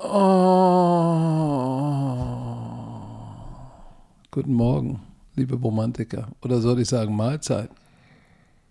[0.00, 0.06] Oh.
[4.30, 5.00] Guten Morgen,
[5.34, 6.28] liebe Romantiker.
[6.40, 7.68] Oder soll ich sagen Mahlzeit?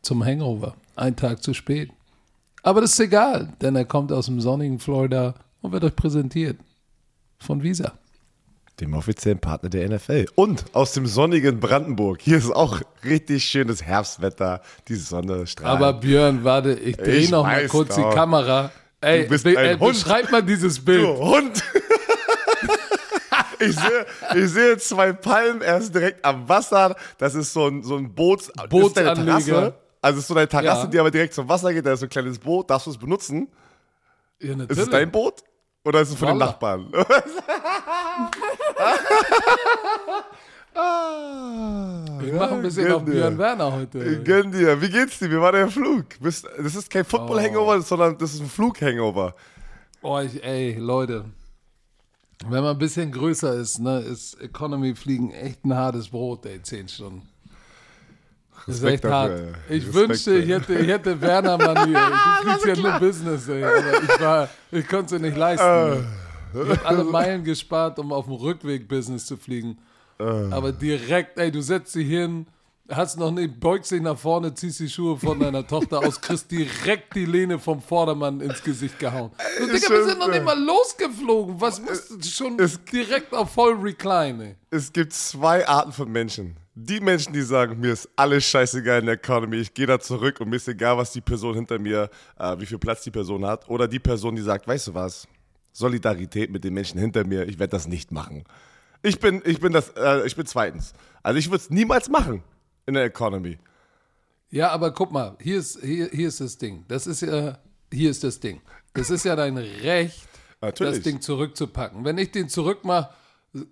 [0.01, 0.75] Zum Hangover.
[0.95, 1.91] Ein Tag zu spät.
[2.63, 6.57] Aber das ist egal, denn er kommt aus dem sonnigen Florida und wird euch präsentiert
[7.39, 7.91] von Visa.
[8.79, 10.27] Dem offiziellen Partner der NFL.
[10.35, 12.21] Und aus dem sonnigen Brandenburg.
[12.21, 14.61] Hier ist auch richtig schönes Herbstwetter.
[14.87, 15.75] Die Sonne strahlt.
[15.75, 18.09] Aber Björn, warte, ich drehe noch mal kurz doch.
[18.09, 18.71] die Kamera.
[19.01, 19.93] Ey, Du bist be ein äh, Hund.
[19.93, 21.03] beschreib mal dieses Bild.
[21.03, 21.63] Du Hund!
[23.59, 24.05] Ich sehe,
[24.35, 26.95] ich sehe zwei Palmen erst direkt am Wasser.
[27.17, 28.41] Das ist so ein, so ein Boot.
[28.41, 29.25] Das ist deine Bootsanleger.
[29.25, 29.73] Terrasse.
[29.99, 30.87] Also es ist so eine Terrasse, Ja.
[30.87, 31.83] die aber direkt zum Wasser geht.
[31.83, 32.69] Da ist so ein kleines Boot.
[32.69, 33.47] Darfst du es benutzen?
[34.39, 35.41] Ja, Ist es dein Boot?
[35.83, 36.55] Oder ist es von den Wallah.
[40.77, 42.25] Nachbarn?
[42.25, 43.11] Ich mache ein bisschen auf dir.
[43.11, 44.23] Björn Werner heute.
[44.23, 44.81] Gönn dir.
[44.81, 45.29] Wie geht's dir?
[45.31, 46.05] Wie war der Flug?
[46.21, 46.43] Das
[46.75, 47.09] ist kein Oh.
[47.09, 49.35] Football-Hangover, sondern das ist ein Flug-Hangover.
[50.01, 51.25] Oh, ich, ey, Leute.
[52.47, 56.61] Wenn man ein bisschen größer ist, ne, ist Economy fliegen echt ein hartes Brot, ey,
[56.61, 57.27] zehn Stunden.
[58.67, 59.31] Das ist Respekt echt hart.
[59.31, 59.53] dafür.
[59.69, 61.99] Ich Respekt, wünschte, ich hätte, ich hätte Werner Mann hier.
[62.43, 63.63] Du fliegst ja nur Business, ey.
[63.63, 65.65] Aber ich, war, ich konnte es nicht leisten.
[65.65, 65.99] Äh.
[66.53, 69.77] Ich habe alle Meilen gespart, um auf dem Rückweg Business zu fliegen.
[70.19, 70.23] Äh.
[70.51, 72.47] Aber direkt, ey, du setzt dich hin,
[72.89, 76.49] hast noch nicht, beugst dich nach vorne, ziehst die Schuhe von deiner Tochter aus, kriegst
[76.51, 79.31] direkt die Lehne vom Vordermann ins Gesicht gehauen.
[79.59, 81.59] Du, Digga, wir sind noch nicht mal losgeflogen.
[81.59, 84.55] Was musst du schon es- direkt auf voll Recline, ey.
[84.69, 86.55] Es gibt zwei Arten von Menschen.
[86.79, 90.39] Die Menschen, die sagen, mir ist alles scheißegal in der Economy, ich gehe da zurück
[90.39, 93.43] und mir ist egal, was die Person hinter mir, äh, wie viel Platz die Person
[93.45, 93.67] hat.
[93.67, 95.27] Oder die Person, die sagt, weißt du was,
[95.73, 98.43] Solidarität mit den Menschen hinter mir, ich werde das nicht machen.
[99.01, 100.93] Ich bin, ich bin das, äh, ich bin zweitens.
[101.23, 102.43] Also ich würde es niemals machen
[102.85, 103.57] in der Economy.
[104.49, 106.85] Ja, aber guck mal, hier ist, hier, hier ist das Ding.
[106.87, 107.57] Das ist ja,
[107.91, 108.61] hier ist das Ding.
[108.93, 110.27] Das ist ja dein Recht,
[110.61, 110.95] Natürlich.
[110.95, 112.03] das Ding zurückzupacken.
[112.05, 113.09] Wenn ich den zurückmache,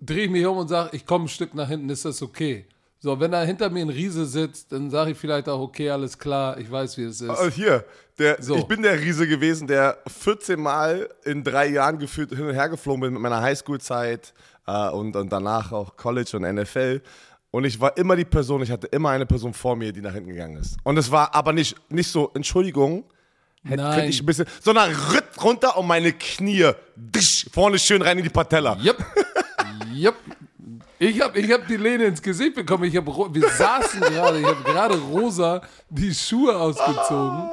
[0.00, 2.66] drehe ich mich um und sage, ich komme ein Stück nach hinten, ist das okay.
[2.98, 6.18] So, wenn da hinter mir ein Riese sitzt, dann sage ich vielleicht auch, okay, alles
[6.18, 7.28] klar, ich weiß, wie es ist.
[7.30, 7.84] Also hier,
[8.18, 8.56] der, So.
[8.56, 12.68] ich bin der Riese gewesen, der 14 Mal in drei Jahren gefühlt hin und her
[12.68, 14.32] geflogen bin mit meiner Highschool-Zeit
[14.66, 17.00] äh, und, und danach auch College und NFL.
[17.50, 20.12] Und ich war immer die Person, ich hatte immer eine Person vor mir, die nach
[20.12, 20.76] hinten gegangen ist.
[20.82, 23.04] Und es war aber nicht, nicht so, Entschuldigung,
[23.64, 23.94] hätte Nein.
[23.94, 28.24] könnte ich ein bisschen, sondern ritt runter und meine Knie, disch, vorne schön rein in
[28.24, 28.76] die Patella.
[28.76, 28.98] Jupp.
[29.94, 30.16] Jupp.
[30.98, 32.84] Ich habe ich hab die Lehne ins Gesicht bekommen.
[32.84, 35.60] Ich hab, wir saßen gerade, ich habe gerade rosa
[35.90, 37.50] die Schuhe ausgezogen.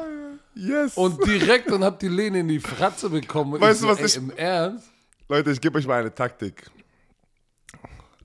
[0.55, 0.95] Yes.
[0.95, 3.59] Und direkt und hab die Lehne in die Fratze bekommen.
[3.59, 4.87] Weißt du, so, was ey, ich- Im Ernst?
[5.27, 6.69] Leute, ich gebe euch mal eine Taktik.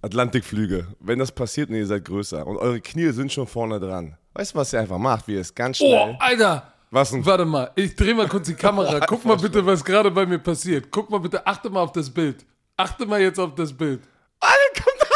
[0.03, 0.87] Atlantikflüge.
[1.01, 4.17] Wenn das passiert und ihr seid größer und eure Knie sind schon vorne dran.
[4.35, 5.27] Weißt du, was ihr einfach macht?
[5.29, 6.17] Wie ihr es ganz Oh, schnell.
[6.21, 6.73] Alter!
[6.91, 7.25] Was denn?
[7.27, 9.01] Warte mal, ich drehe mal kurz die Kamera.
[9.07, 10.87] Guck mal bitte, was gerade bei mir passiert.
[10.91, 12.47] Guck mal bitte, achte mal auf das Bild.
[12.77, 14.01] Achte mal jetzt auf das Bild.
[14.41, 15.07] Alter, kommt da!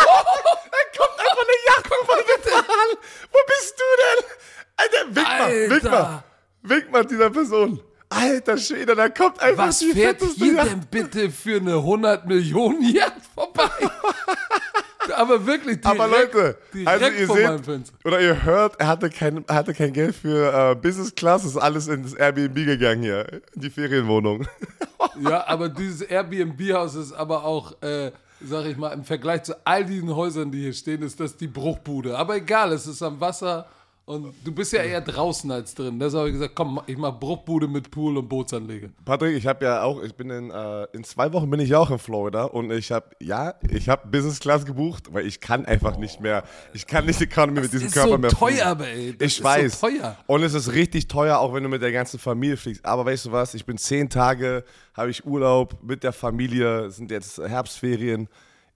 [0.71, 2.98] Da kommt einfach eine Jacke von bitte an!
[3.31, 4.25] Wo bist du denn?
[4.76, 6.25] Alter, wink mal, wink mal.
[6.65, 7.81] Wink mal dieser Person.
[8.10, 12.82] Alter Schwede, da kommt einfach Was die fährt hier denn bitte für eine 100 Millionen
[12.94, 13.51] Yacht vorbei?
[15.22, 19.44] Aber wirklich direkt, Aber Leute, direkt also ihr seht, oder ihr hört, er hatte kein,
[19.47, 23.60] er hatte kein Geld für äh, Business Class, ist alles ins Airbnb gegangen hier, in
[23.60, 24.47] die Ferienwohnung.
[25.21, 29.84] Ja, aber dieses Airbnb-Haus ist aber auch, äh, sag ich mal, im Vergleich zu all
[29.84, 32.16] diesen Häusern, die hier stehen, ist das die Bruchbude.
[32.16, 33.66] Aber egal, es ist am Wasser
[34.04, 35.98] und du bist ja eher draußen als drin.
[35.98, 38.90] Deshalb habe ich gesagt, komm, ich mach Bruchbude mit Pool und Bootsanlege.
[39.04, 41.78] Patrick, ich habe ja auch, ich bin in, äh, in zwei Wochen bin ich ja
[41.78, 45.66] auch in Florida und ich habe, ja, ich habe Business Class gebucht, weil ich kann
[45.66, 46.42] einfach nicht mehr,
[46.74, 48.62] ich kann nicht Economy mit diesem Körper so mehr teuer, fliegen.
[48.62, 49.80] aber ey, das ich ist weiß.
[49.80, 50.16] so teuer.
[50.26, 52.84] Und es ist richtig teuer, auch wenn du mit der ganzen Familie fliegst.
[52.84, 54.64] Aber weißt du was, ich bin zehn Tage,
[54.94, 58.28] habe ich Urlaub mit der Familie, sind jetzt Herbstferien.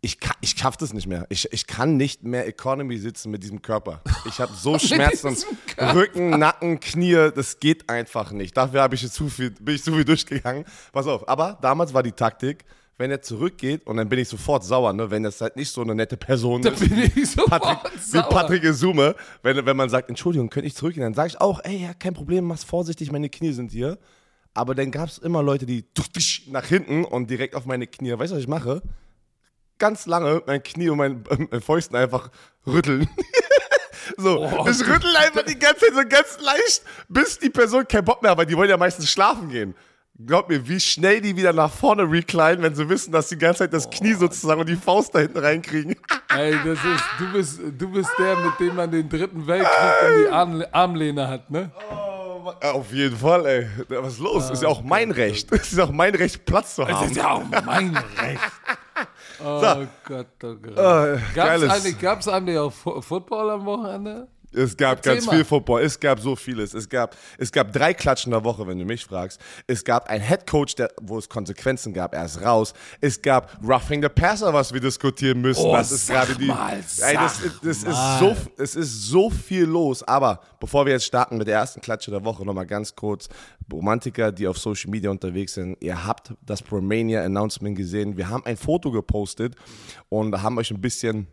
[0.02, 1.26] Ich, ich schaff das nicht mehr.
[1.30, 4.02] Ich, ich kann nicht mehr Economy sitzen mit diesem Körper.
[4.26, 5.36] Ich habe so Schmerzen.
[5.78, 8.56] Rücken, Nacken, Knie, das geht einfach nicht.
[8.56, 10.64] Dafür habe ich jetzt zu viel, bin ich zu viel durchgegangen.
[10.92, 12.64] Pass auf, aber damals war die Taktik,
[12.98, 15.10] wenn er zurückgeht und dann bin ich sofort sauer, ne?
[15.10, 16.80] wenn das halt nicht so eine nette Person Da ist.
[16.80, 18.22] bin ich sofort Patrick, wie sauer.
[18.28, 21.82] Patrick Isume, wenn, wenn man sagt, Entschuldigung, könnte ich zurückgehen, dann sage ich auch, ey,
[21.82, 23.98] ja, kein Problem, mach's vorsichtig, meine Knie sind hier.
[24.54, 25.84] Aber dann gab es immer Leute, die
[26.46, 28.12] nach hinten und direkt auf meine Knie.
[28.12, 28.82] Weißt du, was ich mache?
[29.78, 32.30] Ganz lange mein Knie und mein, äh, Fäusten einfach
[32.66, 33.08] rütteln.
[34.16, 38.04] so, Oh, ich rüttel einfach die ganze Zeit so ganz leicht, bis die Person keinen
[38.04, 39.74] Bock mehr hat, weil die wollen ja meistens schlafen gehen.
[40.24, 43.44] Glaub mir, wie schnell die wieder nach vorne reclinen, wenn sie wissen, dass sie die
[43.44, 45.94] ganze Zeit das Knie sozusagen und die Faust da hinten reinkriegen.
[46.34, 50.22] Ey, das ist, du bist, du bist der, mit dem man den dritten Weltkrieg in
[50.22, 51.70] die Arm, Armlehne hat, ne?
[51.90, 52.16] Oh
[52.60, 53.66] auf jeden Fall, ey.
[53.88, 54.50] Was ist los?
[54.50, 55.50] ist ja auch mein Recht.
[55.52, 57.10] Es ist auch mein Recht, Platz zu Das haben.
[57.10, 58.40] ist ja auch mein Recht.
[59.44, 60.78] Oh Gott, oh Gott.
[60.78, 64.28] Äh, Gab's geiles- eigentlich, gab's eigentlich auch Football am Wochenende?
[64.56, 65.36] Es gab Erzähl ganz mal.
[65.36, 66.72] viel Football, es gab so vieles.
[66.72, 69.40] Es gab, es gab drei Klatschen der Woche, wenn du mich fragst.
[69.66, 72.72] Es gab einen Headcoach, der, wo es Konsequenzen gab, er ist raus.
[73.00, 75.64] Es gab Roughing the Passer, was wir diskutieren müssen.
[75.64, 76.46] Oh, das ist sag gerade die.
[76.46, 80.02] mal, Ey, das, das ist so, es ist so viel los.
[80.02, 83.28] Aber bevor wir jetzt starten mit der ersten Klatsche der Woche, nochmal ganz kurz.
[83.72, 88.16] Romantiker, die auf Social Media unterwegs sind, ihr habt das Romania Announcement gesehen.
[88.16, 89.54] Wir haben ein Foto gepostet
[90.08, 91.26] und haben euch ein bisschen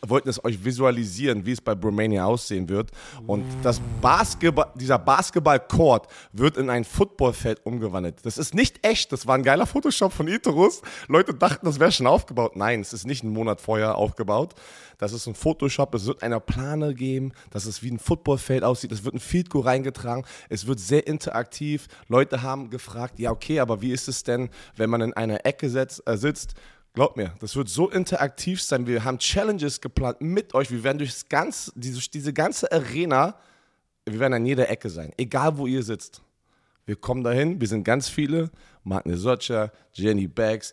[0.00, 2.90] wollten es euch visualisieren, wie es bei Romania aussehen wird.
[3.26, 8.24] Und das Basketball, dieser Basketball-Court wird in ein Footballfeld umgewandelt.
[8.24, 9.12] Das ist nicht echt.
[9.12, 10.82] Das war ein geiler Photoshop von Itorus.
[11.08, 12.56] Leute dachten, das wäre schon aufgebaut.
[12.56, 14.54] Nein, es ist nicht einen Monat vorher aufgebaut.
[14.98, 15.94] Das ist ein Photoshop.
[15.94, 18.92] Es wird eine Plane geben, dass es wie ein Footballfeld aussieht.
[18.92, 20.24] Es wird ein Field reingetragen.
[20.48, 21.88] Es wird sehr interaktiv.
[22.08, 25.68] Leute haben gefragt, ja okay, aber wie ist es denn, wenn man in einer Ecke
[25.68, 26.54] setzt, äh, sitzt?
[26.94, 28.86] Glaubt mir, das wird so interaktiv sein.
[28.86, 30.70] Wir haben Challenges geplant mit euch.
[30.70, 33.34] Wir werden durchs ganz, diese, ganze Arena,
[34.06, 36.22] wir werden an jeder Ecke sein, egal wo ihr sitzt.
[36.86, 38.48] Wir kommen dahin, wir sind ganz viele.
[38.84, 40.72] Martin Socha, Jenny Baggs,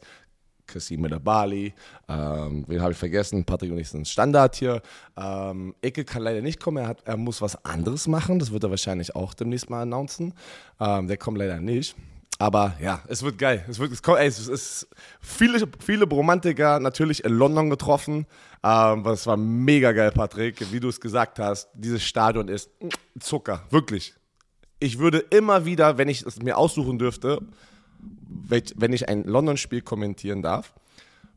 [0.68, 1.73] Kassim Medabali,
[2.07, 3.44] ähm, wen habe ich vergessen?
[3.44, 4.83] Patrick und ich sind Standard hier.
[5.18, 8.38] Ähm, Ecke kann leider nicht kommen, er, hat, er muss was anderes machen.
[8.38, 10.35] Das wird er wahrscheinlich auch demnächst mal announcen.
[10.79, 11.95] Ähm, der kommt leider nicht.
[12.42, 13.64] Aber ja, es wird geil.
[13.70, 14.88] Es, wird, es, kommt, ey, es ist
[15.20, 18.26] viele, viele Romantiker natürlich in London getroffen.
[18.64, 20.72] Ähm, das war mega geil, Patrick.
[20.72, 22.72] Wie du es gesagt hast, dieses Stadion ist
[23.20, 24.16] Zucker, wirklich.
[24.80, 27.44] Ich würde immer wieder, wenn ich es mir aussuchen dürfte,
[28.00, 30.74] wenn ich ein London-Spiel kommentieren darf,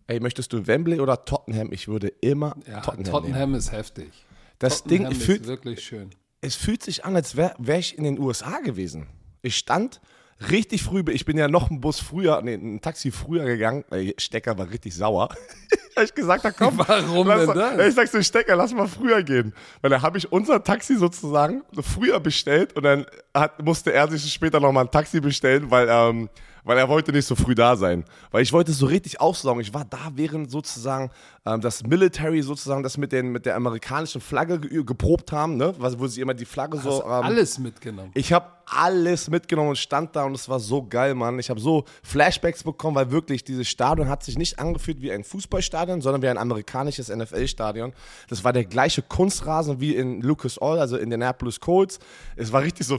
[0.06, 1.70] ey, möchtest du Wembley oder Tottenham?
[1.70, 3.54] Ich würde immer Ja, Tottenham, Tottenham, nehmen.
[3.56, 4.10] ist heftig.
[4.58, 6.08] Das Tottenham Ding fühlt, wirklich schön.
[6.40, 9.06] es fühlt sich an, als wäre wär ich in den USA gewesen.
[9.42, 10.00] Ich stand
[10.50, 13.84] richtig früh, ich bin ja noch einen Bus früher, nee, ein Taxi früher gegangen.
[13.90, 15.28] Ey, Stecker war richtig sauer.
[15.94, 17.88] Weil ich gesagt habe, komm, Warum lass, denn das?
[17.88, 19.54] Ich sag so, Stecker, lass mal früher gehen.
[19.80, 24.32] Weil da habe ich unser Taxi sozusagen früher bestellt und dann hat, musste er sich
[24.32, 26.28] später nochmal ein Taxi bestellen, weil, ähm,
[26.64, 28.04] weil er wollte nicht so früh da sein.
[28.30, 29.60] Weil ich wollte es so richtig aufsaugen.
[29.60, 31.10] Ich war da, während sozusagen
[31.46, 35.74] ähm, das Military sozusagen das mit, den, mit der amerikanischen Flagge ge geprobt haben, ne?
[35.78, 36.90] Was- wo sie immer die Flagge so...
[36.90, 38.10] Hast Ähm, alles mitgenommen.
[38.14, 41.38] ich habe alles mitgenommen und stand da und es war so geil, Mann.
[41.38, 45.22] Ich habe so Flashbacks bekommen, weil wirklich dieses Stadion hat sich nicht angefühlt wie ein
[45.22, 47.92] Fußballstadion, sondern wie ein amerikanisches NFL-Stadion.
[48.30, 51.98] Das war der gleiche Kunstrasen wie in Lucas Oil, also in den Annapolis Colts.
[52.36, 52.98] Es war richtig so,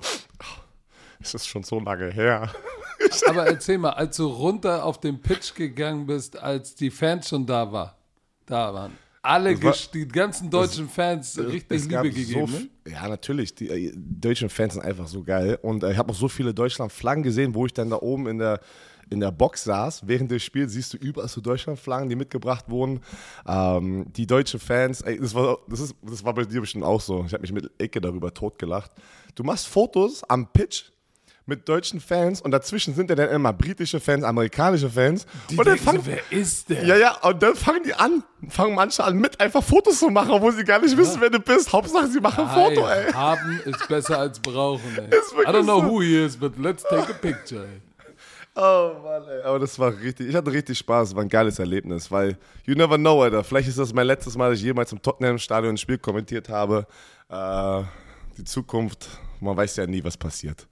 [1.19, 2.49] es ist schon so lange her.
[3.27, 7.45] Aber erzähl mal, als du runter auf den Pitch gegangen bist, als die Fans schon
[7.45, 7.97] da war,
[8.45, 8.91] da waren
[9.25, 12.47] alle, war- die ganzen deutschen Fans richtig Es Liebe gegeben.
[12.47, 12.69] So, ne?
[12.87, 13.55] ja, natürlich.
[13.55, 15.57] Die äh, deutschen Fans sind einfach so geil.
[15.61, 18.37] Und äh, ich habe auch so viele Deutschland-Flaggen gesehen, wo ich dann da oben in
[18.37, 18.59] der,
[19.09, 20.07] in der Box saß.
[20.07, 23.01] Während des Spiels siehst du überall so Deutschland-Flaggen, die mitgebracht wurden.
[23.47, 27.01] Ähm, die deutschen Fans, ey, das, war, das, ist, das war bei dir bestimmt auch
[27.01, 27.25] so.
[27.25, 28.91] Ich habe mich mit Ecke darüber totgelacht.
[29.33, 30.91] Du machst Fotos am Pitch
[31.47, 35.25] mit deutschen Fans und dazwischen sind ja dann immer britische Fans, amerikanische Fans.
[35.49, 36.83] Die und dann denken so, fangen, wer ist der?
[36.85, 40.31] ja, ja, und dann fangen die an, fangen manche an, mit einfach Fotos zu machen,
[40.31, 41.71] obwohl sie gar nicht wissen, wer du bist.
[41.71, 43.11] Hauptsache, sie machen ein Foto, ey.
[43.11, 44.97] Haben ist besser als brauchen.
[44.97, 45.09] Ey.
[45.47, 47.63] I don't know who he is, but let's take a picture.
[47.63, 47.81] Ey.
[48.55, 49.43] Oh Mann, ey.
[49.43, 52.73] Aber das war richtig, ich hatte richtig Spaß, es war ein geiles Erlebnis, weil you
[52.73, 53.43] never know, Alter.
[53.43, 56.87] Vielleicht ist das mein letztes Mal, dass ich jemals im Tottenham-Stadion ein Spiel kommentiert habe.
[57.29, 57.83] Äh,
[58.37, 59.09] die Zukunft,
[59.39, 60.67] man weiß ja nie, was passiert.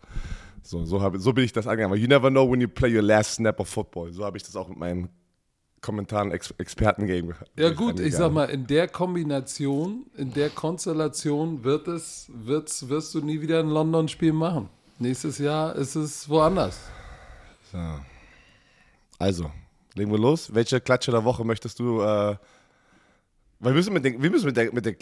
[0.63, 1.91] So, so, hab, so bin ich das angegangen.
[1.91, 4.11] Weil You never know when you play your last snap of football.
[4.11, 5.09] So habe ich das auch mit meinem
[5.81, 11.89] Kommentaren Ex Experten-Game Ja gut, ich sag mal, in der Kombination, in der Konstellation wird
[11.89, 14.69] es, wird's, wirst du nie wieder ein London-Spiel machen.
[14.97, 16.79] Nächstes Jahr ist es woanders.
[19.19, 19.51] Also,
[19.95, 20.53] legen wir los.
[20.53, 22.01] Welche Klatsche der Woche möchtest du?
[22.01, 22.37] Äh,
[23.59, 24.95] weil wir müssen mit, den, wir müssen mit der, mit der.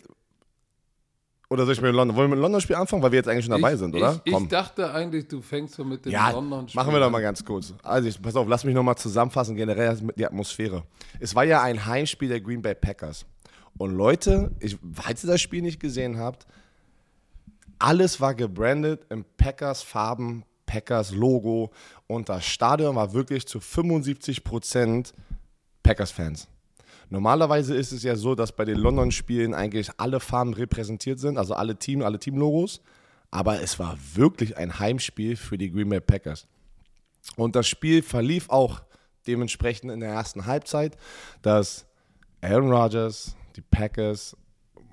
[1.51, 2.15] Oder soll ich mit dem London?
[2.15, 4.22] Wollen wir mit dem London-Spiel anfangen, weil wir jetzt eigentlich schon dabei ich, sind, oder?
[4.24, 7.22] Ich, ich dachte eigentlich, du fängst so mit dem ja, London-Spiel machen wir doch mal
[7.22, 7.74] ganz kurz.
[7.84, 10.84] Also, ich, pass auf, lass mich nochmal zusammenfassen, generell die Atmosphäre.
[11.20, 13.25] Es war ja ein Heimspiel der Green Bay Packers.
[13.77, 16.48] Und Leute, ich, falls ihr das Spiel nicht gesehen habt,
[17.79, 21.72] alles war gebrandet in Packers Farben, Packers Logo
[22.08, 25.12] und das Stadion war wirklich zu 75%
[25.84, 26.48] Packers Fans.
[27.12, 31.53] Normalerweise ist es ja so, dass bei den London-Spielen eigentlich alle Farben repräsentiert sind, also
[31.53, 32.82] alle Team, alle Teamlogos.
[33.32, 36.48] Aber es war wirklich ein Heimspiel für die Green Bay Packers.
[37.36, 38.82] Und das Spiel verlief auch
[39.27, 40.96] dementsprechend in der ersten Halbzeit,
[41.41, 41.86] dass
[42.39, 44.38] Aaron Rodgers, die Packers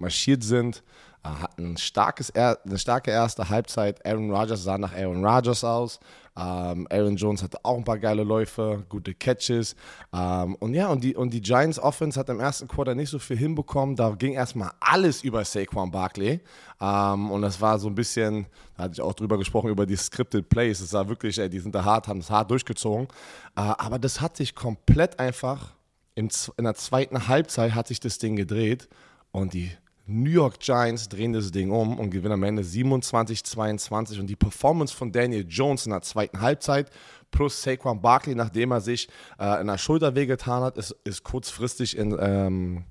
[0.01, 0.83] marschiert sind.
[1.25, 4.05] Äh, hatten ein starkes, eine starke erste Halbzeit.
[4.07, 6.01] Aaron Rodgers sah nach Aaron Rodgers aus.
[6.39, 9.75] Ähm, Aaron Jones hatte auch ein paar geile Läufe, gute Catches.
[10.13, 13.19] Ähm, und ja, und die, und die Giants Offense hat im ersten Quarter nicht so
[13.19, 13.97] viel hinbekommen.
[13.97, 16.41] Da ging erstmal alles über Saquon Barkley.
[16.81, 18.47] Ähm, und das war so ein bisschen,
[18.77, 20.81] da hatte ich auch drüber gesprochen, über die Scripted Plays.
[20.81, 23.09] Es war wirklich, ey, die sind da hart, haben es hart durchgezogen.
[23.57, 25.75] Äh, aber das hat sich komplett einfach,
[26.15, 28.89] im, in der zweiten Halbzeit hat sich das Ding gedreht.
[29.33, 29.73] Und die
[30.11, 34.19] New York Giants drehen das Ding um und gewinnen am Ende 27-22.
[34.19, 36.91] Und die Performance von Daniel Jones in der zweiten Halbzeit
[37.31, 41.99] plus Saquon Barkley, nachdem er sich äh, in der Schulter wehgetan hat, ist, ist kurzfristig
[41.99, 42.85] in, ähm,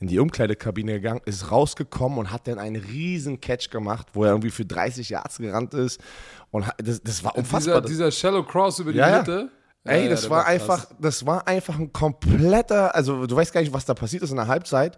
[0.00, 4.30] in die Umkleidekabine gegangen, ist rausgekommen und hat dann einen riesen Catch gemacht, wo er
[4.30, 6.00] irgendwie für 30 Yards gerannt ist.
[6.50, 7.80] Und das, das war unfassbar.
[7.80, 9.50] Dieser, dieser Shallow Cross über die ja, Mitte.
[9.84, 9.92] Ja.
[9.92, 13.72] Ey, das ja, war, einfach, das war einfach ein kompletter, also du weißt gar nicht,
[13.72, 14.96] was da passiert ist in der Halbzeit.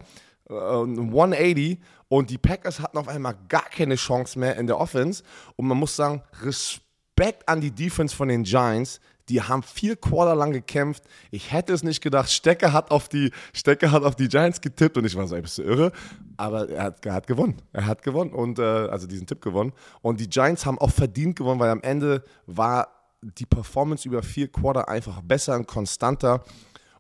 [0.49, 1.77] 180 äh,
[2.09, 5.23] und die Packers hatten auf einmal gar keine Chance mehr in der Offense.
[5.57, 9.01] Und man muss sagen, Respekt an die Defense von den Giants.
[9.29, 11.05] Die haben vier Quarter lang gekämpft.
[11.31, 12.31] Ich hätte es nicht gedacht.
[12.31, 15.43] Stecker hat auf die, Stecker hat auf die Giants getippt und ich war so, ein
[15.43, 15.93] bisschen irre.
[16.39, 17.61] Aber er hat, er hat gewonnen.
[17.75, 19.75] Er hat gewonnen und äh, also diesen Tipp gewonnen.
[20.01, 22.89] Und die Giants haben auch verdient gewonnen, weil am Ende war
[23.21, 26.43] die Performance über vier Quarter einfach besser und konstanter.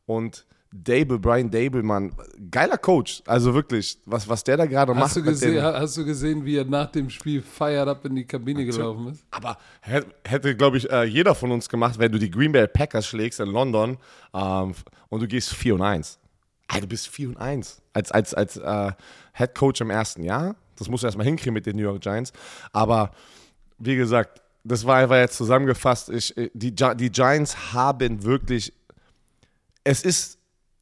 [0.05, 2.13] Und Dable, Brian Dable, Mann,
[2.51, 3.23] geiler Coach.
[3.27, 5.17] Also wirklich, was, was der da gerade macht.
[5.17, 8.65] Du gesehen, hast du gesehen, wie er nach dem Spiel fired up in die Kabine
[8.65, 9.25] gelaufen ist?
[9.31, 13.07] Aber hätte, glaube ich, äh, jeder von uns gemacht, wenn du die Green Bay Packers
[13.07, 13.97] schlägst in London
[14.35, 14.75] ähm,
[15.09, 16.19] und du gehst 4 und 1.
[16.69, 17.81] Alter, du bist 4 und 1.
[17.95, 18.93] Als, als, als äh,
[19.33, 20.55] Head Coach im ersten Jahr.
[20.77, 22.33] Das musst du erstmal hinkriegen mit den New York Giants.
[22.73, 23.11] Aber
[23.79, 26.11] wie gesagt, das war einfach jetzt zusammengefasst.
[26.11, 28.75] Ich, äh, die, die Giants haben wirklich.
[29.83, 30.38] Es ist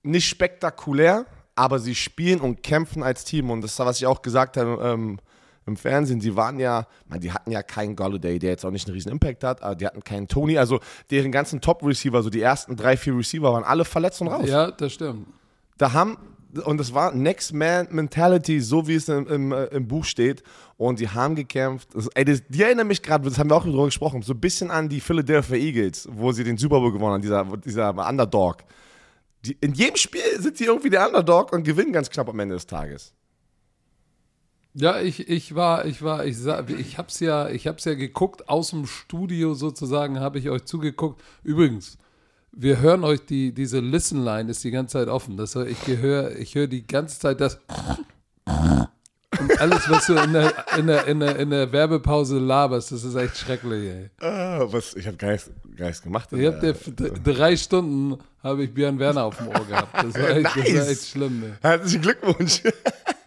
[0.06, 3.50] nicht spektakulär, aber sie spielen und kämpfen als Team.
[3.50, 5.18] Und das ist, was ich auch gesagt habe ähm,
[5.66, 6.20] im Fernsehen.
[6.20, 9.10] Sie waren ja, man, die hatten ja keinen Golladay, der jetzt auch nicht einen riesen
[9.10, 10.58] Impact hat, aber die hatten keinen Tony.
[10.58, 14.48] Also deren ganzen Top-Receiver, so die ersten drei, vier Receiver, waren alle verletzt und raus.
[14.48, 15.26] Ja, das stimmt.
[15.78, 16.16] Da haben,
[16.64, 20.42] und das war Next Man Mentality, so wie es im, im, äh, im Buch steht.
[20.76, 21.88] Und die haben gekämpft.
[21.94, 24.40] Das, ey, das, die erinnern mich gerade, das haben wir auch drüber gesprochen, so ein
[24.40, 28.58] bisschen an die Philadelphia Eagles, wo sie den Super Bowl gewonnen haben, dieser, dieser Underdog
[29.46, 32.54] die, in jedem Spiel sind sie irgendwie der Underdog und gewinnen ganz knapp am Ende
[32.54, 33.12] des Tages.
[34.74, 36.36] Ja, ich, ich war, ich war, ich
[36.78, 41.22] ich hab's ja, ich hab's ja geguckt, aus dem Studio sozusagen habe ich euch zugeguckt.
[41.42, 41.96] Übrigens,
[42.52, 45.36] wir hören euch die, diese Listen-Line ist die ganze Zeit offen.
[45.36, 47.58] Das, ich höre ich hör die ganze Zeit das
[49.40, 53.04] und alles, was du in der, in, der, in, der, in der Werbepause laberst, das
[53.04, 54.10] ist echt schrecklich, ey.
[54.20, 56.32] Ah, was, ich habe gar, nichts, gar nichts gemacht.
[56.32, 59.94] Ich hab der, drei Stunden habe ich Björn Werner auf dem Ohr gehabt.
[59.94, 60.64] Das war echt, nice.
[60.64, 61.52] das war echt schlimm, ey.
[61.60, 62.62] Herzlichen Glückwunsch.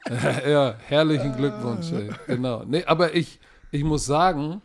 [0.48, 2.10] ja, herrlichen Glückwunsch, ey.
[2.28, 2.64] Genau.
[2.66, 3.40] Nee, aber ich,
[3.72, 4.62] ich muss sagen,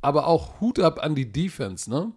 [0.00, 2.12] aber auch Hut ab an die Defense, ne?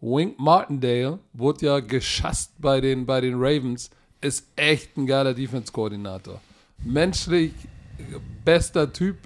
[0.00, 6.40] Wink Martindale wurde ja geschasst bei den, bei den Ravens, ist echt ein geiler Defense-Koordinator.
[6.82, 7.52] Menschlich
[8.44, 9.16] bester Typ.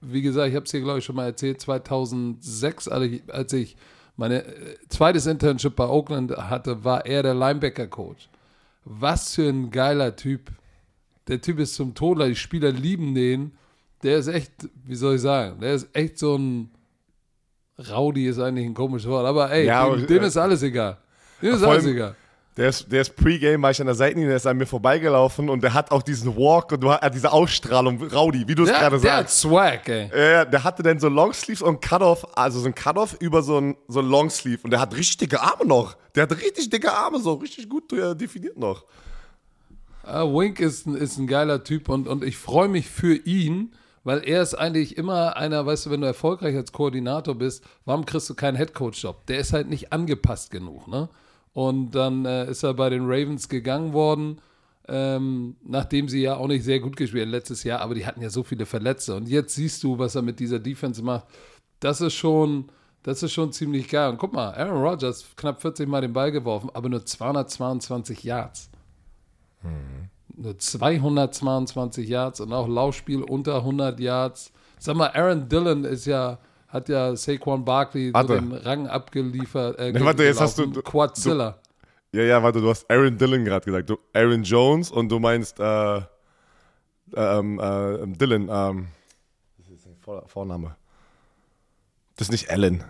[0.00, 3.76] Wie gesagt, ich habe es hier, glaube ich, schon mal erzählt, 2006, als ich
[4.16, 8.28] meine äh, zweites Internship bei Oakland hatte, war er der Linebacker-Coach.
[8.84, 10.50] Was für ein geiler Typ.
[11.28, 13.52] Der Typ ist zum Todler, die Spieler lieben den.
[14.02, 14.52] Der ist echt,
[14.84, 16.70] wie soll ich sagen, der ist echt so ein
[17.90, 20.98] Rowdy ist eigentlich ein komisches Wort, aber ey, ja, dem, dem, ist alles egal.
[21.40, 22.14] Dem ist alles egal.
[22.58, 25.48] Der ist, der ist Pre-Game, war ich an der Seitenlinie, der ist an mir vorbeigelaufen
[25.48, 28.68] und der hat auch diesen Walk und du hat diese Ausstrahlung, Rowdy, wie du es
[28.68, 29.04] gerade sagst.
[29.04, 30.10] Der hat Swag, ey.
[30.14, 33.76] Ja, der hatte dann so Longsleeves und Cut-Off, also so ein Cut-Off über so ein,
[33.88, 35.96] so ein Longsleeve und der hat richtig dicke Arme noch.
[36.14, 38.84] Der hat richtig dicke Arme, so richtig gut definiert noch.
[40.06, 43.72] Uh, Wink ist ein, ist ein geiler Typ und, und ich freue mich für ihn,
[44.04, 48.04] weil er ist eigentlich immer einer, weißt du, wenn du erfolgreich als Koordinator bist, warum
[48.04, 49.24] kriegst du keinen Headcoach-Job?
[49.26, 51.08] Der ist halt nicht angepasst genug, ne?
[51.52, 54.40] Und dann äh, ist er bei den Ravens gegangen worden,
[54.88, 58.22] ähm, nachdem sie ja auch nicht sehr gut gespielt haben letztes Jahr, aber die hatten
[58.22, 59.14] ja so viele Verletzte.
[59.14, 61.26] Und jetzt siehst du, was er mit dieser Defense macht.
[61.80, 62.70] Das ist schon,
[63.02, 64.10] das ist schon ziemlich geil.
[64.10, 68.70] Und guck mal, Aaron Rodgers knapp 40 Mal den Ball geworfen, aber nur 222 Yards.
[69.62, 70.08] Mhm.
[70.34, 74.52] Nur 222 Yards und auch Laufspiel unter 100 Yards.
[74.78, 76.38] Sag mal, Aaron Dillon ist ja
[76.72, 79.78] hat ja Saquon Barkley so den Rang abgeliefert.
[79.78, 80.70] Äh, nee, warte, jetzt hast du.
[80.82, 81.58] Quadzilla.
[82.10, 83.90] Du, ja, ja, warte, du hast Aaron Dillon gerade gesagt.
[83.90, 86.00] Du, Aaron Jones und du meinst äh,
[87.14, 88.48] ähm, äh, Dillon.
[88.50, 88.88] Ähm,
[89.58, 90.76] das ist ein Vor Vorname.
[92.16, 92.82] Das ist nicht Allen.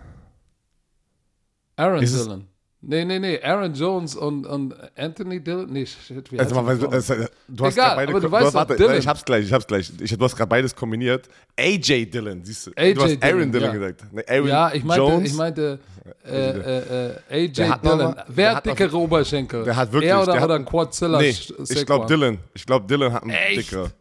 [1.76, 2.48] Aaron ist Dillon.
[2.84, 3.40] Nee, nee, nee.
[3.40, 5.72] Aaron Jones und, und Anthony Dillon.
[5.72, 8.96] Nee, shit, wie Also, mal, du hast Egal, beide aber du weißt doch, warte, Dillon.
[8.96, 9.92] Ich hab's gleich, ich hab's gleich.
[10.00, 11.28] Ich, du hast gerade beides kombiniert.
[11.56, 12.72] AJ Dillon, siehst du.
[12.76, 13.72] AJ du hast Aaron Dillon, Dillon ja.
[13.72, 14.04] gesagt.
[14.12, 15.78] Nee, Aaron Ja, ich meinte, Jones, ich meinte
[16.24, 17.98] äh, äh, äh, AJ hat Dillon.
[17.98, 19.62] mal- Wer hat hat auf- dickere Oberschenkel?
[19.64, 20.10] der hat wirklich.
[20.10, 21.20] Er oder, der oder hat, Quadzilla?
[21.20, 22.06] Nee, ich glaube?
[22.06, 22.38] Dillon.
[22.52, 23.70] Ich glaube Dillon hat einen Echt?
[23.70, 23.92] dickere.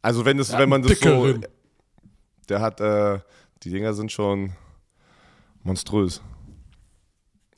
[0.00, 1.34] Also wenn, hat wenn man das so...
[2.48, 3.18] Der hat, äh,
[3.62, 4.52] die Dinger sind schon
[5.64, 6.22] monströs.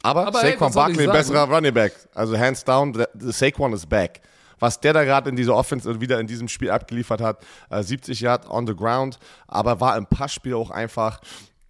[0.02, 1.92] Aber, Aber hey, Saquon ich Barkley, besserer Running Back.
[2.14, 4.20] Also hands down, der Saquon ist back.
[4.60, 7.82] Was der da gerade in dieser Offense und wieder in diesem Spiel abgeliefert hat, äh,
[7.82, 11.20] 70 Yard on the ground, aber war im Passspiel auch einfach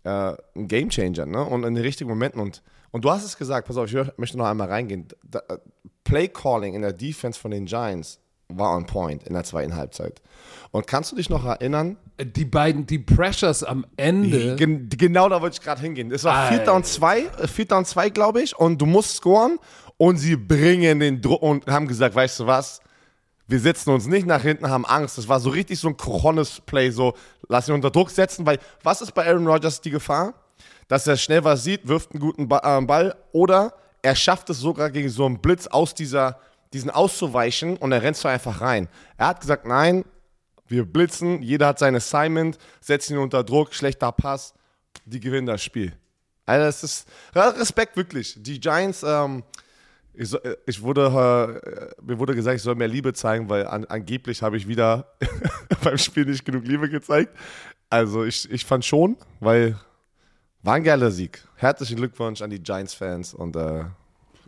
[0.05, 1.45] äh, ein Gamechanger ne?
[1.45, 2.41] und in den richtigen Momenten.
[2.41, 5.09] Und, und du hast es gesagt, pass auf, ich möchte noch einmal reingehen.
[5.23, 5.59] Da, äh,
[6.05, 8.19] Play Calling in der Defense von den Giants
[8.49, 10.21] war on point in der zweiten Halbzeit.
[10.71, 14.57] Und kannst du dich noch erinnern, Die beiden, die Pressures am Ende.
[14.57, 16.11] Gen genau da wollte ich gerade hingehen.
[16.11, 16.55] Es war Alter.
[16.55, 19.59] Vierter und zwei, äh, Vierter und zwei, glaube ich, und du musst scoren
[19.99, 22.81] und sie bringen den Druck und haben gesagt, weißt du was,
[23.47, 25.17] wir setzen uns nicht nach hinten, haben Angst.
[25.17, 27.15] Das war so richtig so ein Cojones-Play, so
[27.49, 30.35] lass ihn unter Druck setzen, weil was ist bei Aaron Rodgers die Gefahr?
[30.89, 34.91] Dass er schnell was sieht, wirft einen guten äh, Ball oder er schafft es sogar
[34.91, 36.39] gegen so einen Blitz aus dieser,
[36.73, 38.89] diesen auszuweichen und er rennt so einfach rein.
[39.17, 40.05] Er hat gesagt, nein,
[40.67, 44.55] wir blitzen, jeder hat sein Assignment, setzen ihn unter Druck, schlechter Pass,
[45.07, 45.93] die gewinnen das Spiel.
[46.45, 48.35] Also das ist Respekt wirklich.
[48.39, 49.43] Die Giants, ähm,
[50.15, 53.85] ich, äh, ich wurde, äh, mir wurde gesagt, ich soll mehr Liebe zeigen, weil an,
[53.87, 55.13] angeblich habe ich wieder
[55.83, 57.37] beim Spiel nicht genug Liebe gezeigt.
[57.91, 59.79] Also ich, ich fand schon, weil
[60.63, 61.47] war ein geiler Sieg.
[61.57, 63.85] Herzlichen Glückwunsch an die Giants-Fans und äh,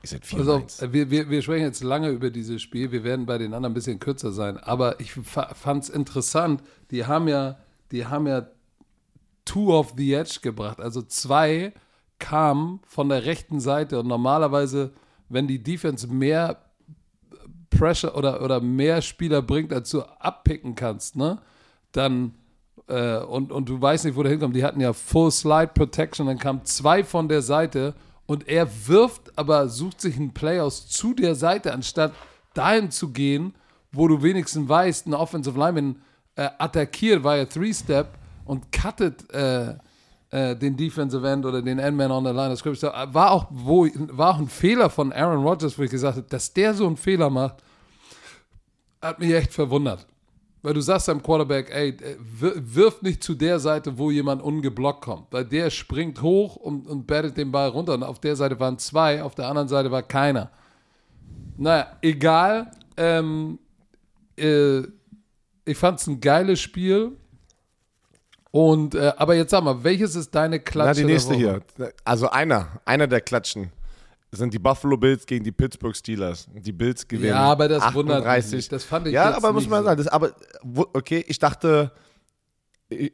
[0.02, 2.92] ihr seid Also, wir, wir, wir sprechen jetzt lange über dieses Spiel.
[2.92, 4.56] Wir werden bei den anderen ein bisschen kürzer sein.
[4.58, 6.62] Aber ich fand es interessant.
[6.90, 7.58] Die haben ja,
[7.92, 8.46] die haben ja
[9.44, 10.80] two of the edge gebracht.
[10.80, 11.72] Also zwei
[12.18, 14.00] kamen von der rechten Seite.
[14.00, 14.92] Und normalerweise,
[15.28, 16.58] wenn die Defense mehr
[17.70, 21.38] Pressure oder, oder mehr Spieler bringt, als du abpicken kannst, ne,
[21.92, 22.34] dann
[22.88, 24.54] äh, und, und du weißt nicht, wo der hinkommt.
[24.54, 27.94] Die hatten ja Full Slide Protection, dann kamen zwei von der Seite
[28.30, 32.12] und er wirft, aber sucht sich einen Play aus zu der Seite, anstatt
[32.54, 33.56] dahin zu gehen,
[33.90, 35.96] wo du wenigstens weißt, ein Offensive Lineman
[36.36, 38.06] äh, attackiert, ja Three-Step
[38.44, 39.74] und cuttet äh,
[40.30, 42.84] äh, den Defensive End oder den Endman on the line of scrimmage.
[42.84, 46.52] War auch, wo, war auch ein Fehler von Aaron Rodgers, wo ich gesagt habe, dass
[46.52, 47.56] der so einen Fehler macht,
[49.02, 50.06] hat mich echt verwundert.
[50.62, 54.42] Weil du sagst am Quarterback, ey, äh, wir- wirf nicht zu der Seite, wo jemand
[54.42, 55.26] ungeblockt kommt.
[55.32, 57.94] Weil der springt hoch und, und battet den Ball runter.
[57.94, 60.50] Und auf der Seite waren zwei, auf der anderen Seite war keiner.
[61.56, 62.70] Naja, egal.
[62.96, 63.58] Ähm,
[64.38, 64.80] äh,
[65.64, 67.12] ich fand es ein geiles Spiel.
[68.50, 71.00] Und, äh, aber jetzt sag mal, welches ist deine Klatsche?
[71.02, 71.62] Na, die nächste hier.
[72.04, 73.70] Also einer, einer der Klatschen
[74.32, 76.46] sind die Buffalo Bills gegen die Pittsburgh Steelers.
[76.52, 77.30] Die Bills gewinnen.
[77.30, 78.52] Ja, aber das wundert mich 38.
[78.52, 78.72] nicht.
[78.72, 80.32] Das fand ich Ja, aber muss man sagen, das, aber
[80.92, 81.90] okay, ich dachte,
[82.88, 83.12] ich,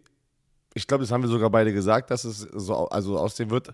[0.75, 3.73] ich glaube, das haben wir sogar beide gesagt, dass es so also aussehen wird.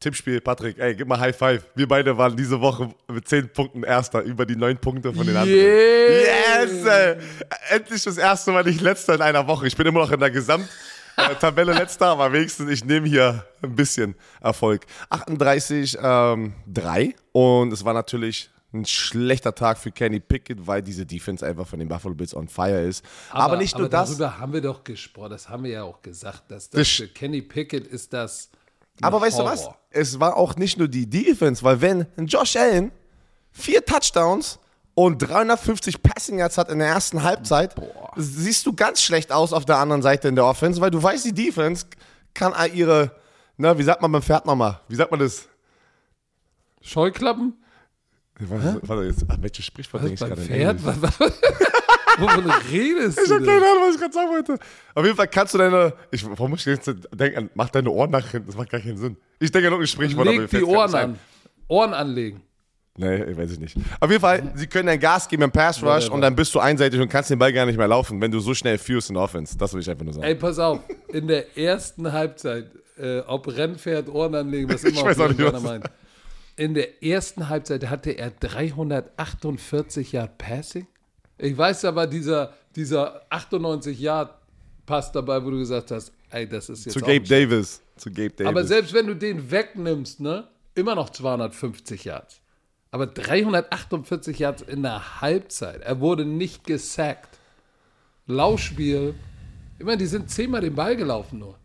[0.00, 1.66] Tippspiel, Patrick, ey, gib mal High Five.
[1.74, 5.36] Wir beide waren diese Woche mit 10 Punkten Erster über die 9 Punkte von den
[5.36, 5.58] anderen.
[5.58, 6.62] Yeah.
[6.62, 6.84] Yes!
[6.84, 7.16] Ey.
[7.70, 9.66] Endlich das erste Mal nicht Letzter in einer Woche.
[9.66, 10.68] Ich bin immer noch in der Gesamt.
[11.16, 14.86] Äh, Tabelle letzter, aber wenigstens ich nehme hier ein bisschen Erfolg.
[15.10, 21.06] 38, ähm, 3 und es war natürlich ein schlechter Tag für Kenny Pickett, weil diese
[21.06, 23.04] Defense einfach von den Buffalo Bills on fire ist.
[23.30, 24.08] Aber, nicht nur das.
[24.10, 27.40] Darüber haben wir doch gesprochen, das haben wir ja auch gesagt, dass das Das- Kenny
[27.42, 28.50] Pickett ist das.
[29.00, 29.62] Aber weißt du was?
[29.62, 29.78] Horror.
[29.90, 32.90] Es war auch nicht nur die Defense, weil wenn Josh Allen
[33.52, 34.58] vier Touchdowns
[34.94, 37.74] und 350 Passing Yards hat in der ersten Halbzeit,
[38.16, 41.24] siehst du ganz schlecht aus auf der anderen Seite in der Offense, weil du weißt,
[41.24, 41.86] die Defense
[42.32, 43.12] kann all ihre,
[43.56, 44.80] na, wie sagt man beim Pferd nochmal?
[44.88, 45.48] Wie sagt man das?
[46.80, 47.54] Scheuklappen?
[48.40, 50.40] Was, warte, jetzt, ah, welches Sprichwort denke ich gerade?
[50.42, 50.84] Pferd?
[52.18, 53.54] Wovon redest Ich du habe denn?
[53.54, 54.58] keine Ahnung, was ich gerade sagen wollte.
[54.94, 58.10] Auf jeden Fall kannst du deine, ich, warum muss ich jetzt denken, mach deine Ohren
[58.10, 59.16] nach hinten, das macht gar keinen Sinn.
[59.40, 61.18] Ich denke noch ein Sprichwort, Leg die Ohren an.
[61.68, 62.42] Ohren anlegen.
[62.96, 63.76] Nee, ich weiß ich nicht.
[63.98, 66.60] Auf jeden Fall, sie können ein Gas geben im Pass Rush und dann bist du
[66.60, 69.14] einseitig und kannst den Ball gar nicht mehr laufen, wenn du so schnell führst in
[69.14, 69.58] der Offense.
[69.58, 70.24] Das will ich einfach nur sagen.
[70.26, 70.78] Ey, pass auf,
[71.08, 75.42] in der ersten Halbzeit, äh, ob Rennpferd, Ohren anlegen, was immer Ich weiß auch nicht,
[75.42, 75.90] was- meint.
[76.56, 80.86] In der ersten Halbzeit hatte er 348 Yard Passing.
[81.38, 84.34] Ich weiß aber, dieser, dieser 98 Yard
[84.86, 87.20] Pass dabei, wo du gesagt hast, ey, das ist jetzt Zu Gabe.
[87.22, 87.80] Davis.
[87.96, 88.46] Zu Gabe Davis.
[88.46, 92.40] Aber selbst wenn du den wegnimmst, ne, immer noch 250 Yards.
[92.94, 95.80] Aber 348 Yards in der Halbzeit.
[95.82, 97.40] Er wurde nicht gesackt.
[98.28, 99.16] Laufspiel.
[99.80, 101.56] Ich meine, die sind zehnmal den Ball gelaufen nur.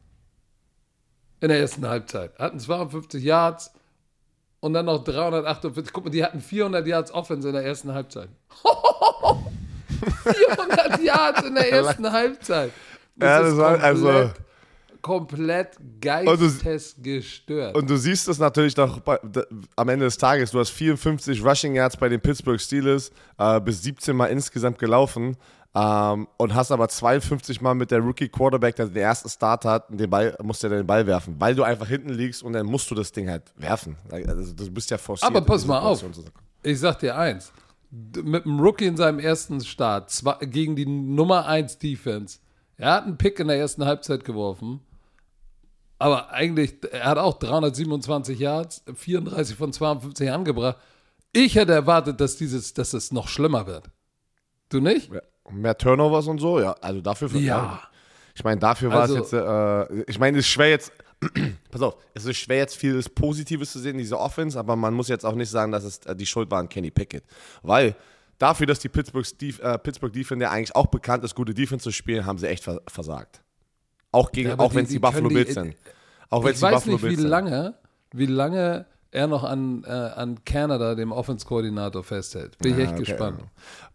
[1.39, 2.32] In der ersten Halbzeit.
[2.39, 3.72] Hatten 52 Yards.
[4.60, 5.94] und dann noch 348.
[5.94, 8.30] Guck mal, die hatten 400 Yards Offense in der ersten Halbzeit.
[10.24, 12.72] 400 Yards in der ersten Halbzeit.
[13.22, 14.32] Ja, das war- also-
[15.01, 17.75] komplett geistesgestört.
[17.75, 19.19] Und du siehst es natürlich noch bei,
[19.75, 20.51] am Ende des Tages.
[20.51, 25.38] Du hast 54 Rushing Yards bei den Pittsburgh Steelers, äh, bis 17 Mal insgesamt gelaufen
[25.75, 29.85] ähm, und hast aber 52 Mal mit der Rookie Quarterback, der den ersten Start hat,
[29.89, 32.89] den Ball, musst du den Ball werfen, weil du einfach hinten liegst und dann musst
[32.89, 33.95] du das Ding halt werfen.
[34.09, 35.29] Also, du bist ja forciert.
[35.29, 36.03] Aber pass mal auf.
[36.63, 37.51] Ich sag dir eins.
[37.91, 42.39] Mit dem Rookie in seinem ersten Start zwei, gegen die Nummer 1 Defense.
[42.77, 44.81] Er hat einen Pick in der ersten Halbzeit geworfen.
[45.99, 50.77] Aber eigentlich, er hat auch 327 Yards, 34 von 52 angebracht.
[51.33, 53.89] Ich hätte erwartet, dass dieses, dass es noch schlimmer wird.
[54.69, 55.12] Du nicht?
[55.13, 55.21] Ja.
[55.51, 56.71] Mehr Turnovers und so, ja.
[56.81, 57.29] Also dafür.
[57.39, 57.81] Ja.
[58.35, 60.91] Ich meine, dafür war Also- es jetzt, äh, ich meine, es ist schwer jetzt,
[61.71, 64.93] pass auf, es ist schwer jetzt vieles Positives zu sehen in dieser Offense, aber man
[64.93, 67.23] muss jetzt auch nicht sagen, dass es äh, die Schuld war an Kenny Pickett.
[67.62, 67.95] Weil
[68.38, 71.83] dafür, dass die Pittsburgh, Steve, äh, Pittsburgh Defense ja eigentlich auch bekannt ist, gute Defense
[71.83, 73.41] zu spielen, haben sie echt vers versagt.
[74.12, 75.76] Auch, gegen, Ja, auch wenn es die, Buffalo Bills sind.
[76.30, 77.30] Auch wenn Ich weiß Buffalo nicht, wie Bills sind.
[77.30, 77.74] lange,
[78.12, 82.58] wie lange er noch an, äh, an Canada, dem Offense-Koordinator, festhält.
[82.60, 83.00] Bin ich echt Okay.
[83.06, 83.41] gespannt.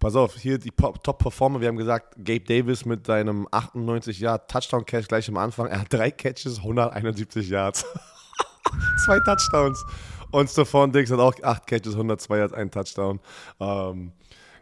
[0.00, 1.60] Pass auf, hier die Top-Performer.
[1.60, 5.68] Wir haben gesagt, Gabe Davis mit seinem 98 Yard Touchdown-Catch gleich am Anfang.
[5.68, 7.84] Er hat drei Catches, 171 Yards.
[9.04, 9.84] Zwei Touchdowns.
[10.32, 13.20] Und Stephon Diggs hat auch acht Catches, 102 Yards, ein Touchdown.
[13.60, 14.10] Ähm,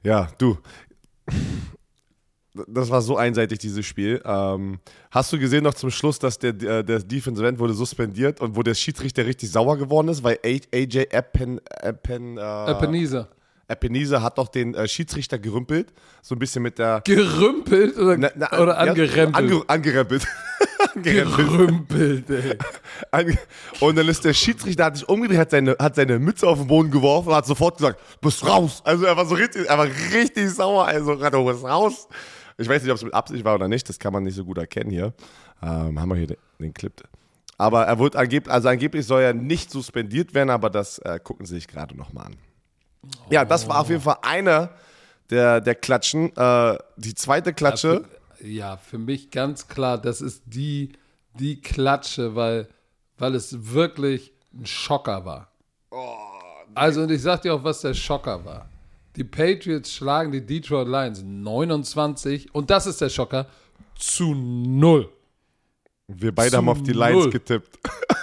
[0.02, 0.58] ja, du.
[2.54, 4.20] Das war so einseitig, dieses Spiel.
[4.26, 4.78] Ähm,
[5.10, 8.56] hast du gesehen noch zum Schluss, dass der, der, der Defensive End wurde suspendiert und
[8.56, 13.28] wo der Schiedsrichter richtig sauer geworden ist, weil AJ Eppen, Eppen, äh, Ebenezer.
[13.70, 17.00] Ebenezer hat doch den äh, Schiedsrichter gerümpelt, so ein bisschen mit der.
[17.06, 19.34] Gerümpelt oder, Na- na- oder ja, angerempelt?
[19.34, 20.26] Ange, angerempelt.
[20.94, 21.48] angerempelt.
[21.48, 23.38] Gerümpelt, ey.
[23.80, 26.66] Und dann ist der Schiedsrichter, hat sich umgedreht, hat seine, hat seine Mütze auf den
[26.66, 28.82] Boden geworfen und hat sofort gesagt, bist raus.
[28.84, 30.86] Also er war so richtig, er war richtig sauer.
[30.86, 32.08] Also, du bist raus.
[32.62, 34.44] Ich weiß nicht, ob es mit Absicht war oder nicht, das kann man nicht so
[34.44, 35.12] gut erkennen hier.
[35.62, 36.92] Ähm, haben wir hier den, den Clip.
[37.58, 41.46] Aber er wird angeblich, also angeblich soll er nicht suspendiert werden, aber das äh, gucken
[41.46, 42.36] Sie sich gerade nochmal an.
[43.30, 44.70] Ja, das war auf jeden Fall einer
[45.30, 46.34] der, der Klatschen.
[46.36, 48.04] Äh, die zweite Klatsche.
[48.40, 50.92] Ja, für mich ganz klar, das ist die,
[51.34, 52.68] die Klatsche, weil,
[53.18, 55.48] weil es wirklich ein Schocker war.
[56.74, 58.68] Also, und ich sag dir auch, was der Schocker war.
[59.16, 63.46] Die Patriots schlagen die Detroit Lions 29, und das ist der Schocker,
[63.94, 65.10] zu null.
[66.08, 67.30] Wir beide Zu haben auf die Lions null.
[67.30, 67.78] getippt.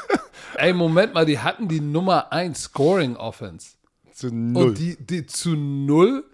[0.56, 3.76] Ey, Moment mal, die hatten die Nummer 1 Scoring Offense.
[4.12, 4.70] Zu null.
[4.70, 6.26] Und die, die zu null.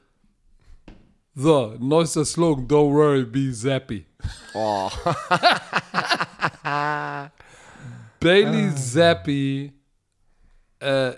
[1.36, 4.06] So, neuester Slogan, don't worry, be zappy.
[4.54, 4.90] oh.
[8.20, 9.74] Bailey Zappi,
[10.80, 11.12] äh,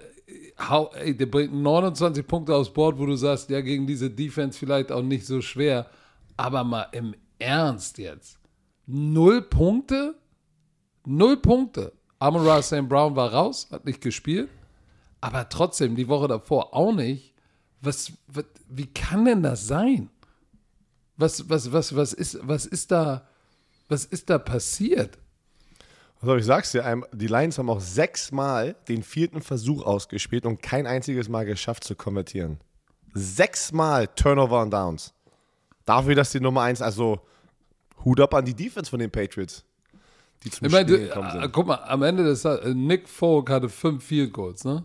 [0.69, 4.57] hau, ey, der bringt 29 Punkte aufs Board, wo du sagst, ja, gegen diese Defense
[4.57, 5.87] vielleicht auch nicht so schwer.
[6.35, 8.39] Aber mal im Ernst jetzt.
[8.85, 10.15] Null Punkte?
[11.05, 11.93] Null Punkte.
[12.19, 12.87] Amon St.
[12.87, 14.49] Brown war raus, hat nicht gespielt.
[15.21, 17.33] Aber trotzdem, die Woche davor auch nicht.
[17.81, 20.09] Was, was, wie kann denn das sein?
[21.15, 23.27] Was, was, was, was, ist, was, ist da,
[23.87, 25.17] was ist da passiert?
[26.19, 30.61] Also ich sag's dir, ähm, die Lions haben auch sechsmal den vierten Versuch ausgespielt und
[30.61, 32.59] kein einziges Mal geschafft zu konvertieren.
[33.13, 35.13] Sechsmal Turnover und Downs.
[35.85, 37.19] Dafür, dass die Nummer eins, also
[38.03, 39.63] Hut ab an die Defense von den Patriots,
[40.43, 41.51] die zum Ich meine, Spiel gekommen äh, sind.
[41.53, 44.83] guck mal, am Ende des äh, Nick Folk hatte fünf Field Goals, ne?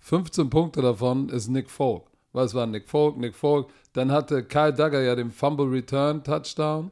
[0.00, 2.04] 15 Punkte davon ist Nick Folk.
[2.32, 3.16] Was war Nick Folk?
[3.16, 3.68] Nick Folk.
[3.94, 6.90] Dann hatte Kyle Duggar ja den Fumble Return Touchdown.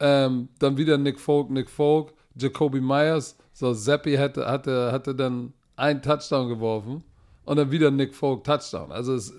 [0.00, 3.36] Ähm, dann wieder Nick Folk, Nick Folk, Jacoby Myers.
[3.52, 7.02] So, Zappi hatte, hatte, hatte dann einen Touchdown geworfen
[7.44, 8.92] und dann wieder Nick Folk Touchdown.
[8.92, 9.32] Also es,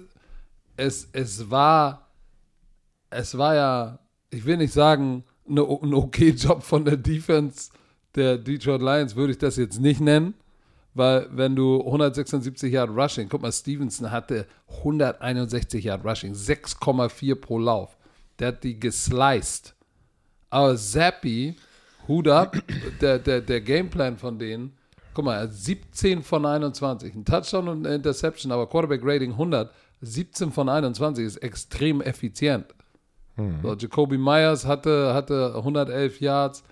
[0.77, 2.10] es, es war,
[3.10, 7.71] es war ja, ich will nicht sagen, ein okay Job von der Defense
[8.15, 10.36] der Detroit Lions, würde ich das jetzt nicht nennen.
[10.95, 14.45] Weil wenn du 176 Yard Rushing, guck mal, Stevenson hatte
[14.77, 17.97] 161 Yard Rushing, 6,4 pro Lauf.
[18.38, 19.75] Der hat die gesliced.
[20.51, 21.56] Aber Zappi,
[22.08, 22.58] Hut ab,
[23.02, 24.74] der, der, der Gameplan von denen,
[25.13, 29.32] guck mal, er hat 17 von 21, ein Touchdown und eine Interception, aber Quarterback Rating
[29.32, 32.66] 100, 17 von 21 ist extrem effizient.
[33.63, 36.63] So, Jacoby Myers hatte, hatte 111 Yards,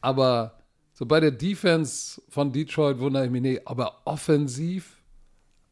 [0.00, 0.58] aber
[0.92, 5.02] so bei der Defense von Detroit wundere ich mich nicht, aber offensiv,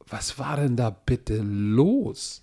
[0.09, 2.43] was war denn da bitte los?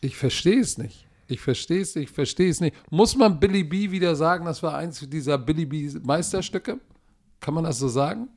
[0.00, 1.06] Ich verstehe es nicht.
[1.30, 2.76] Ich verstehe es, ich verstehe es nicht.
[2.90, 6.80] Muss man Billy B wieder sagen, das war eins dieser Billy B Meisterstücke?
[7.40, 8.28] Kann man das so sagen?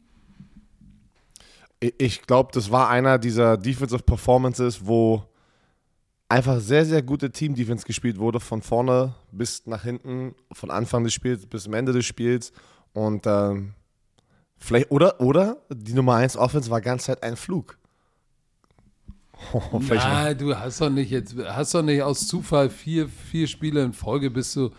[1.79, 5.23] Ich, glaube, das war einer dieser Defensive Performances, wo
[6.29, 11.13] einfach sehr, sehr gute Team-Defense gespielt wurde, von vorne bis nach hinten, von Anfang des
[11.13, 12.53] Spiels bis zum Ende des Spiels.
[12.93, 13.73] Und ähm,
[14.57, 17.77] vielleicht, oder, oder die Nummer 1 Offense war ganz Zeit ein Flug.
[19.53, 23.83] Oh, Nein, du hast doch nicht jetzt, hast doch nicht aus Zufall vier, vier Spiele
[23.83, 24.71] in Folge bist du,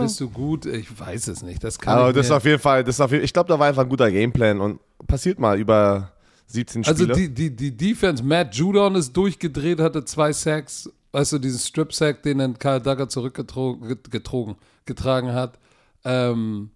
[0.00, 0.66] bist du gut.
[0.66, 1.62] Ich weiß es nicht.
[1.62, 3.68] Das kann Aber das ist auf jeden Fall, das auf jeden, ich glaube, da war
[3.68, 6.12] einfach ein guter Gameplan und passiert mal über
[6.46, 7.14] 17 also Spiele.
[7.14, 11.60] Also die, die, die Defense, Matt Judon ist durchgedreht, hatte zwei Sacks, weißt du, diesen
[11.60, 15.58] Strip-Sack, den dann Kyle Duggar zurückgetragen getragen hat.
[16.04, 16.70] Ähm,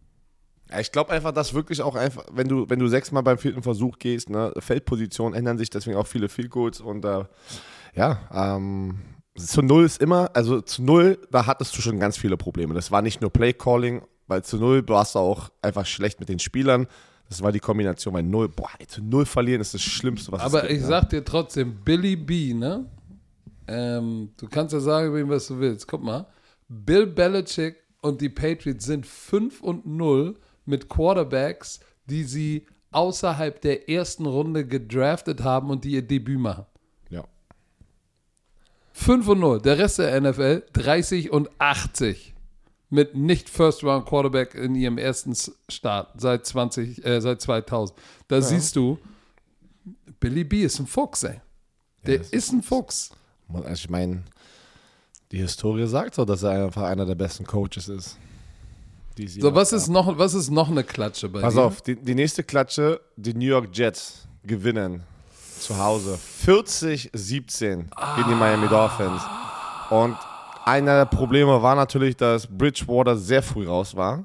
[0.70, 3.62] ja, ich glaube einfach, dass wirklich auch einfach, wenn du, wenn du sechsmal beim vierten
[3.62, 7.24] Versuch gehst, ne, Feldpositionen ändern sich deswegen auch viele Field Goals und äh,
[7.94, 8.98] ja, ähm,
[9.36, 12.74] zu null ist immer, also zu null, da hattest du schon ganz viele Probleme.
[12.74, 16.28] Das war nicht nur Play Calling, weil zu null warst du auch einfach schlecht mit
[16.28, 16.86] den Spielern.
[17.28, 20.40] Das war die Kombination, weil null, boah, ey, zu null verlieren ist das Schlimmste, was
[20.40, 20.64] Aber es gibt.
[20.64, 20.86] Aber ich ne?
[20.86, 22.86] sag dir trotzdem, Billy B, ne?
[23.66, 25.86] Ähm, du kannst ja sagen über ihn, was du willst.
[25.86, 26.26] Guck mal,
[26.68, 30.36] Bill Belichick und die Patriots sind 5 und 0
[30.68, 36.66] mit Quarterbacks, die sie außerhalb der ersten Runde gedraftet haben und die ihr Debüt machen.
[37.10, 37.24] Ja.
[38.92, 39.60] 5 und 0.
[39.60, 42.34] Der Rest der NFL 30 und 80
[42.90, 45.34] mit nicht First Round Quarterback in ihrem ersten
[45.68, 47.98] Start seit 20 äh, seit 2000.
[48.28, 48.42] Da ja.
[48.42, 48.98] siehst du
[50.20, 51.40] Billy B ist ein Fuchs, ey.
[52.06, 53.10] Der ja, ist ein Fuchs.
[53.52, 54.24] Also ich meine,
[55.30, 58.16] die Historie sagt so, dass er einfach einer der besten Coaches ist.
[59.26, 61.62] So, was ist, noch, was ist noch eine Klatsche bei Pass dir?
[61.62, 65.02] auf, die, die nächste Klatsche, die New York Jets gewinnen
[65.58, 66.18] zu Hause.
[66.46, 68.16] 40-17 ah.
[68.16, 69.22] gegen die Miami Dolphins.
[69.90, 70.16] Und
[70.64, 74.24] einer der Probleme war natürlich, dass Bridgewater sehr früh raus war.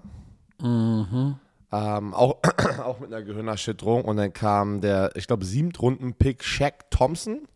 [0.62, 1.36] Mhm.
[1.72, 2.38] Ähm, auch,
[2.84, 4.06] auch mit einer Gehirnerschütterung.
[4.06, 7.48] Und dann kam der, ich glaube, siebtrunden-Pick Shaq Thompson.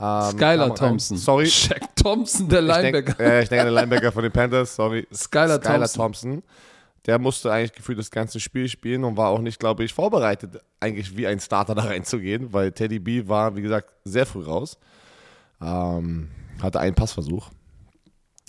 [0.00, 1.16] Ähm, Skylar Thompson.
[1.18, 1.46] Sorry.
[1.50, 3.10] Shaq Thompson, der Linebacker.
[3.10, 5.06] Ich denk, äh, ich denke, der Linebacker von den Panthers, sorry.
[5.12, 6.02] Skylar, Skylar Thompson.
[6.02, 6.42] Thompson.
[7.06, 10.60] Der musste eigentlich gefühlt das ganze Spiel spielen und war auch nicht, glaube ich, vorbereitet,
[10.80, 14.78] eigentlich wie ein Starter da reinzugehen, weil Teddy B war, wie gesagt, sehr früh raus.
[15.62, 16.30] Ähm,
[16.62, 17.48] hatte einen Passversuch.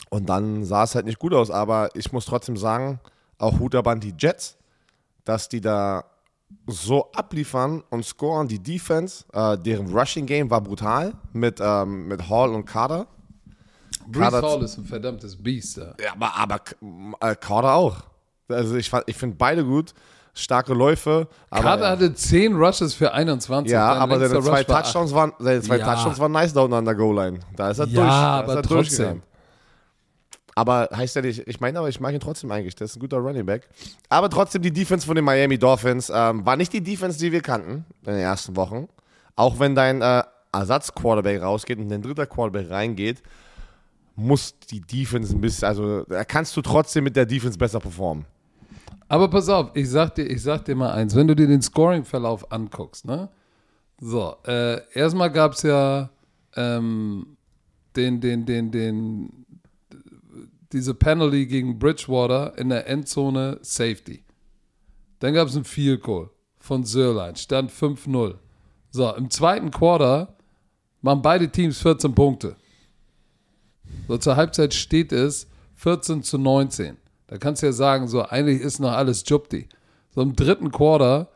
[0.09, 2.99] Und dann sah es halt nicht gut aus, aber ich muss trotzdem sagen,
[3.37, 4.57] auch Hut ab an die Jets,
[5.23, 6.03] dass die da
[6.67, 8.47] so abliefern und scoren.
[8.47, 13.07] Die Defense, äh, deren Rushing Game war brutal mit, ähm, mit Hall und Carter.
[14.07, 15.77] Brees Hall ist ein verdammtes Biest.
[15.77, 16.61] Ja, ja aber, aber
[17.21, 17.97] äh, Carter auch.
[18.47, 19.93] Also ich, ich finde beide gut.
[20.33, 21.27] Starke Läufe.
[21.49, 23.71] Aber, Carter hatte 10 Rushes für 21.
[23.71, 25.93] Ja, aber seine zwei, Touchdowns waren, seine zwei ja.
[25.93, 27.39] Touchdowns waren nice da unten an der Goal-Line.
[27.55, 28.13] Da ist er ja, durch.
[28.13, 29.21] aber er trotzdem.
[30.55, 32.75] Aber heißt ja nicht, ich meine, aber ich mag ihn trotzdem eigentlich.
[32.75, 33.69] Der ist ein guter Running Back.
[34.09, 37.41] Aber trotzdem die Defense von den Miami Dolphins ähm, war nicht die Defense, die wir
[37.41, 38.87] kannten in den ersten Wochen.
[39.35, 43.21] Auch wenn dein äh, Ersatz-Quarterback rausgeht und dein dritter Quarterback reingeht,
[44.15, 48.25] muss die Defense ein bisschen, also da kannst du trotzdem mit der Defense besser performen.
[49.07, 51.61] Aber pass auf, ich sag dir, ich sag dir mal eins, wenn du dir den
[51.61, 53.29] Scoring-Verlauf anguckst, ne?
[53.99, 56.09] So, äh, erstmal gab es ja
[56.55, 57.37] ähm,
[57.95, 59.40] den, den, den, den
[60.73, 64.23] diese Penalty gegen Bridgewater in der Endzone Safety.
[65.19, 66.29] Dann gab es ein Field Goal
[66.59, 68.35] von Sörlein, stand 5-0.
[68.91, 70.35] So, im zweiten Quarter
[71.01, 72.55] machen beide Teams 14 Punkte.
[74.07, 76.97] So, zur Halbzeit steht es 14 zu 19.
[77.27, 79.67] Da kannst du ja sagen, so, eigentlich ist noch alles Jupti.
[80.13, 81.29] So, im dritten Quarter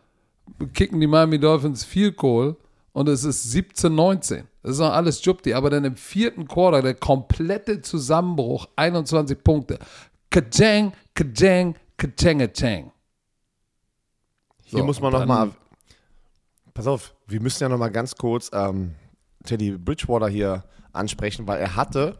[0.74, 2.56] kicken die Miami Dolphins Field Goal
[2.95, 4.47] und es ist 17, 19.
[4.63, 9.79] Das ist noch alles Jupti, aber dann im vierten Quarter der komplette Zusammenbruch, 21 Punkte.
[10.29, 12.91] Kajang, Kajang, Kajang,
[14.65, 15.51] So, Hier muss man nochmal,
[16.73, 18.95] pass auf, wir müssen ja nochmal ganz kurz ähm,
[19.43, 22.17] Teddy Bridgewater hier ansprechen, weil er hatte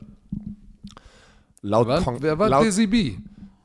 [1.62, 3.18] laut, wer war, wer war laut, DCB?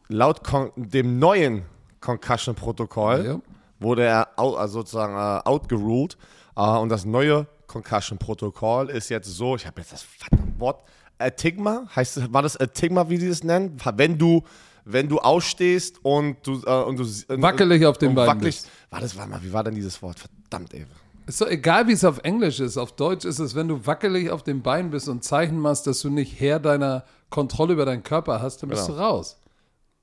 [0.07, 0.43] laut
[0.77, 1.65] dem neuen
[2.01, 3.41] Concussion-Protokoll ja.
[3.81, 6.17] wurde er out, also sozusagen uh, outgeruled
[6.55, 10.07] und das neue Concussion-Protokoll ist jetzt so, ich habe jetzt das
[10.59, 10.83] Wort,
[11.19, 13.77] Atigma, heißt, war das Atigma, wie sie es nennen?
[13.95, 14.43] Wenn du,
[14.85, 18.71] wenn du ausstehst und du, äh, und du wackelig auf den Beinen wackelig, bist.
[18.91, 20.19] War das, warte mal, wie war denn dieses Wort?
[20.19, 20.87] Verdammt, ey.
[21.27, 22.77] Ist doch egal, wie es auf Englisch ist.
[22.77, 26.01] Auf Deutsch ist es, wenn du wackelig auf den Beinen bist und Zeichen machst, dass
[26.01, 28.99] du nicht Herr deiner Kontrolle über deinen Körper hast, dann bist genau.
[28.99, 29.40] du raus.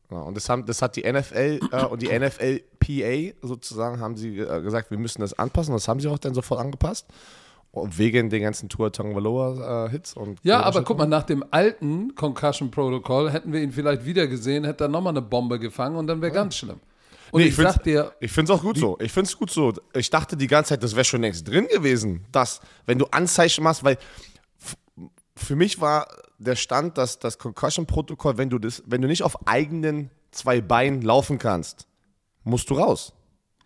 [0.09, 4.39] Ja, und das, haben, das hat die NFL äh, und die NFLPA sozusagen haben sie
[4.39, 5.73] äh, gesagt, wir müssen das anpassen.
[5.73, 7.07] Das haben sie auch dann sofort angepasst.
[7.73, 10.15] Wegen den ganzen Tour Tongvaloa-Hits.
[10.15, 14.25] Äh, ja, aber guck mal, nach dem alten Concussion Protocol hätten wir ihn vielleicht wieder
[14.25, 16.41] gesehen, hätte er nochmal eine Bombe gefangen und dann wäre ja.
[16.41, 16.79] ganz schlimm.
[17.31, 18.97] Und Nee, ich, ich sag dir, Ich finde es auch gut so.
[18.99, 19.73] Ich finde es gut so.
[19.93, 23.63] Ich dachte die ganze Zeit, das wäre schon längst drin gewesen, dass, wenn du Anzeichen
[23.63, 23.97] machst, weil
[25.37, 29.47] für mich war der Stand, dass das Concussion-Protokoll, wenn du das, wenn du nicht auf
[29.47, 31.87] eigenen zwei Beinen laufen kannst,
[32.43, 33.13] musst du raus.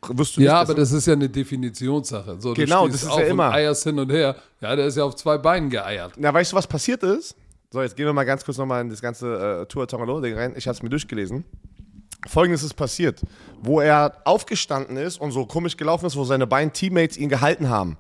[0.08, 2.38] Wirst du ja, aber das ist ja eine Definitionssache.
[2.40, 3.52] So, Genau, das ist ja immer.
[3.52, 4.36] eierst hin und her.
[4.60, 6.14] Ja, der ist ja auf zwei Beinen geeiert.
[6.18, 7.36] Na, weißt du, was passiert ist?
[7.70, 10.54] So, jetzt gehen wir mal ganz kurz nochmal in das ganze äh, Tour Tangalo-Ding rein.
[10.58, 11.46] Ich habe es mir durchgelesen.
[12.28, 13.22] Folgendes ist passiert,
[13.62, 17.70] wo er aufgestanden ist und so komisch gelaufen ist, wo seine beiden Teammates ihn gehalten
[17.70, 17.98] haben.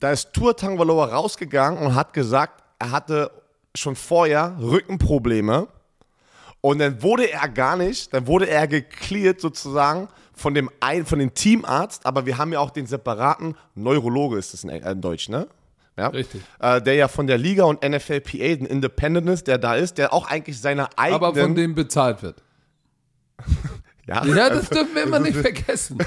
[0.00, 3.30] Da ist Tour Tangaloa rausgegangen und hat gesagt, er hatte
[3.76, 5.68] schon vorher Rückenprobleme.
[6.60, 11.18] Und dann wurde er gar nicht, dann wurde er geklärt sozusagen von dem, ein, von
[11.18, 15.00] dem Teamarzt, aber wir haben ja auch den separaten Neurologe, ist das in, äh, in
[15.00, 15.46] Deutsch, ne?
[15.96, 16.08] Ja?
[16.08, 16.42] Richtig.
[16.58, 20.12] Äh, der ja von der Liga und NFLPA, ein Independent ist, der da ist, der
[20.12, 21.22] auch eigentlich seine eigenen...
[21.22, 22.42] Aber von dem bezahlt wird.
[24.06, 25.98] ja, Ja, das dürfen wir immer nicht vergessen.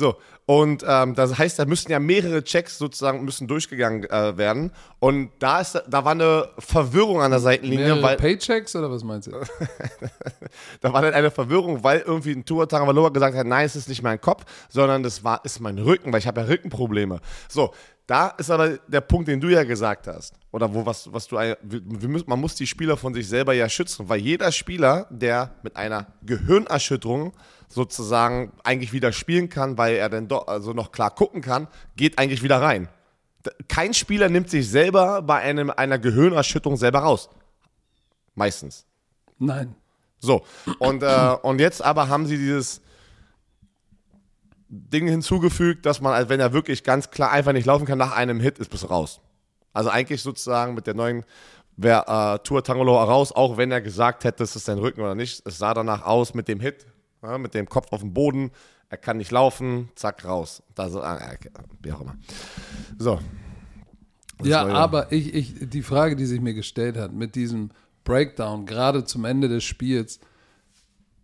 [0.00, 4.72] So, und ähm, das heißt, da müssen ja mehrere Checks sozusagen müssen durchgegangen äh, werden.
[4.98, 9.04] Und da, ist, da war eine Verwirrung an der Seitenlinie, Mehrere weil Paychecks oder was
[9.04, 9.32] meinst du?
[10.80, 13.90] da war dann eine Verwirrung, weil irgendwie ein Tua Tagovailoa gesagt hat, nein, es ist
[13.90, 17.20] nicht mein Kopf, sondern das war, ist mein Rücken, weil ich habe ja Rückenprobleme.
[17.50, 17.74] So,
[18.10, 21.36] da ist aber der Punkt, den du ja gesagt hast, oder wo was, was du,
[21.62, 25.76] müssen, man muss die Spieler von sich selber ja schützen, weil jeder Spieler, der mit
[25.76, 27.32] einer Gehirnerschütterung
[27.68, 32.18] sozusagen eigentlich wieder spielen kann, weil er dann doch also noch klar gucken kann, geht
[32.18, 32.88] eigentlich wieder rein.
[33.68, 37.30] Kein Spieler nimmt sich selber bei einem, einer Gehirnerschütterung selber raus.
[38.34, 38.86] Meistens.
[39.38, 39.76] Nein.
[40.18, 40.44] So,
[40.80, 42.80] und, äh, und jetzt aber haben sie dieses
[44.70, 48.12] Ding hinzugefügt, dass man, als wenn er wirklich ganz klar einfach nicht laufen kann, nach
[48.14, 49.20] einem Hit ist bis raus.
[49.72, 51.24] Also eigentlich sozusagen mit der neuen
[51.76, 52.04] wäre
[52.36, 55.44] äh, Tour Tangolo raus, auch wenn er gesagt hätte, es ist sein Rücken oder nicht.
[55.44, 56.86] Es sah danach aus mit dem Hit,
[57.22, 58.52] ja, mit dem Kopf auf dem Boden.
[58.88, 60.62] Er kann nicht laufen, zack, raus.
[60.74, 61.18] Da so, ah,
[61.82, 62.16] wie auch immer.
[62.98, 63.20] So.
[64.38, 64.74] Das Ja, Neue.
[64.74, 67.70] aber ich, ich, die Frage, die sich mir gestellt hat, mit diesem
[68.04, 70.20] Breakdown, gerade zum Ende des Spiels,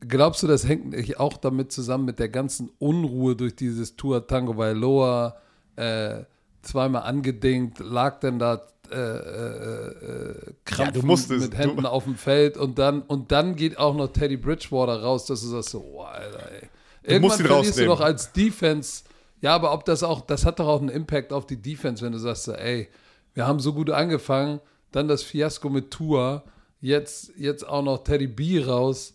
[0.09, 4.27] glaubst du, das hängt nicht auch damit zusammen mit der ganzen Unruhe durch dieses Tour
[4.27, 5.37] Tango Bailoa,
[5.77, 6.25] äh,
[6.63, 12.05] zweimal angedingt, lag dann da äh, äh, äh, krampfend du musstest, mit Händen du- auf
[12.05, 15.71] dem Feld und dann, und dann geht auch noch Teddy Bridgewater raus, dass du sagst
[15.71, 16.69] so, oh, Alter, ey.
[17.03, 17.89] Irgendwann musst ihn verlierst du rausnehmen.
[17.89, 19.03] doch als Defense,
[19.41, 22.13] ja, aber ob das auch, das hat doch auch einen Impact auf die Defense, wenn
[22.13, 22.89] du sagst, so, ey,
[23.35, 24.61] wir haben so gut angefangen,
[24.93, 26.45] dann das Fiasko mit Tour,
[26.81, 29.15] jetzt, jetzt auch noch Teddy B raus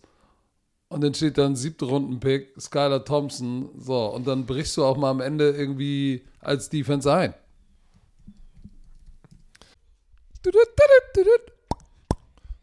[0.92, 5.10] und dann steht dann siebte Runden-Pick, Skylar Thompson, so, und dann brichst du auch mal
[5.10, 7.34] am Ende irgendwie als Defense ein.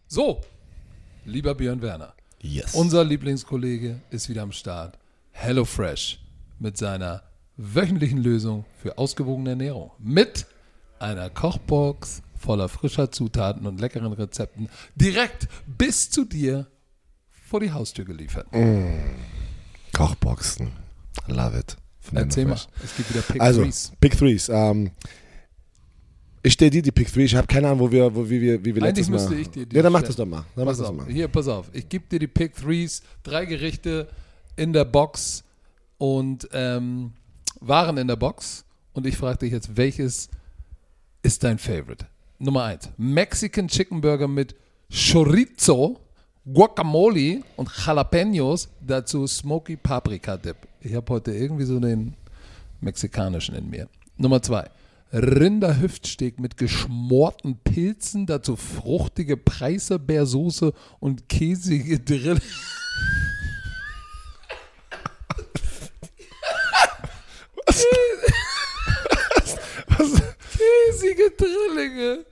[0.08, 0.42] So,
[1.26, 2.14] lieber Björn Werner.
[2.42, 2.74] Yes.
[2.74, 4.98] Unser Lieblingskollege ist wieder am Start.
[5.32, 6.20] HelloFresh
[6.60, 7.24] mit seiner
[7.58, 9.92] wöchentlichen Lösung für ausgewogene Ernährung.
[10.00, 10.46] Mit
[11.00, 16.68] einer Kochbox voller frischer Zutaten und leckeren Rezepten direkt bis zu dir
[17.50, 18.48] vor die Haustür geliefert.
[19.94, 20.72] Kochboxen.
[21.28, 21.78] Love it.
[22.00, 23.92] Von Erzähl mal, es gibt wieder Pick Also, Threes.
[24.00, 24.50] Pick Threes.
[24.50, 24.92] Ähm,
[26.42, 27.26] ich stelle dir die Pick Three.
[27.26, 29.18] Ich habe keine Ahnung, wo wir, wo, wie wir, wie wir Eigentlich letztes Mal.
[29.18, 30.46] müsste ich dir die Ja, dann mach das doch mal.
[30.56, 31.08] Dann mach Pass das auf, mal.
[31.08, 31.70] hier, pass auf.
[31.74, 34.08] Ich gebe dir die Pick Threes, drei Gerichte
[34.56, 35.44] in der Box
[35.98, 37.12] und ähm,
[37.60, 38.64] Waren in der Box.
[38.94, 40.30] Und ich frage dich jetzt, welches
[41.24, 42.06] ist dein Favorite?
[42.40, 44.56] Nummer eins: Mexican Chicken Burger mit
[44.90, 46.00] Chorizo,
[46.46, 48.70] Guacamole und Jalapenos.
[48.82, 50.58] Dazu Smoky Paprika Dip.
[50.82, 52.16] Ich habe heute irgendwie so den
[52.82, 53.88] mexikanischen in mir.
[54.18, 54.70] Nummer zwei.
[55.12, 62.40] Rinderhüftsteak mit geschmorten Pilzen, dazu fruchtige Preiselbeersoße und käsige Drill.
[70.60, 72.26] Käsige Drillinge.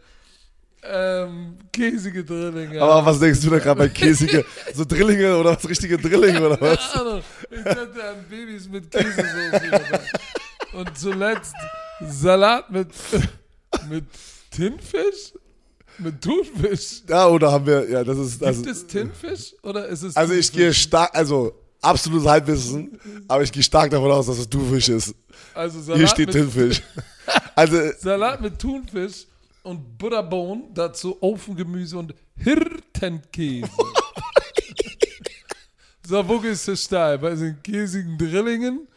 [0.89, 2.81] Ähm, käsige Drillinge.
[2.81, 6.61] Aber was denkst du da gerade bei käsige, so Drillinge oder was, richtige Drillinge oder
[6.61, 6.93] was?
[6.93, 7.23] Keine Ahnung.
[7.49, 10.01] Ich dachte an Babys mit Käsesoße.
[10.73, 11.55] Und zuletzt
[12.01, 12.89] Salat mit,
[13.89, 14.05] mit
[14.51, 15.33] Tinfisch?
[15.99, 17.01] Mit Thunfisch?
[17.07, 20.33] Ja, oder haben wir, ja, das ist, also, Gibt es Tinfisch oder ist es also
[20.33, 24.89] ich gehe stark, also absolutes Halbwissen, aber ich gehe stark davon aus, dass es Thunfisch
[24.89, 25.15] ist.
[25.55, 26.81] also Salat, Hier steht mit, Tinfisch.
[27.55, 29.25] Also, Salat mit Thunfisch
[29.67, 33.69] und Butterbone, dazu Ofengemüse und Hirtenkäse.
[36.07, 37.17] so, wo gehst du steil?
[37.19, 38.87] Bei den käsigen Drillingen,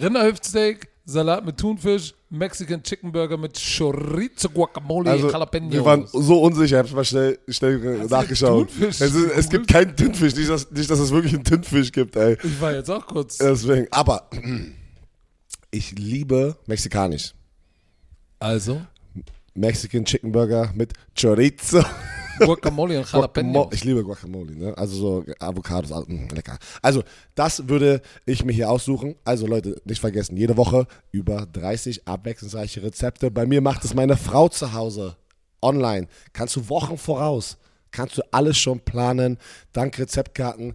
[0.00, 5.72] Rinderhüftsteak, Salat mit Thunfisch, Mexican Chicken Burger mit Chorizo, Guacamole, Also, Jalapenos.
[5.72, 8.68] wir waren so unsicher, ich habe mal schnell, schnell nachgeschaut.
[8.68, 11.92] Thunfisch Es, ist, es gibt keinen Thunfisch, nicht dass, nicht, dass es wirklich einen Thunfisch
[11.92, 12.38] gibt, ey.
[12.42, 13.38] ich war jetzt auch kurz.
[13.38, 14.30] Deswegen, aber
[15.70, 17.34] ich liebe mexikanisch.
[18.38, 18.80] Also,
[19.54, 21.84] Mexican Chicken Burger mit Chorizo.
[22.38, 23.08] Guacamole und.
[23.12, 23.68] Jalapenos.
[23.72, 24.76] Ich liebe Guacamole, ne?
[24.76, 26.58] Also so Avocados, alles, mm, lecker.
[26.80, 27.02] Also,
[27.34, 29.14] das würde ich mir hier aussuchen.
[29.24, 33.30] Also Leute, nicht vergessen, jede Woche über 30 abwechslungsreiche Rezepte.
[33.30, 35.16] Bei mir macht es meine Frau zu Hause.
[35.60, 36.08] Online.
[36.32, 37.58] Kannst du Wochen voraus.
[37.90, 39.38] Kannst du alles schon planen.
[39.72, 40.74] Dank Rezeptkarten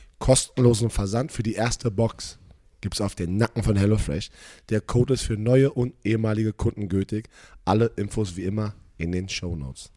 [0.21, 2.37] Kostenlosen Versand für die erste Box
[2.79, 4.29] gibt es auf den Nacken von HelloFresh.
[4.69, 7.27] Der Code ist für neue und ehemalige Kunden gültig.
[7.65, 9.91] Alle Infos wie immer in den Show Notes.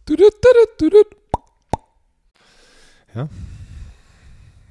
[3.15, 3.29] Ja,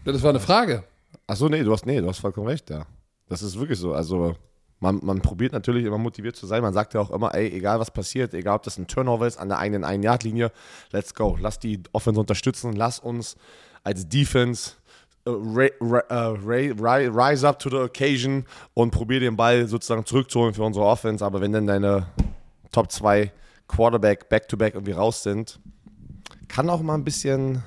[0.05, 0.83] Das war eine Frage.
[1.27, 2.85] Achso, nee, du hast, nee, du hast vollkommen recht, ja.
[3.29, 3.93] Das ist wirklich so.
[3.93, 4.35] Also,
[4.79, 6.63] man, man probiert natürlich immer motiviert zu sein.
[6.63, 9.37] Man sagt ja auch immer, ey, egal was passiert, egal ob das ein Turnover ist
[9.37, 10.51] an der eigenen Ein-Yard-Linie,
[10.91, 11.37] let's go.
[11.39, 13.37] Lass die Offense unterstützen, lass uns
[13.83, 14.73] als Defense
[15.25, 21.25] äh, rise up to the occasion und probier den Ball sozusagen zurückzuholen für unsere Offense.
[21.25, 22.07] Aber wenn dann deine
[22.71, 23.31] Top 2
[23.67, 25.59] Quarterback back-to-back irgendwie raus sind,
[26.47, 27.63] kann auch mal ein bisschen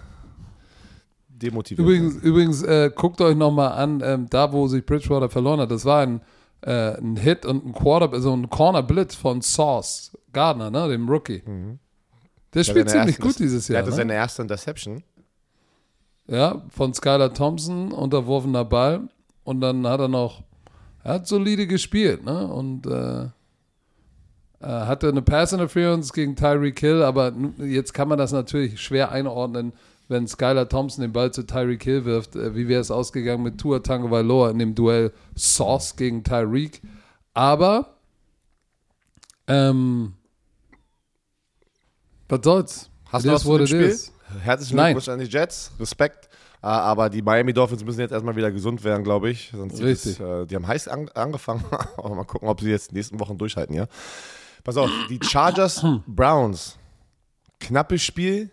[1.28, 1.84] demotivieren.
[1.90, 5.84] Übrigens, übrigens äh, guckt euch nochmal an, ähm, da wo sich Bridgewater verloren hat, das
[5.84, 6.20] war ein,
[6.62, 11.08] äh, ein Hit und ein Quarter, also ein Corner Blitz von Sauce Gardner, ne, dem
[11.08, 11.40] Rookie.
[11.42, 11.78] Der Mhm.
[12.54, 13.82] Der spielt ziemlich ersten- gut dieses Der Jahr.
[13.82, 13.96] hatte Ne?
[13.96, 15.02] seine erste Interception.
[16.28, 19.08] Ja, von Skylar Thompson, unterworfener Ball.
[19.44, 20.42] Und dann hat er noch,
[21.04, 22.46] er hat solide gespielt, ne?
[22.48, 23.28] Und äh,
[24.58, 29.12] er hatte eine Pass Interference gegen Tyreek Hill, aber jetzt kann man das natürlich schwer
[29.12, 29.72] einordnen,
[30.08, 32.34] wenn Skylar Thompson den Ball zu Tyreek Hill wirft.
[32.34, 36.82] Äh, wie wäre es ausgegangen mit Tua Tagovailoa in dem Duell Sauce gegen Tyreek?
[37.34, 37.94] Aber,
[39.46, 40.14] ähm,
[42.28, 42.90] was soll's?
[43.12, 43.60] Hast du was zu what
[44.42, 44.94] Herzlichen Nein.
[44.94, 45.72] Glückwunsch an die Jets.
[45.78, 46.28] Respekt.
[46.62, 49.52] Äh, Aber die Miami Dolphins müssen jetzt erstmal wieder gesund werden, glaube ich.
[49.54, 50.18] Sonst Richtig.
[50.18, 51.64] Es, äh, die haben heiß an, angefangen.
[51.96, 53.86] Aber mal gucken, ob sie jetzt die nächsten Wochen durchhalten, ja.
[54.64, 56.76] Pass auf, die Chargers Browns.
[57.60, 58.50] Knappes Spiel.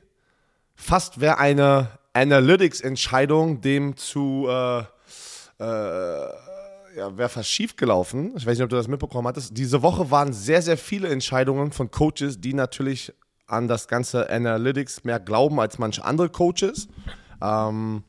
[0.75, 4.79] Fast wäre eine Analytics-Entscheidung dem zu äh,
[5.59, 6.29] äh,
[6.95, 8.33] ja, wäre fast schief gelaufen.
[8.37, 9.57] Ich weiß nicht, ob du das mitbekommen hattest.
[9.57, 13.13] Diese Woche waren sehr, sehr viele Entscheidungen von Coaches, die natürlich
[13.53, 16.87] an das ganze Analytics mehr glauben als manche andere Coaches.
[17.41, 18.03] Ähm,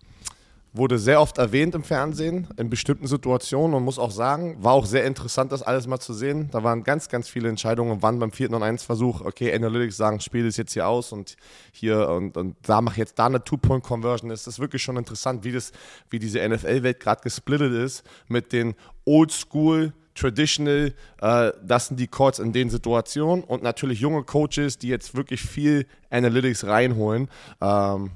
[0.74, 4.86] wurde sehr oft erwähnt im Fernsehen in bestimmten Situationen und muss auch sagen, war auch
[4.86, 6.48] sehr interessant, das alles mal zu sehen.
[6.50, 10.18] Da waren ganz, ganz viele Entscheidungen, wann beim vierten und eins Versuch, okay, Analytics sagen,
[10.18, 11.36] spiel das jetzt hier aus und
[11.70, 14.32] hier und, und da mach jetzt da eine Two-Point-Conversion.
[14.32, 15.70] Es ist wirklich schon interessant, wie, das,
[16.10, 18.74] wie diese NFL-Welt gerade gesplittet ist mit den
[19.04, 24.88] Oldschool Traditional, äh, das sind die Calls in den Situationen und natürlich junge Coaches, die
[24.88, 27.28] jetzt wirklich viel Analytics reinholen.
[27.60, 28.10] Ähm,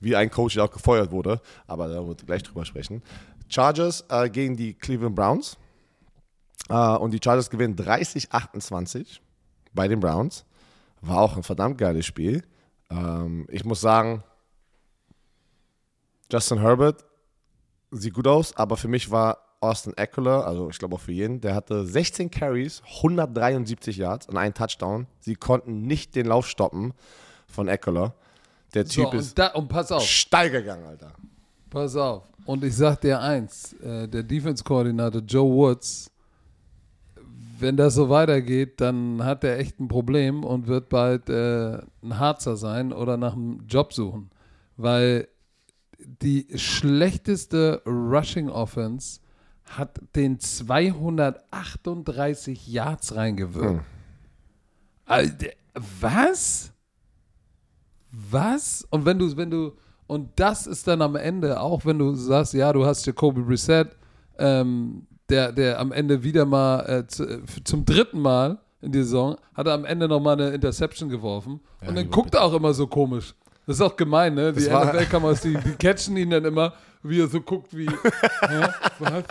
[0.00, 3.02] wie ein Coach, der auch gefeuert wurde, aber da wird gleich drüber sprechen.
[3.48, 5.58] Chargers äh, gegen die Cleveland Browns
[6.68, 9.20] äh, und die Chargers gewinnen 30-28
[9.72, 10.44] bei den Browns.
[11.02, 12.42] War auch ein verdammt geiles Spiel.
[12.90, 14.22] Ähm, ich muss sagen,
[16.32, 17.04] Justin Herbert
[17.90, 21.40] sieht gut aus, aber für mich war Austin Eckler, also ich glaube auch für jeden,
[21.40, 25.06] der hatte 16 Carries, 173 Yards und einen Touchdown.
[25.20, 26.94] Sie konnten nicht den Lauf stoppen
[27.46, 28.14] von Eckler.
[28.74, 30.02] Der So, Typ ist und, da, und pass auf.
[30.02, 31.12] steil gegangen, Alter.
[31.68, 32.24] Pass auf.
[32.46, 36.10] Und ich sag dir eins, äh, der Defense-Koordinator Joe Woods,
[37.58, 42.18] wenn das so weitergeht, dann hat er echt ein Problem und wird bald äh, ein
[42.18, 44.30] Harzer sein oder nach einem Job suchen.
[44.78, 45.28] Weil
[45.98, 49.20] die schlechteste Rushing Offense
[49.76, 53.84] hat den 238 Yards reingewirkt.
[55.06, 55.50] Alter,
[56.00, 56.72] was?
[58.10, 58.84] Was?
[58.90, 59.72] Und wenn du, wenn du,
[60.06, 63.96] und das ist dann am Ende, auch wenn du sagst, ja, du hast Jacoby Brissett,
[64.38, 69.04] ähm, der, der am Ende wieder mal äh, zu, äh, zum dritten Mal in der
[69.04, 71.60] Saison, hat er am Ende nochmal eine Interception geworfen.
[71.86, 73.36] und dann guckt er auch immer so komisch.
[73.66, 74.52] Das ist auch gemein, ne?
[74.52, 76.72] Die NFL-Kameras, die, die catchen ihn dann immer
[77.02, 77.86] wie er so guckt, wie.
[78.48, 79.24] hä, was?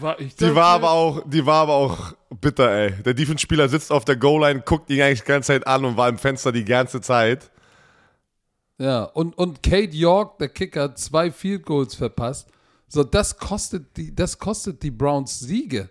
[0.00, 3.02] War ich Die war aber auch, die war aber auch bitter, ey.
[3.02, 6.08] Der Defense-Spieler sitzt auf der Goal-Line, guckt ihn eigentlich die ganze Zeit an und war
[6.08, 7.50] im Fenster die ganze Zeit.
[8.78, 12.48] Ja, und, und Kate York, der Kicker, hat zwei Field Goals verpasst.
[12.88, 15.88] So, das kostet die, das kostet die Browns Siege.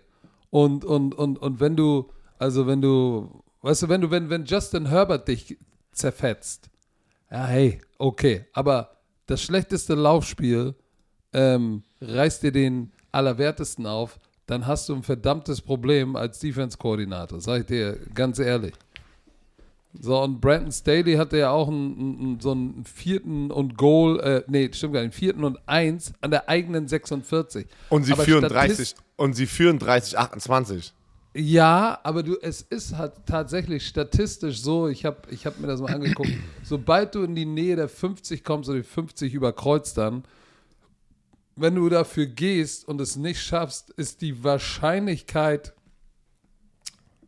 [0.50, 4.44] Und, und, und, und wenn du, also wenn du, weißt du, wenn du, wenn, wenn
[4.44, 5.58] Justin Herbert dich
[5.92, 6.70] zerfetzt,
[7.30, 10.74] ja, hey, okay, aber das schlechteste Laufspiel
[11.32, 17.60] ähm, reißt dir den Allerwertesten auf, dann hast du ein verdammtes Problem als Defense-Koordinator, sag
[17.60, 18.74] ich dir ganz ehrlich.
[20.00, 24.42] So, und Brandon Staley hatte ja auch einen, einen, so einen vierten und Goal, äh,
[24.46, 27.66] nee, stimmt gar nicht, einen vierten und eins an der eigenen 46.
[27.90, 30.94] Und sie Aber führen Statist- 30, und sie führen 30, 28.
[31.34, 35.80] Ja, aber du, es ist halt tatsächlich statistisch so, ich habe ich hab mir das
[35.80, 36.30] mal angeguckt,
[36.62, 40.24] sobald du in die Nähe der 50 kommst oder die 50 überkreuzt dann,
[41.56, 45.74] wenn du dafür gehst und es nicht schaffst, ist die Wahrscheinlichkeit,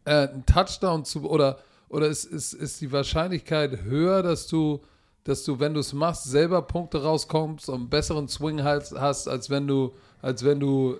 [0.04, 1.58] äh, einen Touchdown zu, oder,
[1.88, 4.82] oder ist, ist, ist die Wahrscheinlichkeit höher, dass du,
[5.24, 9.50] dass du, wenn du es machst, selber Punkte rauskommst und einen besseren Swing hast, als
[9.50, 10.98] wenn du, als wenn du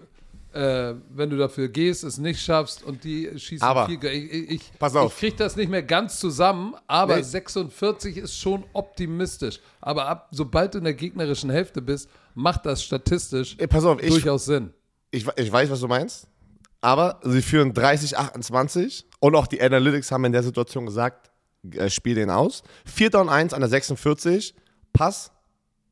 [0.55, 4.03] äh, wenn du dafür gehst, es nicht schaffst und die schießen Aber, viel.
[4.05, 5.13] Ich, ich, ich, pass auf.
[5.13, 7.23] ich kriege das nicht mehr ganz zusammen, aber Nee.
[7.23, 9.61] 46 ist schon optimistisch.
[9.81, 14.45] Aber ab, sobald du in der gegnerischen Hälfte bist, macht das statistisch Ey, auf, durchaus
[14.45, 14.73] Sinn.
[15.11, 16.29] ich, ich weiß, was du meinst.
[16.81, 19.07] Aber sie führen 30, 28.
[19.19, 21.31] Und auch die Analytics haben in der Situation gesagt,
[21.73, 22.63] äh, spiel den aus.
[22.85, 24.55] 4 und 1 an der 46.
[24.93, 25.33] Pass,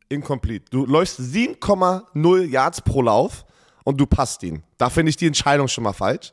[0.08, 0.66] incomplete.
[0.70, 3.44] Du läufst 7,0 Yards pro Lauf
[3.84, 4.62] und du passt ihn.
[4.78, 6.32] Da finde ich die Entscheidung schon mal falsch.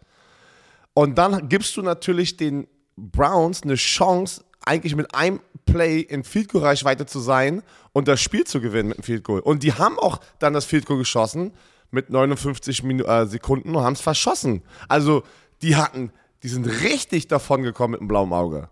[0.94, 6.50] Und dann gibst du natürlich den Browns eine Chance, eigentlich mit einem Play in Field
[6.50, 9.40] Goal Reichweite zu sein und das Spiel zu gewinnen mit dem Field Goal.
[9.40, 11.54] Und die haben auch dann das Field Goal geschossen
[11.92, 14.64] mit 59 Minu äh, Sekunden und haben es verschossen.
[14.88, 15.24] Also
[15.62, 16.12] die hatten,
[16.44, 18.70] die sind richtig davon gekommen mit dem blauen Auge.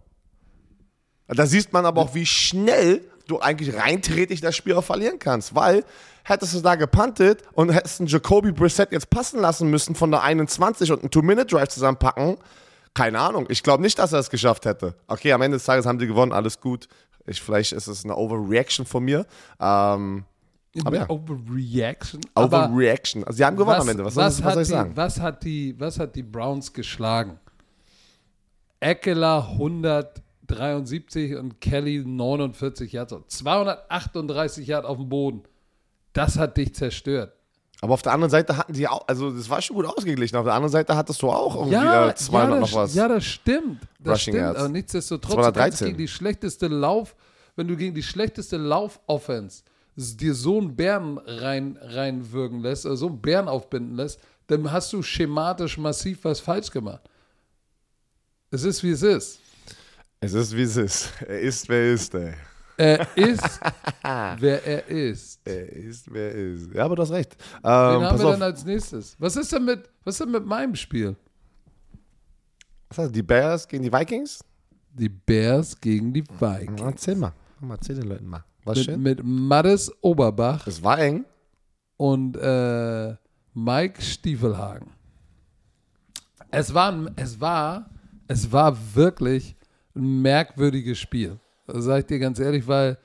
[1.28, 5.54] Da sieht man aber auch, wie schnell du eigentlich reinträtig das Spiel auch verlieren kannst,
[5.56, 5.84] weil
[6.24, 10.22] hättest du da gepuntet und hättest einen Jacoby Brissett jetzt passen lassen müssen von der
[10.24, 12.38] 21 und einen Two-Minute-Drive zusammenpacken,
[12.94, 13.46] keine Ahnung.
[13.50, 14.96] Ich glaube nicht, dass er es geschafft hätte.
[15.08, 16.88] Okay, am Ende des Tages haben sie gewonnen, alles gut.
[17.26, 19.26] Ich, vielleicht ist es eine Overreaction von mir.
[19.60, 20.24] Ähm,
[20.84, 21.10] Aber ja.
[21.10, 22.22] Overreaction.
[22.36, 23.24] Overreaction.
[23.24, 24.04] Also sie haben gewonnen am Ende.
[24.06, 24.92] Was, soll- was, hat soll ich die, sagen?
[24.96, 27.40] Was hat, die, was hat die Browns geschlagen?
[28.80, 29.58] Eckler
[30.50, 33.14] 173 und Kelly 49 Yards.
[33.28, 35.44] 238 Yards auf dem Boden.
[36.14, 37.34] Das hat dich zerstört.
[37.82, 40.36] Aber auf der anderen Seite hatten die auch, also das war schon gut ausgeglichen.
[40.36, 42.96] Auf der anderen Seite hattest du auch irgendwie Ja, äh, 200 ja, noch das, was.
[42.96, 43.82] ja, das stimmt.
[44.00, 44.38] Das Rushing stimmt.
[44.38, 44.60] Yards.
[44.60, 45.88] Aber nichtsdestotrotz, du kannst 213.
[45.88, 47.16] gegen die schlechteste Lauf,
[47.56, 49.64] wenn du gegen die schlechteste Lauf-Offense
[49.96, 54.94] dir so einen Bären rein, reinwürgen lässt, oder so einen Bären aufbinden lässt, dann hast
[54.94, 57.02] du schematisch massiv was falsch gemacht.
[58.50, 59.40] Es ist, wie es ist.
[60.20, 61.12] Es ist, wie es ist.
[61.28, 62.34] Er ist, wer er ist, ey.
[62.78, 63.60] Er ist,
[64.40, 65.40] wer er ist.
[65.46, 66.74] Er ist, wer er ist.
[66.74, 67.36] Ja, aber du hast recht.
[67.58, 67.72] Ähm, Wen
[68.06, 68.34] haben wir auf.
[68.34, 69.16] denn als nächstes?
[69.20, 71.16] Was ist denn mit, was ist denn mit meinem Spiel?
[72.90, 74.44] Was heißt, die Bears gegen die Vikings?
[74.94, 76.82] Die Bears gegen die Vikings.
[76.82, 77.34] Erzähl mal.
[77.60, 78.44] Mal erzähl den Leuten mal.
[78.64, 81.26] Was Mit, mit Mattes Oberbach Es war eng.
[81.98, 83.16] und äh,
[83.54, 84.92] Mike Stiefelhagen.
[86.52, 87.90] Es war, es war,
[88.28, 89.56] es war wirklich
[89.98, 91.40] ein merkwürdiges Spiel.
[91.66, 92.98] Das sag ich dir ganz ehrlich, weil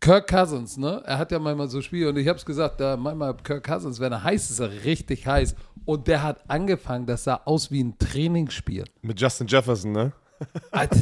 [0.00, 1.02] Kirk Cousins, ne?
[1.06, 4.12] Er hat ja manchmal so Spiele und ich hab's gesagt, da manchmal Kirk Cousins, wenn
[4.12, 5.54] er heiß ist, ist er richtig heiß.
[5.84, 8.84] Und der hat angefangen, das sah aus wie ein Trainingsspiel.
[9.02, 10.12] Mit Justin Jefferson, ne?
[10.70, 10.98] Alter,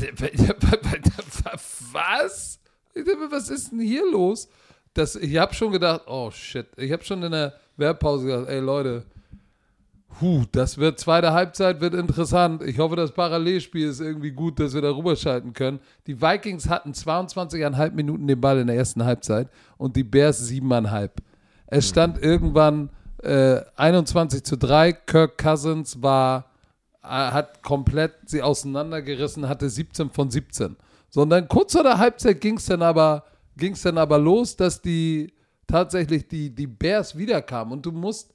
[1.93, 2.59] was?
[3.31, 4.49] Was ist denn hier los?
[4.95, 6.67] Das, ich habe schon gedacht, oh shit.
[6.79, 9.05] Ich habe schon in der Werbpause gesagt, ey Leute,
[10.21, 12.63] hu, das wird zweite Halbzeit wird interessant.
[12.63, 15.81] Ich hoffe, das Parallelspiel ist irgendwie gut, dass wir da rüberschalten können.
[16.07, 21.11] Die Vikings hatten 22,5 Minuten den Ball in der ersten Halbzeit und die Bears 7,5.
[21.67, 22.91] Es stand irgendwann
[23.23, 24.93] äh, 21 zu 3.
[24.93, 26.47] Kirk Cousins war
[27.07, 30.77] äh, hat komplett sie auseinandergerissen, hatte 17 von 17.
[31.09, 33.25] So, und dann kurz vor der Halbzeit ging es dann aber,
[33.57, 35.33] dann aber los, dass die
[35.69, 37.73] tatsächlich die, die Bears wiederkamen.
[37.73, 38.35] Und du musst,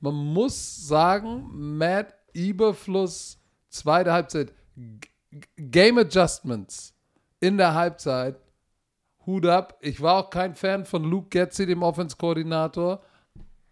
[0.00, 3.38] man muss sagen, Matt Eberfluss,
[3.68, 5.08] zweite Halbzeit, G
[5.56, 6.92] Game Adjustments
[7.38, 8.40] in der Halbzeit,
[9.26, 9.78] Hut ab.
[9.80, 13.00] Ich war auch kein Fan von Luke Getzi, dem Offense-Koordinator,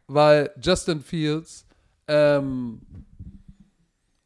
[0.06, 1.66] weil Justin Fields
[2.06, 2.80] ähm,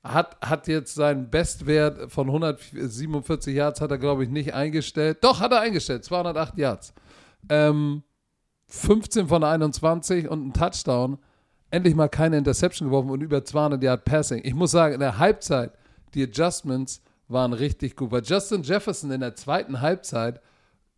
[0.02, 5.18] hat, hat jetzt seinen Bestwert von 147 Yards, hat er, glaube ich, nicht eingestellt.
[5.22, 6.92] Doch, hat er eingestellt, 208 Yards.
[7.48, 8.02] Ähm,
[8.66, 11.18] 15 von 21 und ein Touchdown.
[11.72, 14.42] Endlich mal keine Interception geworfen und über 200 Yard Passing.
[14.44, 15.72] Ich muss sagen, in der Halbzeit,
[16.12, 18.10] die Adjustments waren richtig gut.
[18.10, 20.42] Weil Justin Jefferson in der zweiten Halbzeit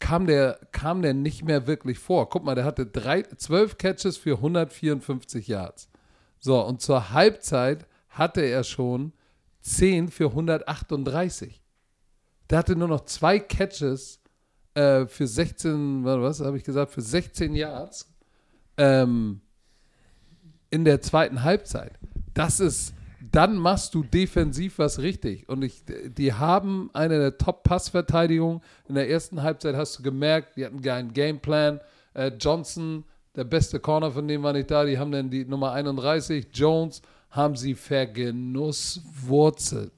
[0.01, 2.29] kam der, kam der nicht mehr wirklich vor.
[2.29, 5.89] Guck mal, der hatte drei, 12 Catches für 154 Yards.
[6.41, 9.13] So, und zur Halbzeit hatte er schon
[9.61, 11.63] 10 für 138.
[12.51, 14.21] Der hatte nur noch zwei Catches
[14.75, 18.13] äh, für 16, was habe ich gesagt, für 16 Yards
[18.77, 19.41] ähm,
[20.75, 21.93] in der zweiten Halbzeit.
[22.35, 22.95] Das ist,
[23.31, 25.49] dann machst du defensiv was richtig.
[25.49, 28.61] Und ich, die haben eine der Top-Passverteidigungen.
[28.89, 31.79] In der ersten Halbzeit hast du gemerkt, die hatten keinen Gameplan.
[32.13, 33.05] Äh, Johnson,
[33.37, 34.85] der beste Corner von dem war nicht da.
[34.85, 39.93] Die haben dann die Nummer 31, Jones, haben sie vergenusswurzelt.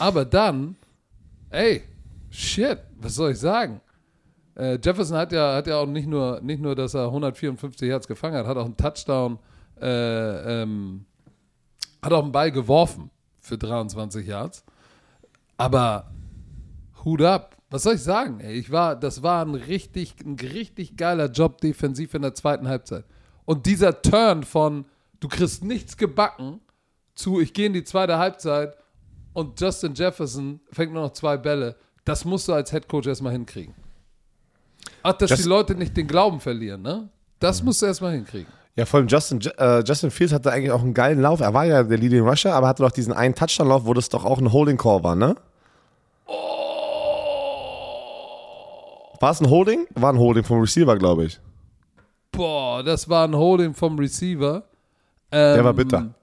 [0.00, 0.74] Aber dann,
[1.50, 1.84] ey,
[2.30, 3.80] shit, was soll ich sagen?
[4.56, 8.08] Äh, Jefferson hat ja, hat ja auch nicht nur, nicht nur, dass er 154 Yards
[8.08, 9.51] gefangen hat, hat auch einen Touchdown, äh,
[9.84, 11.04] ähm,
[12.02, 13.10] hat auch einen Ball geworfen
[13.40, 14.64] für 23 Yards.
[15.56, 16.10] Aber
[17.04, 17.56] Hut ab.
[17.70, 18.40] Was soll ich sagen?
[18.40, 22.68] Ey, ich war, das war ein richtig, ein richtig geiler Job defensiv in der zweiten
[22.68, 23.04] Halbzeit.
[23.44, 24.84] Und dieser Turn von
[25.20, 26.60] du kriegst nichts gebacken
[27.14, 28.76] zu ich gehe in die zweite Halbzeit
[29.32, 31.76] und Justin Jefferson fängt nur noch zwei Bälle.
[32.04, 33.74] Das musst du als Head Coach erstmal hinkriegen.
[35.02, 37.08] Ach, dass Just die Leute nicht den Glauben verlieren, ne?
[37.38, 37.66] Das mhm.
[37.66, 38.52] musst du erstmal hinkriegen.
[38.74, 41.40] Ja, vor allem Justin, äh, Justin Fields hatte eigentlich auch einen geilen Lauf.
[41.40, 44.24] Er war ja der Leading Rusher, aber hatte doch diesen einen Touchdown-Lauf, wo das doch
[44.24, 45.36] auch ein Holding Call war, ne?
[46.26, 46.32] Oh.
[49.20, 49.86] War es ein Holding?
[49.94, 51.38] War ein Holding vom Receiver, glaube ich.
[52.30, 54.64] Boah, das war ein Holding vom Receiver.
[55.30, 55.98] Ähm, der war bitter.
[55.98, 56.14] Ähm,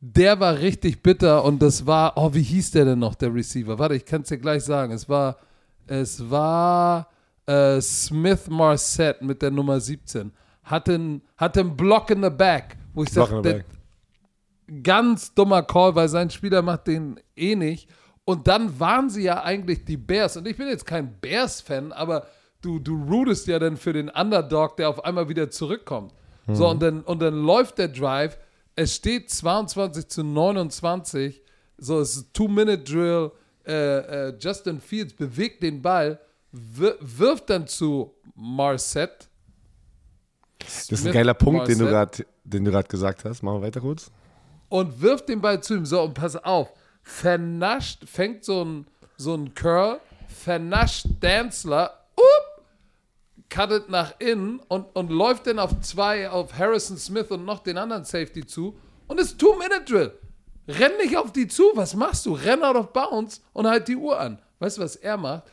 [0.00, 3.78] der war richtig bitter und das war, oh, wie hieß der denn noch, der Receiver?
[3.78, 4.92] Warte, ich kann es dir gleich sagen.
[4.92, 5.38] Es war,
[5.86, 7.08] es war
[7.46, 10.30] äh, Smith Marset mit der Nummer 17.
[10.70, 13.64] Hatte einen, hatte einen Block in the back, wo ich sage,
[14.82, 17.88] ganz dummer Call, weil sein Spieler macht den eh nicht.
[18.24, 20.36] Und dann waren sie ja eigentlich die Bears.
[20.36, 22.26] Und ich bin jetzt kein Bears-Fan, aber
[22.60, 26.12] du, du rootest ja dann für den Underdog, der auf einmal wieder zurückkommt.
[26.46, 26.54] Mhm.
[26.54, 28.36] So, und dann, und dann läuft der Drive.
[28.76, 31.42] Es steht 22 zu 29.
[31.78, 33.32] So, es ist Two-Minute-Drill.
[33.66, 36.18] Äh, äh, Justin Fields bewegt den Ball,
[36.52, 39.27] wir, wirft dann zu Marset.
[40.58, 41.86] Das ist ein geiler Punkt, den du
[42.70, 43.42] gerade gesagt hast.
[43.42, 44.10] Machen wir weiter kurz.
[44.68, 45.86] Und wirft den Ball zu ihm.
[45.86, 46.72] So, und pass auf.
[47.02, 48.86] Vernascht, fängt so ein,
[49.16, 51.94] so ein Curl, vernascht Danzler.
[52.16, 52.64] Up,
[53.48, 57.78] cuttet nach innen und, und läuft dann auf zwei, auf Harrison Smith und noch den
[57.78, 60.12] anderen Safety zu und ist Two-Minute-Drill.
[60.68, 62.34] Renn nicht auf die zu, was machst du?
[62.34, 64.38] Renn out of bounds und halt die Uhr an.
[64.58, 65.44] Weißt du, was er macht?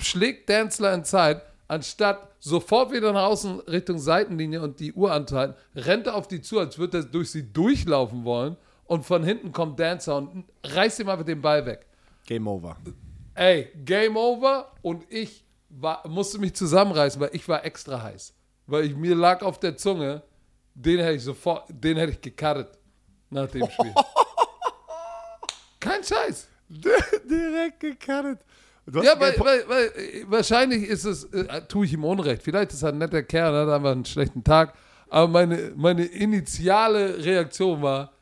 [0.00, 5.54] Schlägt Danzler in Zeit, anstatt sofort wieder nach außen Richtung Seitenlinie und die Uhr anzuhalten,
[5.76, 9.52] rennt er auf die zu, als würde er durch sie durchlaufen wollen und von hinten
[9.52, 11.86] kommt Dancer und reißt ihm einfach den Ball weg.
[12.26, 12.76] Game over.
[13.34, 18.34] Ey, Game over und ich war, musste mich zusammenreißen, weil ich war extra heiß.
[18.66, 20.22] Weil ich, mir lag auf der Zunge,
[20.74, 22.76] den hätte ich sofort, den hätte ich gekartet
[23.30, 23.94] nach dem Spiel.
[25.80, 26.48] Kein Scheiß.
[26.68, 28.40] Direkt gekartet.
[28.86, 29.90] Ja, weil, weil, weil,
[30.26, 32.42] wahrscheinlich ist es, äh, tue ich ihm Unrecht.
[32.42, 34.74] Vielleicht ist er ein netter Kerl, hat einfach einen schlechten Tag.
[35.08, 38.12] Aber meine, meine initiale Reaktion war,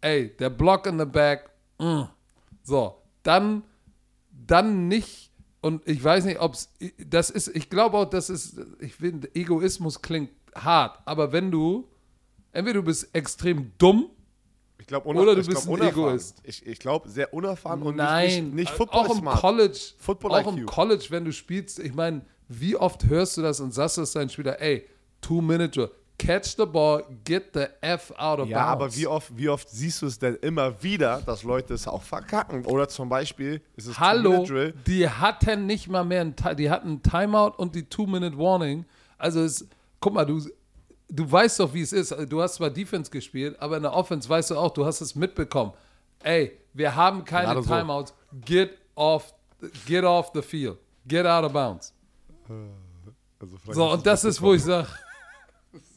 [0.00, 2.02] ey, der Block in the back, mm.
[2.62, 3.62] so, dann,
[4.32, 5.30] dann nicht
[5.60, 9.34] und ich weiß nicht, ob es, das ist, ich glaube auch, das ist, ich finde,
[9.34, 11.88] Egoismus klingt hart, aber wenn du,
[12.52, 14.10] entweder du bist extrem dumm,
[14.90, 16.38] ich glaub, oder du bist glaub, ein Egoist.
[16.42, 19.40] Ich, ich glaube, sehr unerfahren und Nein, nicht, nicht, nicht Football auch im smart.
[19.40, 20.58] College, Football auch IQ.
[20.58, 24.04] im College, wenn du spielst, ich meine, wie oft hörst du das und sagst du
[24.04, 24.84] dein Spieler, ey,
[25.20, 28.66] two minute catch the ball, get the F out of ja, bounds.
[28.66, 31.86] Ja, aber wie oft, wie oft siehst du es denn immer wieder, dass Leute es
[31.86, 32.66] auch verkacken?
[32.66, 34.44] Oder zum Beispiel ist es Hallo,
[34.86, 38.84] die hatten nicht mal mehr, ein, die hatten Timeout und die Two-Minute-Warning.
[39.18, 39.68] Also es,
[40.00, 40.42] guck mal, du,
[41.10, 42.14] du weißt doch, wie es ist.
[42.28, 45.14] Du hast zwar Defense gespielt, aber in der Offense weißt du auch, du hast es
[45.14, 45.72] mitbekommen.
[46.22, 48.14] Ey, wir haben keine Timeouts.
[48.44, 49.34] Get off,
[49.86, 50.78] get off the field.
[51.06, 51.92] Get out of bounds.
[53.40, 54.88] Also so, und das ist, wo ich sage,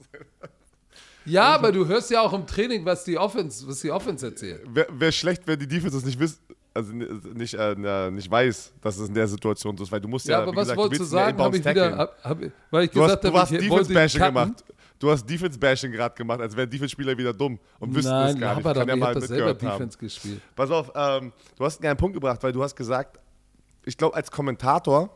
[1.25, 4.61] ja, aber du hörst ja auch im Training, was die Offense, was die Offense erzählt.
[4.73, 6.39] Wäre wär schlecht, wenn die Defense das nicht wisst,
[6.73, 10.25] also nicht, äh, nicht weiß, dass es in der Situation so ist, weil du musst
[10.25, 12.39] ja, ja aber was gesagt, wolltest du sagen, habe ich wieder, hab, hab,
[12.71, 14.63] weil ich du gesagt habe, du hast Defense-Bashing gemacht.
[15.03, 18.55] Du hast Defense-Bashing gerade gemacht, als wären Defense-Spieler wieder dumm und wüssten Nein, das gar
[18.55, 18.63] nicht.
[18.65, 19.99] Nein, aber ja ich habe das selber Defense haben.
[19.99, 20.41] gespielt.
[20.55, 23.19] Pass auf, ähm, du hast einen Punkt gebracht, weil du hast gesagt,
[23.83, 25.09] ich glaube, als Kommentator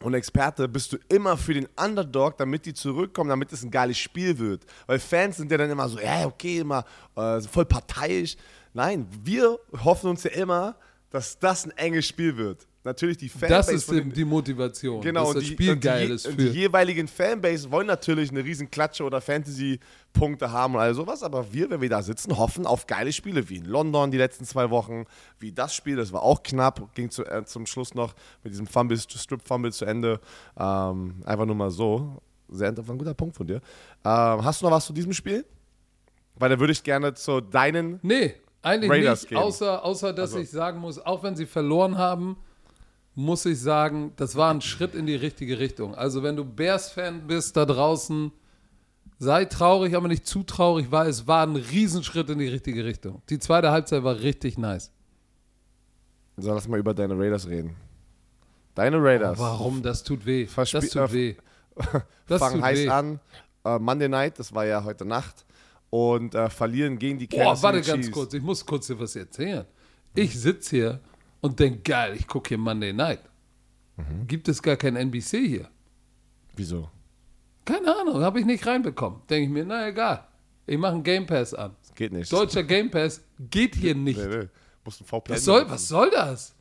[0.00, 3.96] und Experte bist du immer für den Underdog, damit die zurückkommen, damit es ein geiles
[3.96, 4.66] Spiel wird.
[4.88, 6.84] Weil Fans sind ja dann immer so, ja, okay, immer
[7.14, 8.36] äh, voll parteiisch.
[8.74, 10.74] Nein, wir hoffen uns ja immer,
[11.10, 12.66] dass das ein enges Spiel wird.
[12.86, 13.52] Natürlich die Fanbase.
[13.52, 15.00] Das ist eben die Motivation.
[15.00, 16.28] Genau, dass das die, Spiel und geil die, ist.
[16.28, 16.36] Für.
[16.36, 21.52] die jeweiligen Fanbase wollen natürlich eine riesen Klatsche oder Fantasy-Punkte haben und all sowas, aber
[21.52, 24.70] wir, wenn wir da sitzen, hoffen auf geile Spiele, wie in London die letzten zwei
[24.70, 25.04] Wochen,
[25.40, 28.14] wie das Spiel, das war auch knapp, ging zu, äh, zum Schluss noch
[28.44, 30.20] mit diesem Fumble, Strip-Fumble zu Ende.
[30.56, 32.22] Ähm, einfach nur mal so.
[32.48, 33.56] Sehr war ein guter Punkt von dir.
[34.04, 35.44] Ähm, hast du noch was zu diesem Spiel?
[36.36, 39.40] Weil da würde ich gerne zu deinen Nee, eigentlich Raiders nicht, geben.
[39.40, 42.36] außer, außer dass Also- ich sagen muss, auch wenn sie verloren haben,
[43.16, 45.94] muss ich sagen, das war ein Schritt in die richtige Richtung.
[45.96, 48.30] Also wenn du Bears-Fan bist da draußen,
[49.18, 53.22] sei traurig, aber nicht zu traurig, weil es war ein Riesenschritt in die richtige Richtung.
[53.30, 54.92] Die zweite Halbzeit war richtig nice.
[56.36, 57.74] So, lass mal über deine Raiders reden.
[58.74, 59.38] Deine Raiders.
[59.38, 59.82] Warum?
[59.82, 60.44] Das tut weh.
[60.46, 61.34] Verspie- Das tut äh, weh.
[62.26, 62.88] Das fangen tut heiß weh.
[62.88, 63.20] an.
[63.64, 65.46] Äh, Monday Night, das war ja heute Nacht.
[65.88, 68.14] Und äh, verlieren gegen die Kansas warte City ganz Chiefs.
[68.14, 69.64] kurz, ich muss kurz dir was erzählen.
[70.14, 71.00] Ich sitze hier
[71.46, 73.20] und denke, geil, ich gucke hier Monday Night.
[73.96, 74.26] Mhm.
[74.26, 75.68] Gibt es gar kein NBC hier?
[76.54, 76.90] Wieso?
[77.64, 79.20] Keine Ahnung, habe ich nicht reinbekommen.
[79.28, 80.26] Denke ich mir, na egal.
[80.66, 81.74] Ich mache einen Game Pass an.
[81.94, 82.32] Geht nicht.
[82.32, 84.18] Deutscher Game Pass geht hier nicht.
[84.18, 84.48] Nee, nee.
[84.84, 86.54] Musst ein VPN Was soll, was soll das?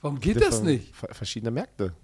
[0.00, 0.94] Warum geht das nicht?
[0.94, 1.94] ver- Verschiedene Märkte.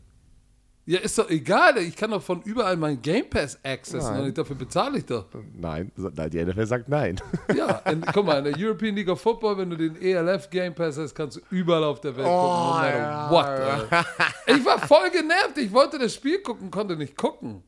[0.91, 1.78] Ja, ist doch egal.
[1.78, 4.24] Ich kann doch von überall meinen Game Pass accessen Nein.
[4.24, 5.26] und dafür bezahle ich doch.
[5.55, 7.14] Nein, die NFL sagt nein.
[7.57, 10.74] Ja, in, guck mal, in der European League of Football, wenn du den ELF Game
[10.74, 13.30] Pass hast, kannst du überall auf der Welt gucken, no ja.
[13.30, 14.05] what.
[14.49, 15.59] Ich war voll genervt.
[15.59, 17.62] Ich wollte das Spiel gucken, konnte nicht gucken.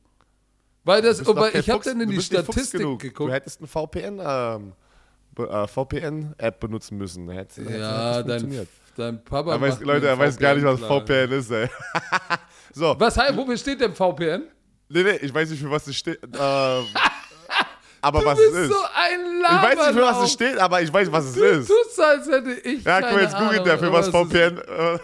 [0.82, 3.30] Weil das, kein ich habe dann in die Statistik geguckt.
[3.30, 4.72] Du hättest ein VPN, ähm,
[5.38, 7.30] äh, VPN-App benutzen müssen.
[7.30, 8.68] Hätte- Ja, dein, funktioniert.
[8.96, 9.52] Dein Papa.
[9.52, 11.26] Er weiß, Leute, er weiß gar nicht, was VPN klar.
[11.26, 11.68] VPN ist, ey.
[12.74, 14.44] so, Was heißt, wofür steht denn VPN?
[14.88, 16.18] nee, nee, ich weiß nicht, für was es steht.
[16.22, 16.30] Ähm,
[18.00, 18.68] aber Du was bist es ist.
[18.72, 21.44] so ein ich weiß nicht, für was es steht, aber ich weiß, was es Du
[21.44, 21.68] ist.
[21.68, 24.60] tust so, als hätte ich Ja, guck mal, jetzt googelt der, für was VPN.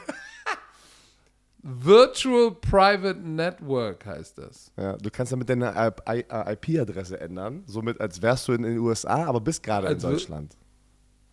[1.62, 4.70] Virtual Private Network heißt das.
[4.76, 9.40] ja, du kannst damit deine IP-Adresse ändern, somit als wärst du in den USA, aber
[9.40, 10.56] bist gerade in Deutschland.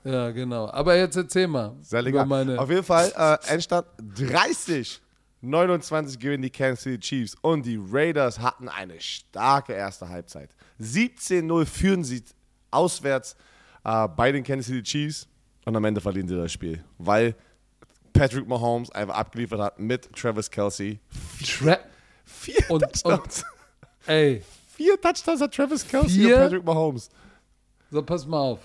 [0.06, 0.70] Ja, genau.
[0.70, 1.76] Aber jetzt erzähl mal.
[1.82, 2.26] Sehr legal.
[2.26, 3.88] meine Auf jeden Fall, äh, Endstand
[4.18, 5.02] 30.
[5.42, 10.50] 29 gewinnen die Kansas City Chiefs und die Raiders hatten eine starke erste Halbzeit.
[10.80, 12.24] 17-0 führen sie
[12.72, 13.36] auswärts
[13.84, 15.28] äh, bei den Kansas City Chiefs
[15.66, 17.36] und am Ende verlieren sie das Spiel, weil
[18.14, 21.00] Patrick Mahomes einfach abgeliefert hat mit Travis Kelsey.
[21.44, 21.78] Tra
[22.24, 23.44] Vier Und- Touchdowns.
[24.08, 24.42] Ey,
[24.76, 26.36] Vier Touchdowns hat Travis Kelsey Vier?
[26.38, 27.10] und Patrick Mahomes.
[27.92, 28.60] so pass mal auf.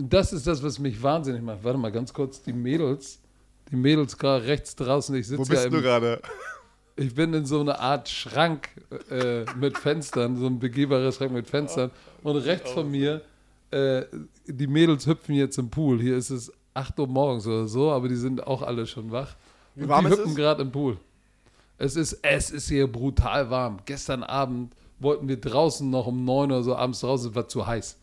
[0.00, 1.64] Das ist das, was mich wahnsinnig macht.
[1.64, 2.40] Warte mal ganz kurz.
[2.40, 3.18] Die Mädels,
[3.68, 5.12] die Mädels gerade rechts draußen.
[5.16, 6.22] Ich Wo sitze ja bist du gerade?
[6.96, 8.68] ich bin in so einer Art Schrank
[9.10, 11.90] äh, mit Fenstern, so ein begehbarer Schrank mit Fenstern.
[12.22, 13.22] Und rechts von mir,
[13.72, 14.04] äh,
[14.46, 16.00] die Mädels hüpfen jetzt im Pool.
[16.00, 19.34] Hier ist es 8 Uhr morgens oder so, aber die sind auch alle schon wach.
[19.74, 20.96] Wie Und warm die hüpfen gerade im Pool.
[21.76, 23.78] Es ist, es ist hier brutal warm.
[23.84, 27.66] Gestern Abend wollten wir draußen noch um 9 oder so abends draußen, es war zu
[27.66, 27.96] heiß.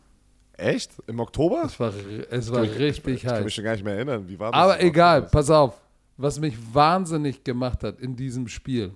[0.58, 0.92] Echt?
[1.08, 1.64] Im Oktober?
[1.66, 1.94] Es war,
[2.30, 3.54] es war richtig Ich kann mich heiß.
[3.54, 4.28] schon gar nicht mehr erinnern.
[4.28, 4.60] Wie war das?
[4.62, 5.74] Aber egal, pass auf.
[6.18, 8.94] Was mich wahnsinnig gemacht hat in diesem Spiel.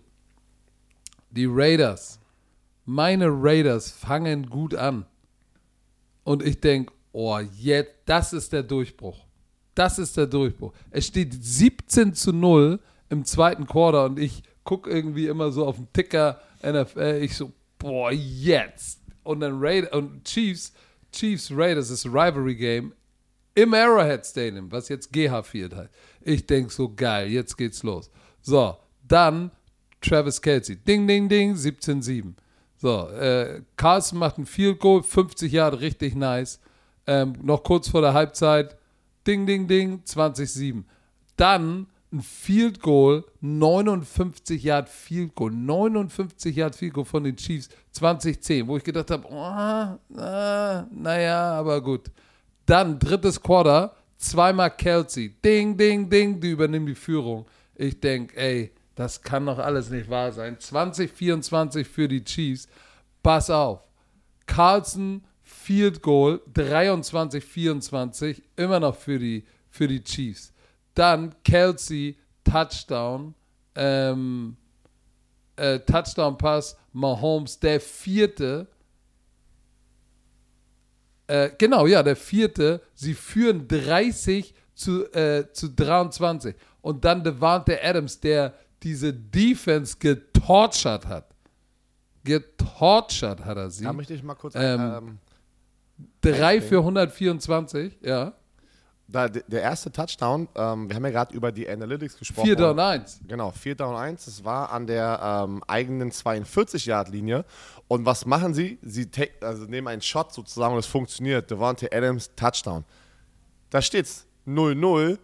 [1.32, 2.20] Die Raiders,
[2.86, 5.06] meine Raiders fangen gut an.
[6.24, 9.26] Und ich denke, oh, jetzt, das ist der Durchbruch.
[9.76, 10.74] Das ist der Durchbruch.
[10.92, 12.80] Es steht 17 zu 0
[13.10, 17.20] im zweiten Quarter und ich gucke irgendwie immer so auf den Ticker NFL.
[17.22, 19.02] Ich so, boah, jetzt.
[19.24, 20.74] Und dann Raiders und Chiefs,
[21.12, 22.94] Chiefs Raiders ist Rivalry Game
[23.56, 25.90] im Arrowhead Stadium, was jetzt GH Field heißt.
[26.22, 28.10] Ich denke so, geil, jetzt geht's los.
[28.42, 29.52] So, dann
[30.02, 30.78] Travis Kelsey.
[30.78, 32.34] Ding, ding, ding, 17-7.
[32.78, 36.60] So, äh, Carlson macht ein Field Goal, 50 Jahre, richtig nice.
[37.06, 38.78] Ähm, noch kurz vor der Halbzeit,
[39.28, 40.84] ding, ding, ding, 20-7.
[41.36, 47.70] Dann ein Field Goal, 59 Yard Field Goal, 59 Yard Field Goal von den Chiefs,
[47.92, 52.10] 2010, wo ich gedacht habe, oh, äh, naja, aber gut.
[52.66, 57.46] Dann drittes Quarter, zweimal Kelsey, ding, ding, ding, die übernehmen die Führung.
[57.76, 60.60] Ich denke, ey, das kann doch alles nicht wahr sein.
[60.60, 62.68] 2024 für die Chiefs.
[63.24, 63.82] Pass auf.
[64.46, 70.54] Carlson Field Goal 23-24, immer noch für die, für die Chiefs.
[71.00, 73.34] Dann Kelsey Touchdown,
[73.74, 74.58] ähm,
[75.56, 78.68] äh, Touchdown Pass, Mahomes, der vierte.
[81.28, 82.82] Äh, genau, ja, der vierte.
[82.96, 86.54] Sie führen 30 zu, äh, zu 23.
[86.82, 91.34] Und dann Devante Adams, der diese Defense getortured hat.
[92.26, 93.86] Getortured hat er sie.
[93.86, 94.54] Da möchte ich mal kurz.
[94.54, 95.20] Ähm, ähm,
[96.20, 98.34] 3 für 124, ja.
[99.12, 102.46] Da, der erste Touchdown, ähm, wir haben ja gerade über die Analytics gesprochen.
[102.46, 103.22] 4 down 1.
[103.28, 104.26] Genau, 4 down 1.
[104.26, 107.44] Das war an der ähm, eigenen 42-Yard-Linie.
[107.88, 108.78] Und was machen sie?
[108.84, 109.10] Sie
[109.42, 111.50] also nehmen einen Shot sozusagen und es funktioniert.
[111.50, 112.86] Devontae Adams, Touchdown.
[113.72, 115.18] Da steht's 0-0.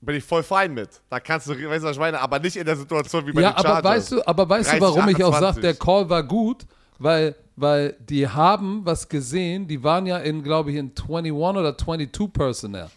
[0.00, 0.88] Bin ich voll fein mit.
[1.08, 2.20] Da kannst du, weißt du, was ich meine?
[2.20, 3.76] Aber nicht in der Situation wie bei Ja, den Chargers.
[3.78, 5.62] aber weißt du, aber weißt du, 30, warum ich auch sage, 28.
[5.62, 6.66] der Call war gut?
[6.98, 11.76] Weil, weil die haben was gesehen, die waren ja in, glaube ich, in 21 oder
[11.76, 12.88] 22 Personnel.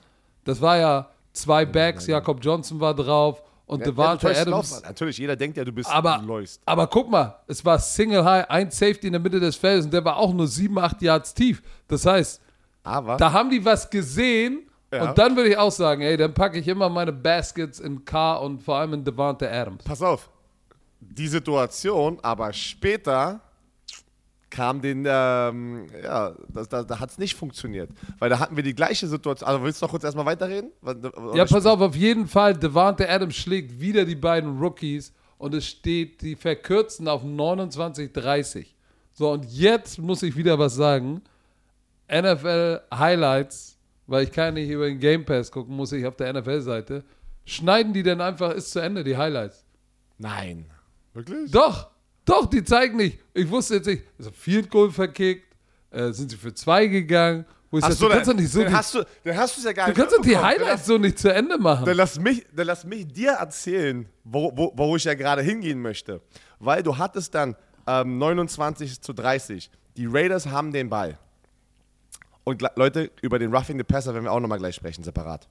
[0.43, 4.71] Das war ja zwei Backs, Jakob Johnson war drauf und Ja, ja, Devante täuschst Adams.
[4.71, 6.61] Lauf- Natürlich, jeder denkt ja, du bist Aber, läufst.
[6.65, 9.93] aber guck mal, es war Single High, ein Safety in der Mitte des Feldes und
[9.93, 11.61] der war auch nur 7, 8 Yards tief.
[11.87, 12.41] Das heißt,
[12.83, 15.09] Aber da haben die was gesehen Ja.
[15.09, 18.37] und dann würde ich auch sagen, ey, dann packe ich immer meine Baskets in K
[18.37, 19.83] und vor allem in Devante Adams.
[19.83, 20.29] pass auf,
[21.01, 23.41] die Situation, aber später
[24.49, 27.89] kam den, ähm, ja, das, da, da hat es nicht funktioniert.
[28.19, 29.47] Weil da hatten wir die gleiche Situation.
[29.47, 30.71] Also willst du noch kurz erstmal weiterreden?
[31.33, 35.65] Ja, pass auf, auf jeden Fall, Devante Adams schlägt wieder die beiden Rookies und es
[35.65, 38.67] steht, die verkürzen auf 29-30.
[39.13, 41.21] So, und jetzt muss ich wieder was sagen.
[42.09, 46.31] NFL Highlights, weil ich kann nicht über den Game Pass gucken, muss ich auf der
[46.33, 47.03] NFL-Seite.
[47.43, 49.65] Schneiden die denn einfach, ist zu Ende, die Highlights?
[50.17, 50.65] Nein.
[51.13, 51.51] Wirklich?
[51.51, 51.89] Doch,
[52.27, 53.19] doch, die zeigen nicht.
[53.33, 55.45] Ich wusste jetzt nicht, ist ein Field Goal verkickt,
[55.91, 57.45] äh, sind sie für zwei gegangen.
[57.71, 59.55] Wo ich Ach sag, so, du kannst doch nicht so dann hast du, dann hast
[59.55, 61.85] du es ja gar du nicht kannst doch die Highlights so nicht zu Ende machen.
[61.85, 65.81] Dann lass mich, dann lass mich dir erzählen, wo, wo, wo ich ja gerade hingehen
[65.81, 66.21] möchte.
[66.59, 67.55] Weil du hattest dann
[67.87, 69.69] ähm, 29 zu 30.
[69.95, 71.17] Die Raiders haben den Ball.
[72.43, 75.47] Und Leute, über den Roughing the Passer werden wir auch nochmal gleich sprechen, separat.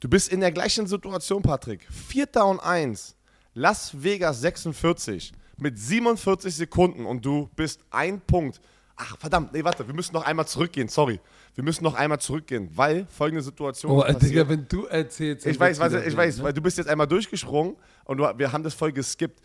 [0.00, 1.86] Du bist in der gleichen Situation, Patrick.
[1.90, 3.16] Vierter und 1.
[3.54, 8.60] Las Vegas 46 mit 47 Sekunden und du bist ein Punkt.
[8.96, 11.20] Ach, verdammt, nee, warte, wir müssen noch einmal zurückgehen, sorry.
[11.54, 14.22] Wir müssen noch einmal zurückgehen, weil folgende Situation Oh, ist passiert.
[14.32, 15.46] Digga, wenn du erzählst.
[15.46, 16.44] Ich weiß, weiß ich weiß, ne?
[16.44, 19.40] weil du bist jetzt einmal durchgesprungen und du, wir haben das voll geskippt.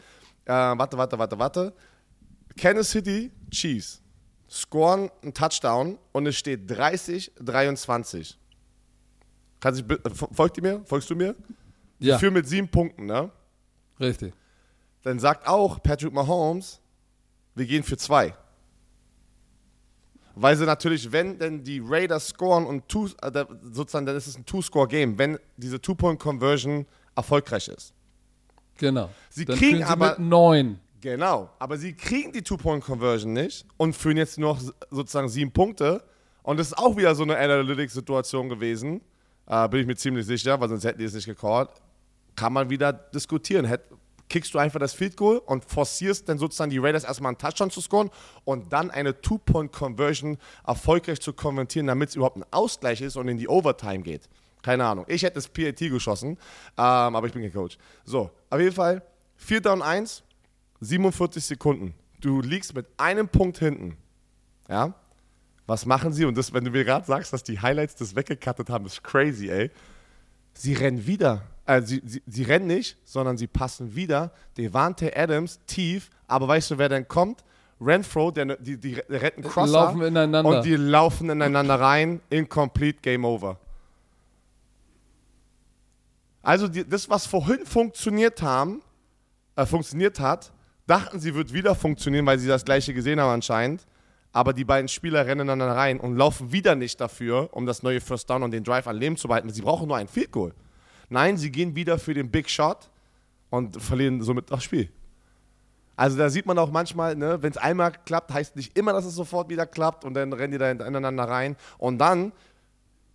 [0.46, 1.74] Äh, warte, warte, warte, warte.
[2.58, 4.02] Kansas City Chiefs
[4.50, 8.38] scoren einen Touchdown und es steht 30, 23.
[9.60, 9.98] Kannst du,
[10.32, 10.82] folgt ihr mir?
[10.86, 11.36] Folgst du mir?
[12.00, 13.32] Ja, Für mit sieben Punkten, ne?
[14.00, 14.34] richtig.
[15.06, 16.82] Dann sagt auch Patrick Mahomes,
[17.54, 18.34] wir gehen für zwei.
[20.34, 24.36] Weil sie natürlich, wenn denn die Raiders scoren und two, äh, sozusagen, dann ist es
[24.36, 27.94] ein Two-Score-Game, wenn diese Two-Point-Conversion erfolgreich ist.
[28.78, 29.10] Genau.
[29.30, 30.80] Sie Dann kriegen sie aber- mit neun.
[31.02, 36.04] Genau, aber sie kriegen die Two-Point-Conversion nicht und führen jetzt nur noch sozusagen sieben Punkte.
[36.42, 39.02] Und das ist auch wieder so eine Analytics-Situation gewesen.
[39.46, 41.70] Äh, bin ich mir ziemlich sicher, weil sonst hätten die es nicht gecallt.
[42.36, 43.66] Kann man wieder diskutieren.
[43.66, 43.82] Hätt,
[44.30, 47.70] kickst du einfach das Field Goal und forcierst dann sozusagen die Raiders erstmal einen Touchdown
[47.70, 48.10] zu scoren
[48.44, 53.38] und dann eine Two-Point-Conversion erfolgreich zu konvertieren, damit es überhaupt ein Ausgleich ist und in
[53.38, 54.28] die Overtime geht.
[54.62, 55.06] Keine Ahnung.
[55.08, 56.38] Ich hätte das PAT geschossen, ähm,
[56.78, 57.78] aber ich bin kein Coach.
[58.04, 59.04] So, auf jeden Fall,
[59.38, 60.24] 4 Down 1,
[60.80, 61.94] 47 Sekunden.
[62.20, 63.96] Du liegst mit einem Punkt hinten.
[64.68, 64.96] Ja?
[65.68, 66.26] Was machen sie?
[66.26, 69.50] Und das, wenn du mir gerade sagst, dass die Highlights das weggekattet haben, ist crazy,
[69.50, 69.72] ey.
[70.54, 71.44] Sie rennen wieder.
[71.66, 74.32] Äh, sie, sie, sie rennen nicht, sondern sie passen wieder.
[74.58, 76.10] Devante Adams tief.
[76.28, 77.44] Aber weißt du, wer denn kommt?
[77.82, 79.72] Renfro, der, die, die retten Crosser.
[79.72, 80.58] laufen ineinander.
[80.58, 82.22] Und die laufen ineinander rein.
[82.30, 83.60] Incomplete, Game Over.
[86.42, 88.82] Also die, das, was vorhin funktioniert haben,
[89.56, 90.52] äh, funktioniert hat,
[90.86, 93.86] dachten sie, wird wieder funktionieren, weil sie das gleiche gesehen haben anscheinend.
[94.32, 98.00] Aber die beiden Spieler rennen dann rein und laufen wieder nicht dafür, um das neue
[98.00, 99.50] First Down und den Drive an Leben zu behalten.
[99.50, 100.54] Sie brauchen nur ein Field Goal.
[101.10, 102.90] Nein, sie gehen wieder für den Big Shot
[103.50, 104.90] und verlieren somit das Spiel.
[105.96, 109.06] Also da sieht man auch manchmal, ne, wenn es einmal klappt, heißt nicht immer, dass
[109.06, 111.56] es sofort wieder klappt und dann rennen die da ineinander rein.
[111.78, 112.34] Und dann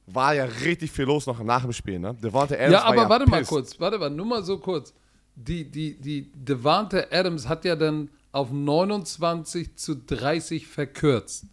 [0.06, 1.98] war ja richtig viel los noch nach dem Spiel.
[1.98, 2.14] Ne?
[2.14, 3.50] Devonta Adams Ja, war aber warte mal pissed.
[3.50, 4.94] kurz, warte mal, nur mal so kurz.
[5.36, 11.44] Die, die, die Devante Adams hat ja dann auf 29 zu 30 verkürzt.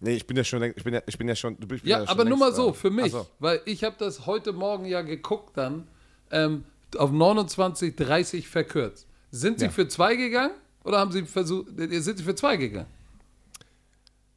[0.00, 1.98] Nee, ich bin ja schon, ich bin ja, ich bin ja schon, du bist Ja,
[2.00, 3.26] schon aber nur mal so, für mich, so.
[3.38, 5.86] weil ich habe das heute Morgen ja geguckt dann,
[6.30, 6.64] ähm,
[6.98, 9.06] auf 29, 30 verkürzt.
[9.30, 9.70] Sind sie Ja.
[9.70, 12.88] für zwei gegangen oder haben sie versucht, äh, sind sie für zwei gegangen?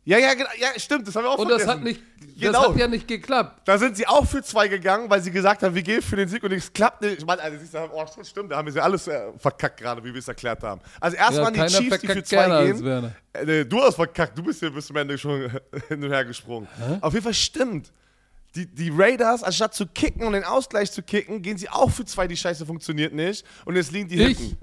[0.10, 1.80] Ja, ja, genau, ja, stimmt, das haben wir auch Und das vergessen.
[1.80, 2.02] hat nicht,
[2.40, 2.52] Genau.
[2.64, 3.62] das hat ja nicht geklappt.
[3.68, 6.28] Da sind sie auch für zwei gegangen, weil sie gesagt haben, wir gehen für den
[6.28, 7.20] Sieg und es klappt nicht.
[7.20, 10.04] Ich meine, also, siehst du, oh, stimmt, da haben wir sie alles äh, verkackt gerade,
[10.04, 10.82] wie wir es erklärt haben.
[11.00, 13.12] Also erst Ja, waren die Chiefs, die für zwei gehen.
[13.34, 15.42] Äh, du hast verkackt, du bist hier bis zum Ende schon
[15.90, 16.68] hin und her gesprungen.
[17.02, 17.92] Auf jeden Fall stimmt.
[18.56, 22.04] Die, die Raiders, anstatt zu kicken und den Ausgleich zu kicken, gehen sie auch für
[22.06, 23.46] zwei, die Scheiße funktioniert nicht.
[23.66, 24.58] Und jetzt liegen die Ich, hinten.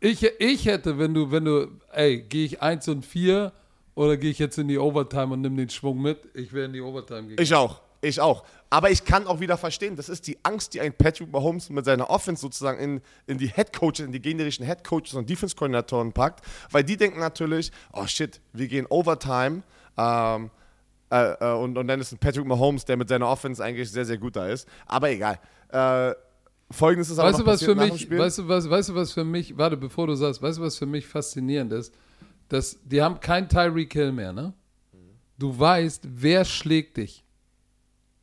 [0.00, 3.52] ich, ich hätte, wenn du, wenn du, ey, gehe ich 1 und 4
[3.94, 6.18] oder gehe ich jetzt in die Overtime und nimm den Schwung mit?
[6.34, 7.42] Ich wäre in die Overtime gegangen.
[7.42, 7.80] Ich auch.
[8.04, 8.42] Ich auch.
[8.68, 11.84] Aber ich kann auch wieder verstehen, das ist die Angst, die ein Patrick Mahomes mit
[11.84, 15.54] seiner Offense sozusagen in, in die Head Coaches, in die generischen Head Coaches und Defense
[15.54, 19.62] Koordinatoren packt, weil die denken natürlich, oh shit, wir gehen Overtime.
[19.96, 20.50] Ähm,
[21.10, 24.04] äh, äh, und, und dann ist ein Patrick Mahomes, der mit seiner Offense eigentlich sehr,
[24.04, 24.66] sehr gut da ist.
[24.86, 25.38] Aber egal.
[25.68, 26.14] Äh,
[26.72, 28.18] Folgendes ist aber Weißt du, was für mich, Spiel.
[28.18, 30.78] weißt du, was, weißt du, was für mich, warte, bevor du sagst, weißt du, was
[30.78, 31.94] für mich faszinierend ist?
[32.52, 34.52] Dass, die haben kein Tyreek Hill mehr, ne?
[35.38, 37.24] Du weißt, wer schlägt dich.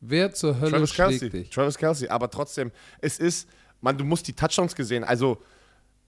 [0.01, 1.29] Wer zur Hölle Travis schlägt Kelsey.
[1.31, 1.49] dich.
[1.49, 2.71] Travis Kelsey, aber trotzdem,
[3.01, 3.49] es ist,
[3.81, 5.39] man, du musst die Touchdowns gesehen, also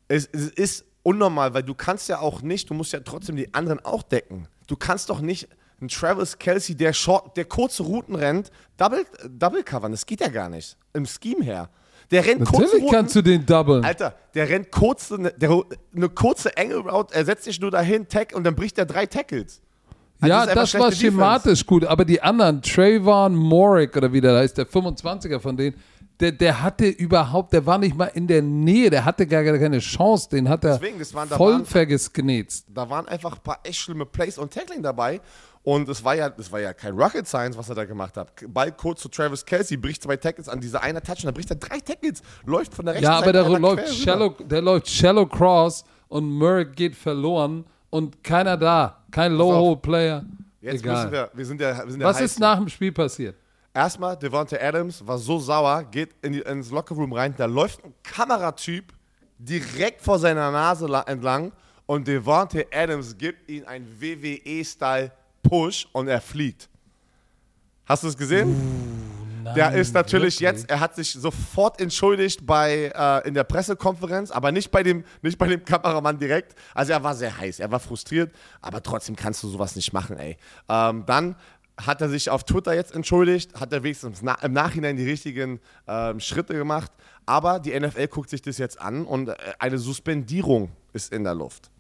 [0.07, 3.51] es, es ist unnormal, weil du kannst ja auch nicht, du musst ja trotzdem die
[3.55, 4.47] anderen auch decken.
[4.67, 5.49] Du kannst doch nicht
[5.79, 10.27] einen Travis Kelsey, der Short, der kurze Routen rennt, Double, Double covern, das geht ja
[10.27, 11.71] gar nicht, im Scheme her.
[12.11, 13.85] Der rennt kurze Natürlich Routen, kannst du den doublen.
[13.85, 15.61] Alter, der rennt kurze, ne, der,
[15.95, 19.05] eine kurze Angle Route, er setzt sich nur dahin, tack, und dann bricht er drei
[19.05, 19.61] Tackles.
[20.19, 21.05] Also ja, einfach das war schlechte Defense.
[21.13, 25.75] schematisch gut, aber die anderen, Trayvon Morick oder wie der heißt, der 25er von denen,
[26.19, 29.79] der, der hatte überhaupt, der war nicht mal in der Nähe, der hatte gar keine
[29.79, 32.65] Chance, den hat er Deswegen, das waren- da voll waren- vergenetzt.
[32.71, 35.19] da waren einfach ein paar echt schlimme Plays und Tackling dabei.
[35.63, 38.31] Und es war ja, das war ja kein Rocket Science, was er da gemacht hat.
[38.47, 41.51] Ball kurz zu Travis Kelsey, bricht zwei Tackles an dieser einer Touch und dann bricht
[41.51, 44.89] er drei Tackles, läuft von der rechten Ja, aber Seite der läuft, shallow, der läuft
[44.89, 49.33] shallow cross und Murray geht verloren und keiner da, kein.
[49.33, 50.25] Low-Hole-Player.
[50.61, 50.95] Jetzt Egal.
[50.95, 53.35] müssen wir, wir sind ja, wir sind ja Was heiß ist nach dem Spiel passiert?
[53.73, 57.93] Erstmal, Devonta Adams war so sauer, geht in die, ins Lockerroom rein, da läuft ein
[58.03, 58.91] Kameratyp
[59.37, 61.51] direkt vor seiner Nase la- entlang
[61.85, 63.85] und Devonta Adams gibt ihm einen
[65.51, 66.69] WWE-Style-Push und er fliegt.
[67.85, 68.55] Hast du es gesehen?
[69.55, 70.59] Der ist natürlich wirklich?
[70.61, 75.03] jetzt, er hat sich sofort entschuldigt bei, äh, in der Pressekonferenz, aber nicht bei, dem,
[75.21, 76.55] nicht bei dem Kameramann direkt.
[76.75, 78.31] Also er war sehr heiß, er war frustriert,
[78.61, 80.37] aber trotzdem kannst du sowas nicht machen, ey.
[80.69, 81.35] Ähm, dann
[81.75, 85.59] hat er sich auf Twitter jetzt entschuldigt, hat er wenigstens na, im Nachhinein die richtigen
[85.87, 86.91] ähm, Schritte gemacht,
[87.25, 91.33] aber die NFL guckt sich das jetzt an und äh, eine Suspendierung ist in der
[91.33, 91.71] Luft,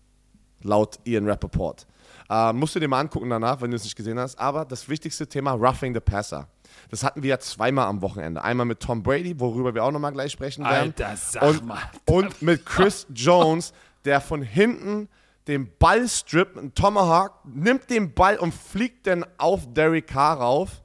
[0.63, 1.85] laut Ian Rappaport.
[2.31, 4.39] Äh, musst du dir mal angucken danach, wenn du es nicht gesehen hast.
[4.39, 6.47] Aber das wichtigste Thema, Roughing the Passer.
[6.89, 8.41] Das hatten wir ja zweimal am Wochenende.
[8.41, 10.93] Einmal mit Tom Brady, worüber wir auch nochmal gleich sprechen werden.
[10.97, 11.81] Alter, sag und, mal.
[12.05, 13.73] Und mit Chris Jones,
[14.05, 15.09] der von hinten
[15.47, 20.81] den Ball strippt, ein Tomahawk, nimmt den Ball und fliegt dann auf Derek Carr rauf.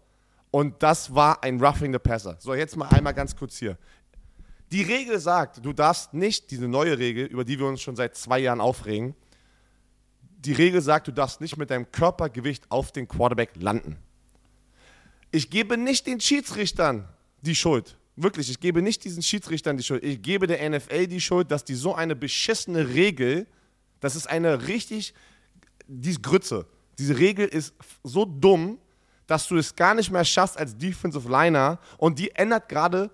[0.51, 2.37] Und das war ein Roughing the Passer.
[2.41, 3.79] So, jetzt mal einmal ganz kurz hier.
[4.73, 8.17] Die Regel sagt, du darfst nicht, diese neue Regel, über die wir uns schon seit
[8.17, 9.15] zwei Jahren aufregen,
[10.47, 13.97] die Regel sagt, du darfst nicht mit deinem Körpergewicht auf den Quarterback landen.
[15.33, 17.09] Ich gebe nicht den Schiedsrichtern
[17.41, 17.99] die Schuld.
[18.15, 20.05] Wirklich, ich gebe nicht diesen Schiedsrichtern die Schuld.
[20.05, 23.47] Ich gebe der NFL die Schuld, dass die so eine beschissene Regel,
[24.01, 25.15] das ist eine richtig,
[25.89, 26.67] die ist Grütze.
[26.99, 27.75] Diese Regel ist
[28.05, 28.79] so dumm,
[29.27, 33.11] dass du es gar nicht mehr schaffst als Defensive Liner und die ändert gerade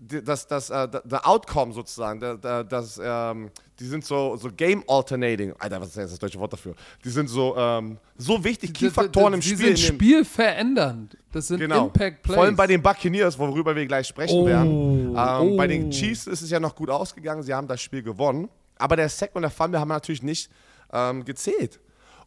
[0.00, 5.52] das, das, äh, der Outcome sozusagen, der, das, ähm, die sind so, so Game Alternating.
[5.58, 6.74] Alter, was ist jetzt das deutsche Wort dafür?
[7.04, 9.58] Die sind so, ähm, so wichtig, Key-Faktoren im die Spiel.
[9.58, 11.16] sind in dem- Spiel verändernd.
[11.32, 11.86] Das sind Genau.
[11.86, 12.34] Impact Plays.
[12.34, 15.08] Vor allem bei den Buccaneers, worüber wir gleich sprechen Oh, werden.
[15.08, 15.68] Ähm, Bei oh.
[15.68, 17.42] den Chiefs ist es ja noch gut ausgegangen.
[17.42, 18.48] Sie haben das Spiel gewonnen.
[18.78, 20.50] Aber der Sack und der Fumble haben natürlich nicht
[20.92, 21.80] ähm, gezählt.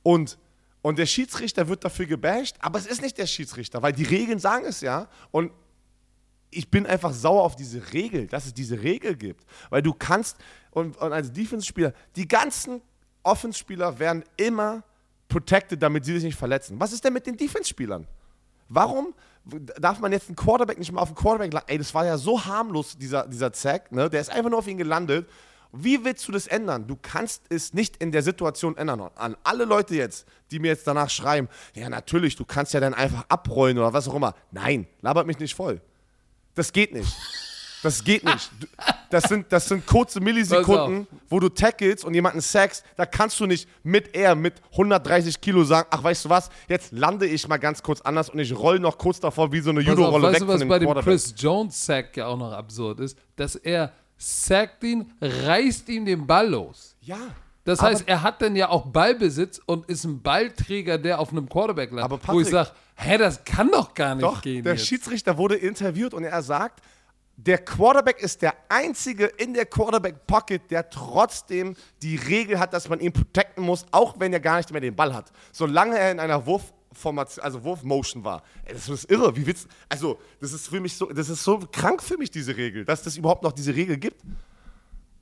[0.03, 0.37] Und,
[0.81, 4.39] und der Schiedsrichter wird dafür gebasht, aber es ist nicht der Schiedsrichter, weil die Regeln
[4.39, 5.07] sagen es ja.
[5.31, 5.51] Und
[6.51, 9.45] ich bin einfach sauer auf diese Regel, dass es diese Regel gibt.
[9.69, 10.37] Weil du kannst,
[10.71, 12.81] und, und als Defense-Spieler, die ganzen
[13.23, 14.83] Offense-Spieler werden immer
[15.27, 16.79] protected, damit sie sich nicht verletzen.
[16.79, 18.07] Was ist denn mit den Defense-Spielern?
[18.67, 19.13] Warum
[19.79, 22.17] darf man jetzt einen Quarterback nicht mal auf den Quarterback la- Ey, das war ja
[22.17, 24.09] so harmlos, dieser, dieser Zack, ne?
[24.09, 25.27] Der ist einfach nur auf ihn gelandet.
[25.71, 26.87] Wie willst du das ändern?
[26.87, 29.01] Du kannst es nicht in der Situation ändern.
[29.01, 32.79] Und an alle Leute jetzt, die mir jetzt danach schreiben, ja, natürlich, du kannst ja
[32.79, 34.33] dann einfach abrollen oder was auch immer.
[34.51, 35.81] Nein, labert mich nicht voll.
[36.59, 37.07] Das geht nicht.
[37.83, 38.51] Das geht nicht.
[38.59, 38.67] Du-
[39.09, 42.83] Das sind, das sind kurze Millisekunden, wo du tackelst und jemanden sackst.
[42.95, 46.91] Da kannst du nicht mit er mit 130 Kilo sagen, ach, weißt du was, jetzt
[46.91, 49.79] lande ich mal ganz kurz anders und ich roll noch kurz davor wie so eine
[49.79, 51.03] Judo-Rolle weißt weg du, von was bei dem.
[51.03, 53.17] Chris Jones Sack ja auch noch absurd ist?
[53.35, 56.95] Dass er sackt ihn, reißt ihm den Ball los.
[57.01, 57.17] Ja.
[57.69, 61.31] Das Aber- heißt, er hat dann ja auch Ballbesitz und ist ein Ballträger, der auf
[61.31, 62.03] einem Quarterback landet.
[62.05, 64.63] Aber wo ich Patrick- sage, hä, das kann doch gar nicht Doch, gehen.
[64.63, 64.87] der jetzt.
[64.87, 66.81] Schiedsrichter wurde interviewt und er sagt,
[67.37, 72.89] der Quarterback ist der einzige in der Quarterback Pocket, der trotzdem die Regel hat, dass
[72.89, 75.31] man ihn protecten muss, auch wenn er gar nicht mehr den Ball hat.
[75.51, 78.41] Solange er in einer Wurfformation, also Wurfmotion war.
[78.65, 79.35] Ey, das ist irre.
[79.37, 82.57] Wie willst Also, das ist für mich so, das ist so krank für mich, diese
[82.57, 84.21] Regel, dass das überhaupt noch diese Regel gibt.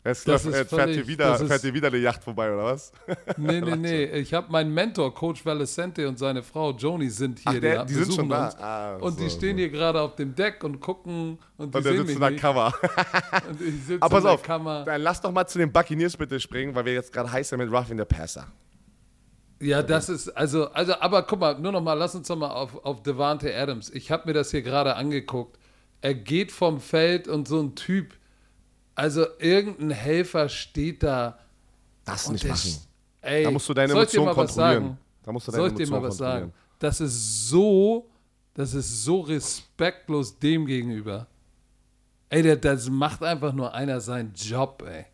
[0.08, 2.52] Jetzt, Das ist jetzt fährt, völlig- hier wieder, das fährt hier wieder eine Yacht vorbei,
[2.54, 2.92] oder was?
[3.38, 4.04] Nee, nee, nee.
[4.06, 7.52] Ich habe meinen Mentor, Coach Valicente und seine Frau Joni sind hier.
[7.56, 8.50] Ach, der- die sind besuchen schon da.
[8.60, 11.86] Ah, und die so, stehen hier gerade auf dem Deck und gucken und die Und
[11.86, 12.42] der sehen sitzt in der nicht.
[12.42, 12.74] Kammer.
[13.50, 14.84] Und ich sitze Aber pass in der auf, Kammer.
[14.86, 17.60] dann lass doch mal zu den Buccaneers bitte springen, weil wir jetzt gerade heiß sind
[17.60, 18.48] mit Roughing the Passer.
[19.60, 22.52] Ja, das ist, also, also, aber guck mal, nur noch mal, lass uns noch mal
[22.52, 23.90] auf, auf Devante Adams.
[23.90, 25.58] Ich habe mir das hier gerade angeguckt.
[26.00, 28.14] Er geht vom Feld und so ein Typ,
[28.98, 31.38] also irgendein Helfer steht da.
[32.04, 32.72] Das Und nicht der machen.
[33.22, 34.56] Ey, Da musst du deine Emotionen kontrollieren.
[34.84, 34.98] sagen?
[35.24, 36.42] Da musst du deine Soll ich dir mal Emotionen was sagen?
[36.52, 36.54] kontrollieren.
[36.80, 38.10] Das ist so,
[38.54, 41.28] das ist so respektlos dem gegenüber.
[42.30, 45.06] Ey, der, das macht einfach nur einer seinen Job, ey.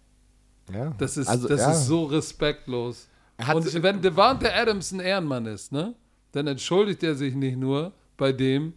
[0.74, 0.94] Ja.
[0.98, 1.72] Das ist, Also, das ja.
[1.72, 3.08] ist so respektlos.
[3.38, 5.94] Hat Und wenn Devante Adams ein Ehrenmann ist, ne,
[6.32, 8.74] dann entschuldigt er sich nicht nur bei dem,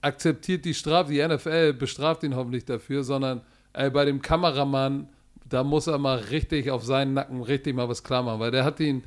[0.00, 3.40] akzeptiert die Strafe, die NFL bestraft ihn hoffentlich dafür, sondern
[3.72, 5.08] ey, bei dem Kameramann,
[5.44, 8.64] da muss er mal richtig auf seinen Nacken richtig mal was klar machen, weil der
[8.64, 9.04] hat ihn,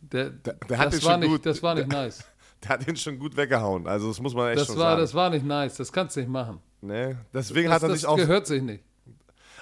[0.00, 2.24] der, der hat das, war schon nicht, gut- das war nicht nice.
[2.60, 3.86] Der hat ihn schon gut weggehauen.
[3.86, 5.00] Also, das muss man echt Das schon war, sagen.
[5.02, 6.58] das war nicht nice, das kannst du nicht machen.
[6.80, 7.14] nee.
[7.32, 8.16] Deswegen Das, hat er das sich auch.
[8.16, 8.82] gehört sich nicht.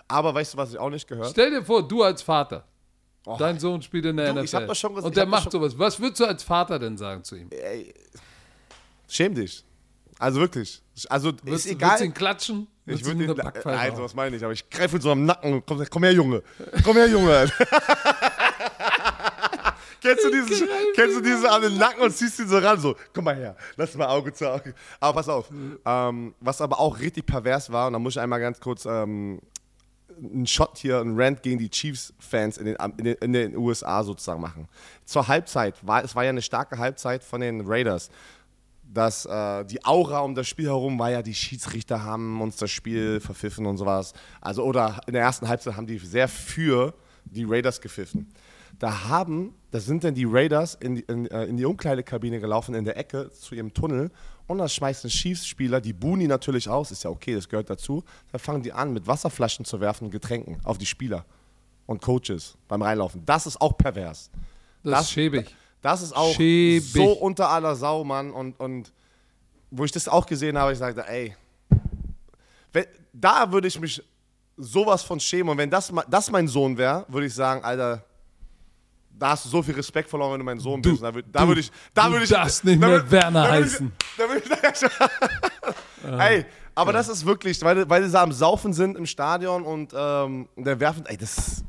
[0.09, 1.29] Aber weißt du, was ich auch nicht gehört?
[1.31, 2.65] Stell dir vor, du als Vater,
[3.27, 5.27] Oh, dein Sohn spielt in der Du, NFL ich hab doch schon gesagt- und der
[5.27, 5.79] macht schon- sowas.
[5.79, 7.49] Was würdest du als Vater denn sagen zu ihm?
[7.51, 7.93] ey,
[9.09, 9.63] schäm dich.
[10.19, 10.81] Also wirklich.
[11.11, 11.99] Also Würdest, ist würdest egal.
[11.99, 12.67] du ihn klatschen?
[12.87, 13.43] Ich würde ihm ihn.
[13.65, 16.13] Nein, sowas meine ich, aber ich greife ihn so am Nacken und komm, komm her,
[16.13, 16.43] Junge.
[16.85, 17.51] Komm her, Junge.
[20.01, 22.95] kennst du diesen, kennst du diesen an den Nacken und ziehst ihn so ran, so,
[23.13, 24.75] komm mal her, lass mal Auge zu Auge.
[25.01, 25.51] Aber pass auf,
[25.85, 29.41] ähm, was aber auch richtig pervers war, und da muss ich einmal ganz kurz ähm,
[30.19, 34.03] einen Shot hier, einen Rant gegen die Chiefs-Fans in den, in, den, in den USA
[34.03, 34.69] sozusagen machen.
[35.05, 38.11] Zur Halbzeit, war, es war ja eine starke Halbzeit von den Raiders.
[38.93, 42.71] Dass äh, die Aura um das Spiel herum war ja, die Schiedsrichter haben uns das
[42.71, 44.13] Spiel verpfiffen und sowas.
[44.41, 48.29] Also, oder in der ersten Halbzeit haben die sehr für die Raiders gepfiffen.
[48.79, 52.75] Da haben, da sind dann die Raiders in die, in, äh, in die Umkleidekabine gelaufen,
[52.75, 54.11] in der Ecke zu ihrem Tunnel.
[54.47, 58.05] Und da schmeißen Chiefs-Spieler, die buhen die natürlich aus, ist ja okay, das gehört dazu.
[58.31, 61.25] Da fangen die an, mit Wasserflaschen zu werfen und Getränken auf die Spieler
[61.87, 63.25] und Coaches beim Reinlaufen.
[63.25, 64.31] Das ist auch pervers.
[64.83, 65.55] Das ist schäbig.
[65.87, 66.91] Das ist auch Schäbig.
[66.93, 68.33] so unter aller Sau, Mann.
[68.33, 68.93] Und, und
[69.71, 71.37] wo ich das auch gesehen habe, ich sagte, ey,
[72.73, 74.03] wenn, da würde ich mich
[74.57, 75.49] sowas von schämen.
[75.51, 78.03] Und wenn das, das mein Sohn wäre, würde ich sagen, Alter,
[79.17, 81.01] da hast du so viel Respekt verloren, wenn du mein Sohn bist.
[81.03, 83.11] Da würde da du- würd ich, da du würde ich, darfst nicht da mehr würd-
[83.13, 83.93] Werner da würd ich- heißen.
[84.19, 89.07] Da würd ey, aber das ist wirklich, weil, weil sie da am Saufen sind im
[89.07, 91.63] Stadion und ähm, der werfen, ey, das,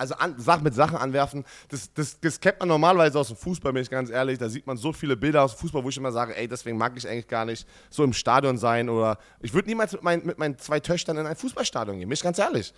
[0.00, 3.72] also an, Sachen mit Sachen anwerfen, das, das, das kennt man normalerweise aus dem Fußball,
[3.72, 4.38] bin ich ganz ehrlich.
[4.38, 6.78] Da sieht man so viele Bilder aus dem Fußball, wo ich immer sage, ey, deswegen
[6.78, 10.24] mag ich eigentlich gar nicht so im Stadion sein oder ich würde niemals mit, mein,
[10.24, 12.72] mit meinen zwei Töchtern in ein Fußballstadion gehen, bin ich ganz ehrlich.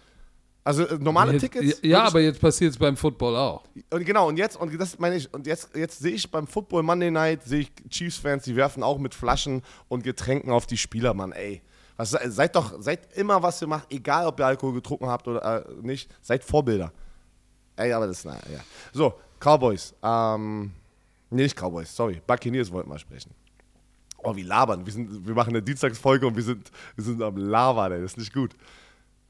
[0.65, 1.81] Also äh, normale Jetzt, Tickets.
[1.83, 3.65] ja, aber jetzt passiert es beim Football auch.
[3.91, 6.83] und genau, und jetzt, und das meine ich, und jetzt, jetzt sehe ich beim Football
[6.83, 11.15] Monday Night, sehe ich Chiefs-Fans, die werfen auch mit Flaschen und Getränken auf die Spieler,
[11.15, 11.63] Mann, ey.
[11.97, 15.67] Was, seid doch, seid immer, was ihr macht, egal ob ihr Alkohol getrunken habt oder
[15.67, 16.93] äh, nicht, seid Vorbilder.
[17.77, 18.61] Ey, aber das, na, ja.
[18.93, 20.73] So, Cowboys, ähm,
[21.31, 23.31] nee, nicht Cowboys, sorry, Buccaneers wollten wir sprechen.
[24.19, 27.37] Oh, wie labern, wir, sind, wir machen eine Dienstagsfolge und wir sind, wir sind am
[27.37, 28.55] Labern, ey, das ist nicht gut.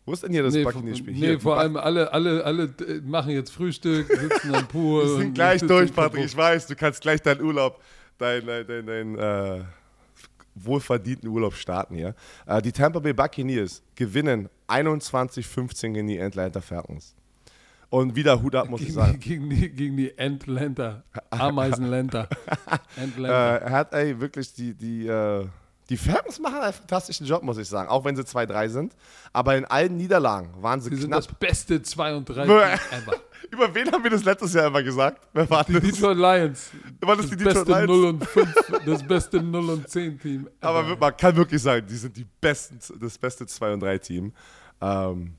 [0.05, 1.12] Wo ist denn hier das Nee, Buccaneers-Spiel?
[1.14, 5.05] nee Hier, vor allem alle, alle, alle äh, machen jetzt Frühstück, sitzen am Pool.
[5.07, 6.24] Wir sind gleich durch, Patrick.
[6.24, 7.80] Ich weiß, du kannst gleich deinen Urlaub,
[8.18, 9.64] deinen dein, dein, dein, äh,
[10.55, 12.14] wohlverdienten Urlaub starten hier.
[12.47, 17.14] Äh, die Tampa Bay Buccaneers gewinnen 21-15 gegen die Atlanta Falcons.
[17.93, 19.12] Und wieder Hut ab, muss ich Gegen sagen.
[19.12, 21.05] die, gegen, die, gegen die Entlenter.
[21.30, 22.26] Ameisenlenter.
[22.97, 23.34] Äh, Entlenter.
[23.34, 25.47] er hat ey, wirklich die, die, äh,
[25.90, 27.90] die Falcons machen einen fantastischen Job, muss ich sagen.
[27.90, 28.97] Auch wenn sie 2-3 sind.
[29.34, 31.24] Aber in allen Niederlagen waren sie Sie sind knapp.
[31.27, 32.52] das beste 2 und 3 Bäh.
[32.52, 33.16] ever.
[33.51, 35.28] Über wen haben wir das letztes Jahr immer gesagt?
[35.35, 35.82] Wer war Die das?
[35.82, 36.70] Detroit Lions.
[37.02, 37.89] War das Das die Detroit beste Lions?
[37.89, 38.55] 0 und 5,
[38.86, 40.48] das beste 0 und 10 Team.
[40.62, 40.97] Aber ever.
[40.97, 44.32] man kann wirklich sagen, die sind die besten, das beste 2 und 3 Team.
[44.81, 45.35] Ähm,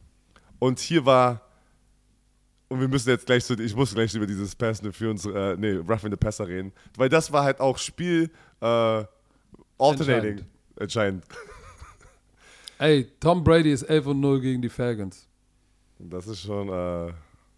[0.59, 1.41] und hier war,
[2.73, 5.55] und wir müssen jetzt gleich so, ich muss gleich über dieses Pass für uns, äh,
[5.57, 8.31] nee, Roughing the Passer reden, weil das war halt auch Spiel
[8.61, 9.03] äh,
[9.77, 10.45] alternating
[10.77, 11.23] entscheidend.
[12.79, 15.27] Ey, Tom Brady ist 11 und 0 gegen die Falcons.
[15.99, 17.13] Das ist schon, äh,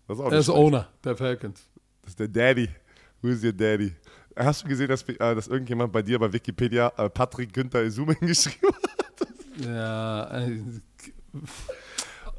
[0.08, 0.60] das ist auch Er ist schlecht.
[0.60, 1.64] Owner der Falcons.
[2.02, 2.70] Das ist der Daddy.
[3.22, 3.96] Who is your Daddy?
[4.36, 8.18] Hast du gesehen, dass, äh, dass irgendjemand bei dir bei Wikipedia äh, Patrick Günther Isumen
[8.22, 9.66] geschrieben hat?
[9.66, 10.62] Ja, ey,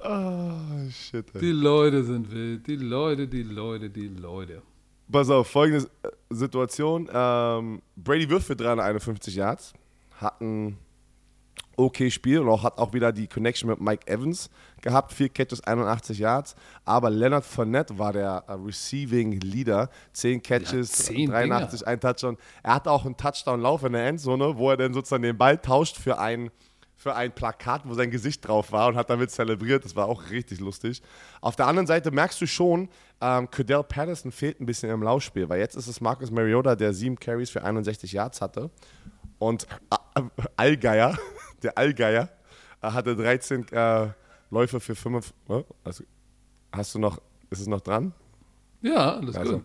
[0.08, 1.26] Oh, shit.
[1.34, 1.40] Ey.
[1.40, 2.66] die Leute sind wild.
[2.66, 4.62] Die Leute, die Leute, die Leute.
[5.10, 5.88] Pass auf, folgendes.
[6.30, 7.08] Situation.
[7.12, 9.72] Ähm, Brady wirft für 351 Yards.
[10.20, 10.78] Hat ein
[11.76, 14.50] okay Spiel und auch hat auch wieder die Connection mit Mike Evans
[14.80, 15.12] gehabt.
[15.12, 16.56] Vier Catches, 81 Yards.
[16.84, 19.90] Aber Leonard Fournette war der uh, Receiving Leader.
[20.12, 21.90] Zehn Catches, Ja, zehn 83, Dinger.
[21.90, 22.36] ein Touchdown.
[22.62, 25.96] Er hatte auch einen Touchdown-Lauf in der Endzone, wo er dann sozusagen den Ball tauscht
[25.98, 26.50] für ein,
[26.96, 29.84] für ein Plakat, wo sein Gesicht drauf war und hat damit zelebriert.
[29.84, 31.02] Das war auch richtig lustig.
[31.42, 32.88] Auf der anderen Seite merkst du schon,
[33.20, 36.94] ähm, Cordell Patterson fehlt ein bisschen im Laufspiel, weil jetzt ist es Marcus Mariota, der
[36.94, 38.70] sieben Carries für 61 Yards hatte.
[39.38, 39.66] Und
[40.16, 40.22] äh,
[40.56, 41.18] Allgeier,
[41.62, 42.30] der Allgeier,
[42.80, 44.08] äh, hatte 13 äh,
[44.50, 45.34] Läufe für 5.
[45.50, 46.04] Äh, also,
[46.72, 47.20] hast du noch,
[47.50, 48.14] ist es noch dran?
[48.80, 49.64] Ja, alles Also, gut.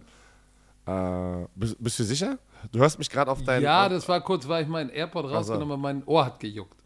[0.86, 2.38] Äh, bist, bist du sicher?
[2.72, 3.62] Du hörst mich gerade auf dein.
[3.62, 6.81] Ja, das war kurz, weil ich meinen AirPod rausgenommen habe, mein Ohr hat gejuckt.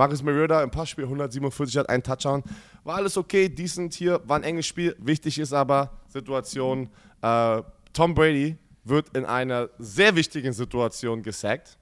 [0.00, 2.42] Marcus Mariota im Passspiel 147 hat einen Touchdown.
[2.84, 4.96] War alles okay, decent hier, war ein enges Spiel.
[4.98, 6.88] Wichtig ist aber Situation,
[7.20, 7.62] äh,
[7.92, 11.76] Tom Brady wird in einer sehr wichtigen Situation gesackt.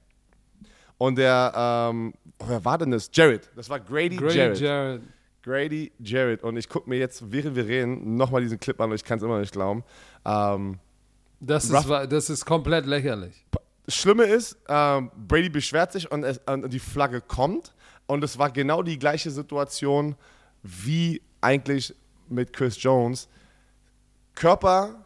[0.96, 2.12] Und der, ähm,
[2.44, 3.08] wer war denn das?
[3.12, 3.48] Jared.
[3.54, 4.60] Das war Grady, Grady Jarrett.
[4.60, 5.02] Jarrett.
[5.44, 6.42] Grady Jarrett.
[6.42, 9.18] Und ich gucke mir jetzt, während wir reden, nochmal diesen Clip an und ich kann
[9.18, 9.84] es immer nicht glauben.
[10.24, 10.80] Ähm,
[11.38, 13.46] Das ist, das ist komplett lächerlich.
[13.86, 17.72] Das Schlimme ist, ähm, Brady beschwert sich und, es, und die Flagge kommt.
[18.08, 20.16] Und es war genau die gleiche Situation
[20.62, 21.94] wie eigentlich
[22.28, 23.28] mit Chris Jones.
[24.34, 25.04] Körper,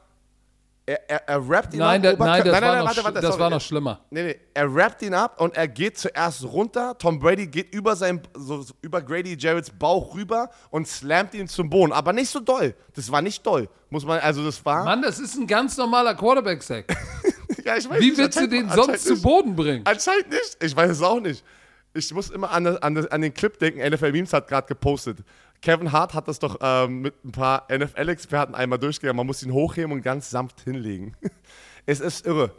[0.86, 2.14] er, er, er rappt ihn Nein, ab.
[2.14, 3.40] Oberkör- nein, das, nein, war, nein, noch, warte, warte, das sorry.
[3.40, 4.00] war noch schlimmer.
[4.10, 6.96] Nee, nee, er rappt ihn ab und er geht zuerst runter.
[6.96, 11.68] Tom Brady geht über, sein, so, über Grady Jarretts Bauch rüber und slammt ihn zum
[11.68, 11.92] Boden.
[11.92, 12.74] Aber nicht so doll.
[12.94, 13.68] Das war nicht doll.
[13.90, 14.84] Muss man, also das war.
[14.84, 16.86] Mann, das ist ein ganz normaler Quarterback-Sack.
[17.64, 19.20] ja, ich weiß Wie willst du den sonst zu.
[19.20, 19.82] Boden bringen?
[19.84, 20.56] Anscheinend nicht.
[20.62, 21.44] Ich weiß es auch nicht.
[21.94, 23.80] Ich muss immer an, an, an den Clip denken.
[23.80, 25.18] NFL Memes hat gerade gepostet.
[25.60, 29.16] Kevin Hart hat das doch ähm, mit ein paar NFL-Experten einmal durchgegangen.
[29.16, 31.16] Man muss ihn hochheben und ganz sanft hinlegen.
[31.86, 32.52] es ist irre.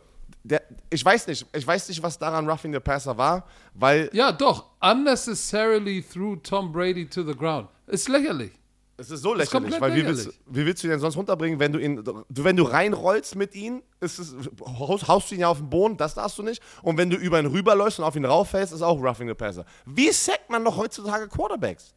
[0.43, 1.45] Der, ich weiß nicht.
[1.53, 4.71] Ich weiß nicht, was daran Roughing the Passer war, weil Ja, doch.
[4.81, 7.69] Unnecessarily threw Tom Brady to the ground.
[7.87, 8.51] Ist lächerlich.
[8.95, 9.71] Es ist so ist lächerlich.
[9.71, 12.55] komplett Weil wie willst, wie willst du ihn denn sonst runterbringen, wenn du ihn, wenn
[12.55, 16.13] du reinrollst mit ihm, ist es, haust, haust du ihn ja auf den Boden, das
[16.13, 16.61] darfst du nicht.
[16.83, 19.65] Und wenn du über ihn rüberläufst und auf ihn rauffällst, ist auch Roughing the Passer.
[19.85, 21.93] Wie sackt man noch heutzutage Quarterbacks?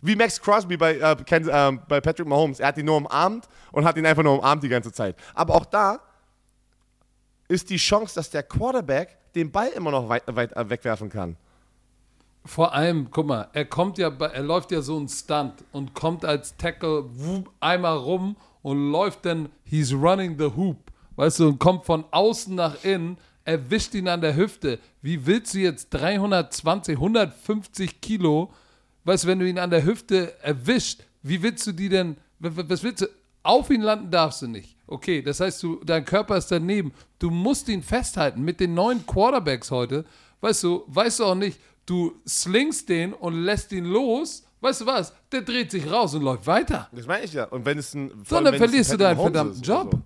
[0.00, 2.60] Wie Max Crosby bei, äh, Ken, äh, bei Patrick Mahomes.
[2.60, 5.16] Er hat ihn nur umarmt und hat ihn einfach nur umarmt die ganze Zeit.
[5.34, 6.00] Aber auch da
[7.48, 11.36] ist die Chance, dass der Quarterback den Ball immer noch weit, weit äh, wegwerfen kann.
[12.44, 16.24] Vor allem, guck mal, er kommt ja, er läuft ja so einen Stunt und kommt
[16.24, 20.78] als Tackle wup, einmal rum und läuft dann, he's running the hoop,
[21.16, 24.78] weißt du, und kommt von außen nach innen, erwischt ihn an der Hüfte.
[25.02, 28.50] Wie willst du jetzt 320, 150 Kilo,
[29.04, 32.50] weißt du, wenn du ihn an der Hüfte erwischt, wie willst du die denn, wa-
[32.54, 33.06] wa- was willst du,
[33.42, 34.76] auf ihn landen darfst du nicht.
[34.86, 36.92] Okay, das heißt, du, dein Körper ist daneben.
[37.18, 38.42] Du musst ihn festhalten.
[38.42, 40.04] Mit den neuen Quarterbacks heute,
[40.40, 41.58] weißt du, weißt du auch nicht,
[41.90, 44.44] du slingst den und lässt ihn los.
[44.60, 45.12] Weißt du was?
[45.32, 46.88] Der dreht sich raus und läuft weiter.
[46.92, 47.44] Das meine ich ja.
[47.44, 48.10] Und wenn es ein.
[48.28, 49.90] So, dann verlierst du deinen verdammten Job.
[49.92, 50.02] so.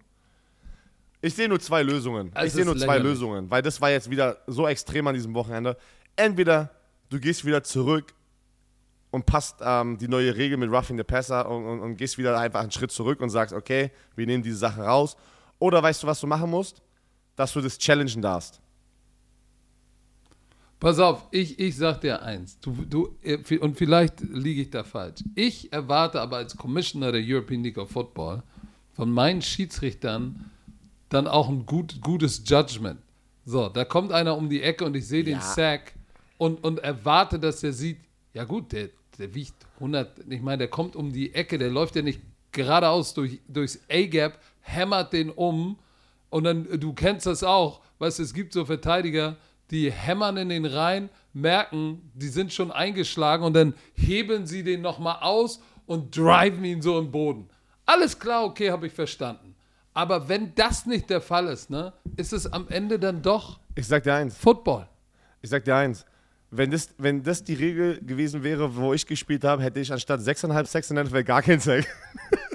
[1.20, 2.30] Ich sehe nur zwei Lösungen.
[2.34, 2.98] Es ich sehe nur zwei.
[2.98, 5.76] Lösungen, weil das war jetzt wieder so extrem an diesem Wochenende.
[6.16, 6.70] Entweder
[7.10, 8.14] du gehst wieder zurück
[9.10, 12.38] und passt ähm, die neue Regel mit Roughing the Passer und, und, und gehst wieder
[12.38, 15.16] einfach einen Schritt zurück und sagst, okay, wir nehmen diese Sache raus.
[15.58, 16.82] Oder weißt du, was du machen musst?
[17.36, 18.60] Dass du das challengen darfst.
[20.80, 22.58] Pass auf, ich, ich sag dir eins.
[22.60, 25.22] Du, du, äh, und vielleicht liege ich da falsch.
[25.34, 28.42] Ich erwarte aber als Commissioner der European League of Football
[28.92, 30.50] von meinen Schiedsrichtern
[31.08, 32.98] dann auch ein gut, gutes Judgment.
[33.46, 35.40] So, da kommt einer um die Ecke und ich sehe den Ja.
[35.40, 35.92] Sack
[36.38, 37.98] und, und erwarte, dass er sieht,
[38.32, 38.88] ja gut, der,
[39.18, 42.20] der wiegt 100, ich meine, der kommt um die Ecke, der läuft ja nicht
[42.52, 45.78] geradeaus durch, durchs A-Gap, hämmert den um
[46.30, 49.36] und dann, du kennst das auch, weißt es gibt so Verteidiger,
[49.70, 54.82] die hämmern in den rein, merken, die sind schon eingeschlagen und dann hebeln sie den
[54.82, 57.48] nochmal aus und driven ihn so im Boden.
[57.86, 59.54] Alles klar, okay, habe ich verstanden.
[59.92, 63.86] Aber wenn das nicht der Fall ist, ne, ist es am Ende dann doch Ich
[63.86, 64.36] sag dir eins.
[64.36, 64.88] Football.
[65.40, 66.04] Ich sag dir eins.
[66.50, 70.20] Wenn das, wenn das die Regel gewesen wäre, wo ich gespielt habe, hätte ich anstatt
[70.20, 71.84] 6,5 Sacks in der NFL gar keinen Sack.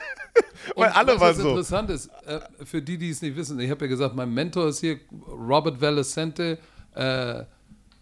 [0.76, 1.49] Weil alle waren so.
[1.49, 4.69] interessant ist, äh, für die, die es nicht wissen, ich habe ja gesagt, mein Mentor
[4.69, 6.57] ist hier Robert Valesente,
[6.95, 7.44] äh,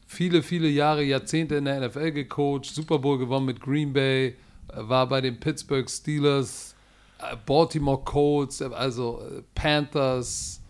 [0.07, 4.33] viele, viele Jahre, Jahrzehnte in der NFL gecoacht, Super Bowl gewonnen mit Green Bay, äh,
[4.77, 6.75] war bei den Pittsburgh Steelers,
[7.19, 9.21] äh, Baltimore Colts, äh, also
[9.53, 10.61] Panthers,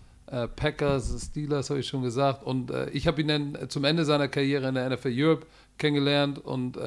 [0.57, 2.43] Packers, Steelers habe ich schon gesagt.
[2.43, 6.77] Und ich habe ihn dann zum Ende seiner Karriere in der NFL Europe kennengelernt und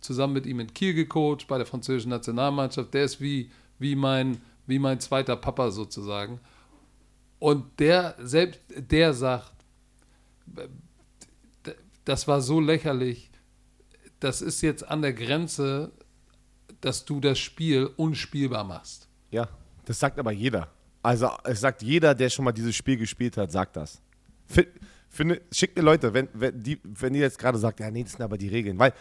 [0.00, 2.92] zusammen mit ihm in Kiel gecoacht bei der französischen Nationalmannschaft.
[2.92, 3.48] Der ist wie,
[3.78, 6.40] wie, mein, wie mein zweiter Papa sozusagen.
[7.38, 9.52] Und der, selbst der sagt,
[12.04, 13.30] das war so lächerlich,
[14.18, 15.92] das ist jetzt an der Grenze,
[16.80, 19.08] dass du das Spiel unspielbar machst.
[19.30, 19.48] Ja,
[19.84, 20.68] das sagt aber jeder.
[21.02, 24.02] Also es sagt jeder, der schon mal dieses Spiel gespielt hat, sagt das.
[25.08, 28.12] Finde, schickt mir Leute, wenn, wenn, die, wenn ihr jetzt gerade sagt, ja, nee, das
[28.12, 28.78] sind aber die Regeln.
[28.78, 28.92] Weil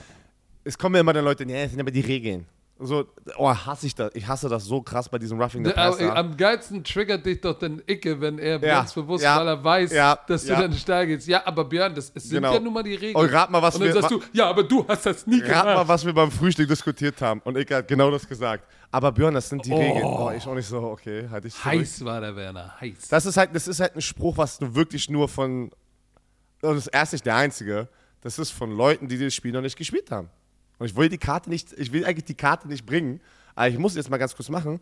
[0.64, 2.46] es kommen ja immer dann Leute, nee, das sind aber die Regeln.
[2.82, 3.06] So,
[3.38, 4.16] oh, hasse ich das.
[4.16, 6.16] Ich hasse das so krass bei diesem Roughing the Passer.
[6.16, 9.62] Am geilsten triggert dich doch den Icke, wenn er ja, ganz bewusst, ja, weil er
[9.62, 11.28] weiß, ja, dass du dann steil gehst.
[11.28, 12.54] Ja, aber Björn, das, sind genau.
[12.54, 13.18] ja nun mal die Regeln.
[13.18, 15.42] Und rat mal, was Und dann wir, sagst du, ja, aber du hast das nie
[15.42, 15.66] rat gemacht.
[15.66, 17.42] Rat mal, was wir beim Frühstück diskutiert haben.
[17.44, 18.64] Und Icke hat genau das gesagt.
[18.92, 19.78] Aber Björn, das sind die oh.
[19.78, 20.06] Regeln.
[20.06, 21.66] Oh, ich auch nicht so, okay, halt ich zurück.
[21.66, 23.10] Heiß war der Werner, heiß.
[23.10, 25.72] Das ist halt, das ist halt ein Spruch, was du wirklich nur von, und
[26.62, 27.90] das ist erst nicht der einzige,
[28.22, 30.30] das ist von Leuten, die das Spiel noch nicht gespielt haben.
[30.80, 33.22] Und ich will die Karte nicht, ich will eigentlich die Karte nicht bringen,
[33.54, 34.80] aber ich muss jetzt mal ganz kurz machen.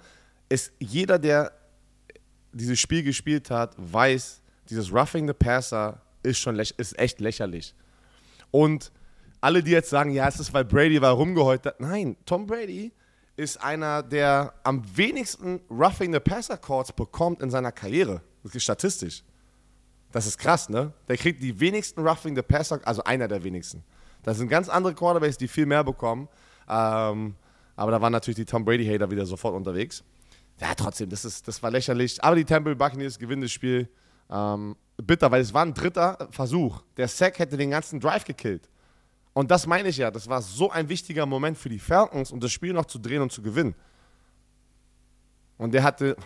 [0.47, 1.51] Ist jeder, der
[2.53, 7.73] dieses Spiel gespielt hat, weiß, dieses Roughing the Passer ist schon ist echt lächerlich.
[8.51, 8.91] Und
[9.41, 11.79] alle, die jetzt sagen, ja, es ist, weil Brady war rumgeheult hat.
[11.79, 12.91] Nein, Tom Brady
[13.35, 18.21] ist einer, der am wenigsten Roughing the Passer Calls bekommt in seiner Karriere.
[18.43, 19.23] Das ist statistisch.
[20.11, 20.93] Das ist krass, ne?
[21.07, 23.83] Der kriegt die wenigsten Roughing the Passer, also einer der wenigsten.
[24.27, 26.27] Das sind ganz andere Quarterbacks, die viel mehr bekommen.
[26.67, 27.35] Ähm,
[27.77, 30.03] aber da waren natürlich die Tom Brady-Hater wieder sofort unterwegs.
[30.59, 32.21] Ja, trotzdem, das, ist, das war lächerlich.
[32.21, 33.87] Aber die Temple Buccaneers gewinnen das Spiel.
[34.29, 36.81] Ähm, bitter, weil es war ein dritter Versuch.
[36.97, 38.67] Der Sack hätte den ganzen Drive gekillt.
[39.31, 42.41] Und das meine ich ja, das war so ein wichtiger Moment für die Falcons, um
[42.41, 43.75] das Spiel noch zu drehen und zu gewinnen.
[45.57, 46.17] Und der hatte.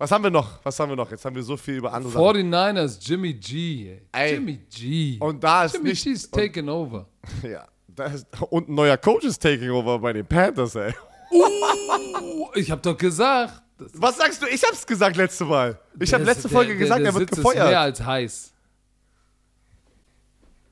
[0.00, 0.64] Was haben wir noch?
[0.64, 1.10] Was haben wir noch?
[1.10, 3.02] Jetzt haben wir so viel über andere 49ers, Sachen.
[3.02, 3.98] Jimmy G.
[4.12, 4.32] Ey.
[4.32, 5.18] Jimmy G.
[5.20, 7.06] Und da ist Jimmy nicht, G's taken over.
[7.42, 7.66] Ja.
[8.06, 10.94] Ist, und ein neuer Coach ist taking over bei den Panthers, ey.
[11.30, 13.62] Uh, ich hab doch gesagt.
[13.92, 14.46] Was sagst du?
[14.46, 15.78] Ich hab's gesagt letzte Mal.
[15.98, 17.58] Ich habe letzte Folge der, gesagt, der, der er wird Sitz gefeuert.
[17.58, 18.54] Ist mehr als heiß.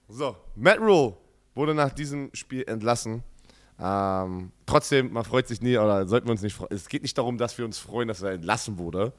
[0.08, 1.14] So, Matt Rule
[1.54, 3.22] wurde nach diesem Spiel entlassen.
[3.78, 6.72] Ähm, trotzdem, man freut sich nie, oder sollten wir uns nicht freuen.
[6.72, 9.12] Es geht nicht darum, dass wir uns freuen, dass er entlassen wurde.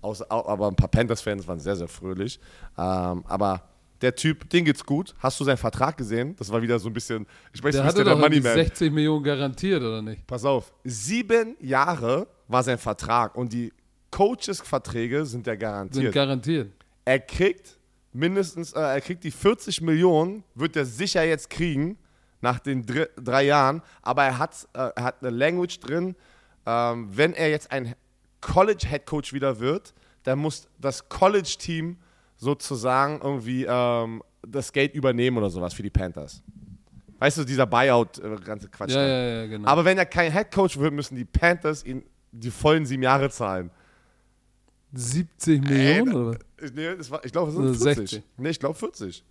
[0.00, 2.38] Aber ein paar Panthers-Fans waren sehr, sehr fröhlich.
[2.76, 3.62] Ähm, aber
[4.02, 5.14] der Typ, den geht's gut.
[5.18, 6.34] Hast du seinen Vertrag gesehen?
[6.36, 8.54] Das war wieder so ein bisschen, ich weiß der nicht, der, der Money Man.
[8.54, 10.26] 60 Millionen garantiert, oder nicht?
[10.26, 13.72] Pass auf, sieben Jahre war sein Vertrag und die
[14.10, 16.04] Coaches-Verträge sind ja garantiert.
[16.04, 16.72] Sind garantiert.
[17.04, 17.78] Er kriegt
[18.12, 21.96] mindestens, äh, er kriegt die 40 Millionen, wird er sicher jetzt kriegen,
[22.44, 26.14] nach den drei, drei Jahren, aber er hat, äh, er hat eine Language drin,
[26.66, 27.94] ähm, wenn er jetzt ein
[28.40, 31.96] College-Head-Coach wieder wird, dann muss das College-Team
[32.36, 36.42] sozusagen irgendwie ähm, das Geld übernehmen oder sowas für die Panthers.
[37.18, 38.90] Weißt du, dieser Buyout, äh, ganze Quatsch.
[38.90, 39.66] Ja, ja, ja, genau.
[39.66, 43.70] Aber wenn er kein Headcoach wird, müssen die Panthers ihn die vollen sieben Jahre zahlen.
[44.92, 46.08] 70 Millionen?
[46.08, 46.38] Ey, oder?
[46.74, 48.10] Nee, war, ich glaube, es sind 40.
[48.10, 48.22] 60.
[48.36, 49.24] Nee, ich glaube 40.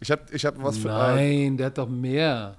[0.00, 0.88] Ich habe ich hab was für.
[0.88, 2.56] Nein, äh, der hat doch mehr.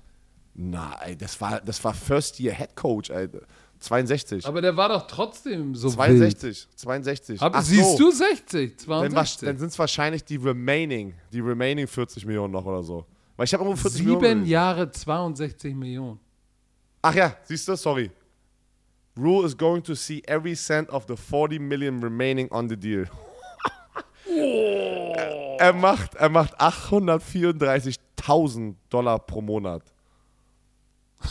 [0.53, 3.41] Nein, das war, das war First Year Head Coach, Alter.
[3.79, 4.45] 62.
[4.45, 6.79] Aber der war doch trotzdem so 62, wild.
[6.79, 7.41] 62.
[7.41, 8.09] Aber siehst so.
[8.09, 9.39] du 60, 62?
[9.39, 13.05] Dann, dann sind es wahrscheinlich die remaining, die remaining 40 Millionen noch oder so.
[13.35, 14.39] Weil ich habe irgendwo 40 Sieben Millionen.
[14.41, 16.19] Sieben Jahre 62 Millionen.
[17.01, 18.11] Ach ja, siehst du, sorry.
[19.17, 23.05] Rule is going to see every cent of the 40 million remaining on the deal.
[24.31, 25.57] Oh.
[25.59, 29.83] er, macht, er macht 834.000 Dollar pro Monat.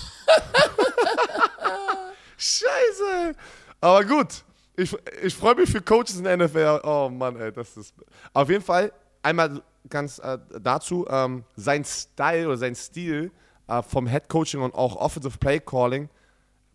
[2.37, 3.35] Scheiße.
[3.81, 4.45] Aber gut.
[4.77, 6.81] Ich, ich freue mich für Coaches in der NFL.
[6.85, 7.95] Oh Mann, ey, das ist.
[8.33, 13.31] Auf jeden Fall, einmal ganz äh, dazu, ähm, sein Style oder sein Stil
[13.69, 16.09] äh, vom Head Coaching und auch Offensive Play Calling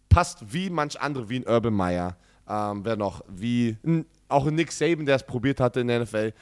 [0.10, 2.16] passt wie manch andere, wie ein Urban Meyer.
[2.48, 3.24] Ähm, wer noch?
[3.28, 3.78] Wie
[4.28, 6.34] auch Nick Saban, der es probiert hatte in der NFL.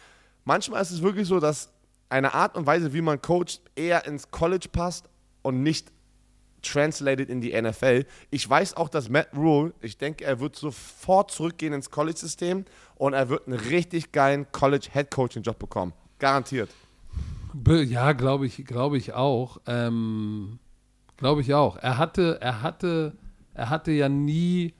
[0.45, 1.71] Manchmal ist es wirklich so, dass
[2.09, 5.09] eine Art und Weise, wie man coacht, eher ins College passt
[5.41, 5.91] und nicht
[6.61, 8.05] translated in die NFL.
[8.31, 12.65] Ich weiß auch, dass Matt Rule, ich denke, er wird sofort zurückgehen ins College-System
[12.95, 15.93] und er wird einen richtig geilen College-Head-Coaching-Job bekommen.
[16.19, 16.69] Garantiert.
[17.67, 19.57] Ja, glaube ich, glaube ich auch.
[19.67, 20.59] Ähm,
[21.17, 21.77] glaube ich auch.
[21.77, 23.13] Er hatte, er hatte,
[23.53, 24.73] er hatte ja nie,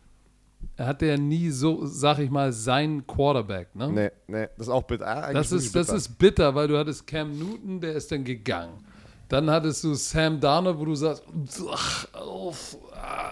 [0.85, 3.91] hatte ja nie so, sag ich mal, seinen Quarterback, ne?
[3.91, 5.07] Nee, nee, das ist auch bitter.
[5.07, 5.85] Ah, das ist, bitter.
[5.85, 8.83] das ist bitter, weil du hattest Cam Newton, der ist dann gegangen.
[9.29, 11.23] Dann hattest du Sam Darnold, wo du sagst,
[11.71, 12.53] ach, oh,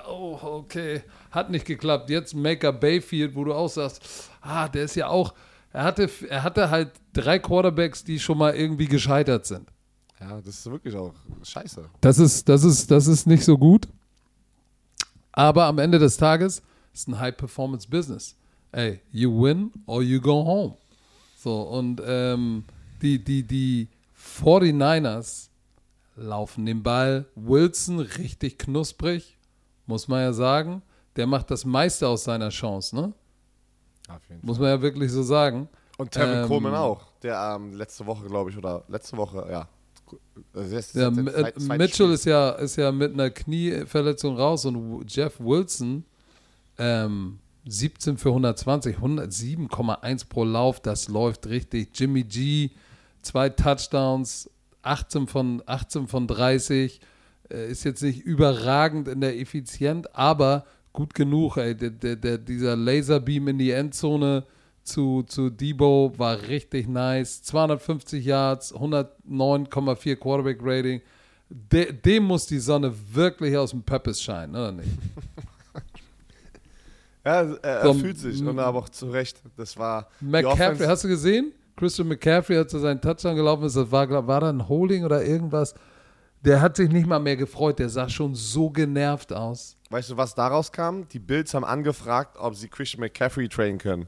[0.10, 2.10] oh, okay, hat nicht geklappt.
[2.10, 4.02] Jetzt Maker Bayfield, wo du auch sagst,
[4.42, 5.34] ah, der ist ja auch,
[5.74, 9.70] er hatte, er hatte halt drei Quarterbacks, die schon mal irgendwie gescheitert sind.
[10.20, 11.14] Ja, das ist wirklich auch
[11.44, 11.90] scheiße.
[12.00, 13.88] Das ist, das ist, das ist nicht so gut.
[15.32, 16.62] Aber am Ende des Tages
[16.94, 18.36] ist ein High-Performance-Business.
[18.74, 20.76] ey, you win or you go home.
[21.38, 22.64] So, und ähm,
[23.02, 23.90] die, die, die
[24.46, 25.50] 49ers
[26.16, 27.26] laufen den Ball.
[27.36, 29.38] Wilson richtig knusprig,
[29.88, 30.82] muss man ja sagen.
[31.16, 33.14] Der macht das meiste aus seiner Chance, ne?
[34.42, 35.68] Muss man ja wirklich so sagen.
[35.98, 39.68] Und Tevin Ähm, Coleman auch, der ähm, letzte Woche, glaube ich, oder letzte Woche, ja.
[40.54, 42.12] Also jetzt- Ja, jetzt- jetzt äh, Mitchell Spiel.
[42.14, 46.04] ist ja, ist ja mit einer Knieverletzung raus und Jeff Wilson
[46.82, 51.90] ähm, 17 für 120, 107,1 pro Lauf, das läuft richtig.
[51.94, 52.72] Jimmy G,
[53.22, 54.50] zwei Touchdowns,
[54.82, 57.00] 18 von, 18 von 30,
[57.52, 61.76] äh, ist jetzt nicht überragend in der Effizienz, aber gut genug, ey.
[61.76, 64.44] Der, der, der, dieser Laserbeam in die Endzone
[64.82, 67.44] zu, zu Debo war richtig nice.
[67.44, 71.02] 250 Yards, 109,4 Quarterback Rating.
[71.48, 74.90] De, dem muss die Sonne wirklich aus dem Pöppes scheinen, oder nicht?
[77.24, 79.42] Ja, er, er So, fühlt sich und aber auch zu Recht.
[79.56, 81.54] Das war McCaffrey, hast du gesehen?
[81.76, 85.04] Christian McCaffrey, als er seinen Touchdown gelaufen ist, das war, glaub- war da ein Holding
[85.06, 85.74] oder irgendwas?
[86.44, 89.78] Der hat sich nicht mal mehr gefreut, der sah schon so genervt aus.
[89.92, 91.08] Weißt du, was daraus kam?
[91.10, 94.08] Die Bills haben angefragt, ob sie Christian McCaffrey trainen können.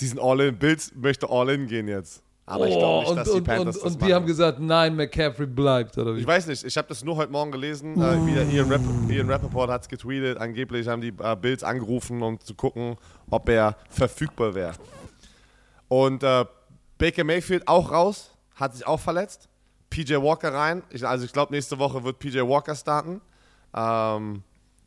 [0.00, 0.58] Die sind All-In.
[0.58, 2.22] Bills möchte All-In gehen jetzt.
[2.48, 4.08] Aber ich glaube nicht, Oh, und, dass die und, Panthers und, das und machen.
[4.08, 6.20] die haben gesagt, nein, McCaffrey bleibt, oder wie?
[6.20, 7.94] Ich weiß nicht, ich habe das nur heute Morgen gelesen.
[8.00, 10.38] Äh, wieder Ian, Rapp Ian Rappaport hat es getweetet.
[10.38, 12.96] Angeblich haben die äh, Bills angerufen, um zu gucken,
[13.30, 14.74] ob er verfügbar wäre.
[15.88, 16.44] Und äh,
[16.98, 19.48] Baker Mayfield auch raus, hat sich auch verletzt.
[19.90, 20.82] PJ Walker rein.
[20.90, 23.20] Ich, also ich glaube, nächste Woche wird PJ Walker starten.
[23.74, 24.42] Ähm,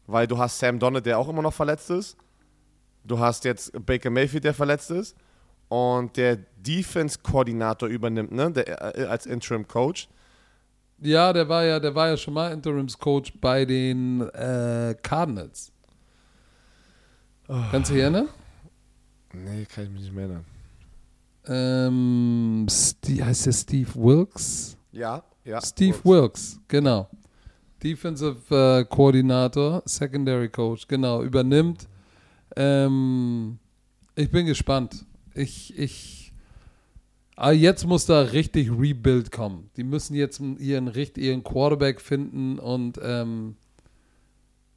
[0.07, 2.17] weil du hast Sam Donald, der auch immer noch verletzt ist.
[3.03, 5.15] Du hast jetzt Baker Mayfield, der verletzt ist.
[5.69, 8.51] Und der Defense-Koordinator übernimmt, ne?
[8.51, 10.09] Der, äh, als Interim-Coach.
[11.01, 15.71] Ja, der war ja, der war ja schon mal Interimscoach bei den äh, Cardinals.
[17.47, 18.27] Kannst du dich erinnern?
[19.33, 20.45] Nee, kann ich mich nicht mehr erinnern.
[21.47, 24.77] Ähm, Steve, heißt der Steve Wilkes?
[24.91, 25.61] Ja, ja.
[25.61, 27.09] Steve Wilkes, genau.
[27.81, 31.87] Defensive äh, Koordinator, Secondary Coach, genau, übernimmt.
[32.55, 33.57] Ähm,
[34.15, 35.05] ich bin gespannt.
[35.39, 36.33] Ich, ich,
[37.35, 39.69] ah, jetzt muss da richtig Rebuild kommen.
[39.77, 43.55] Die müssen jetzt ihren, ihren Quarterback finden und, ähm,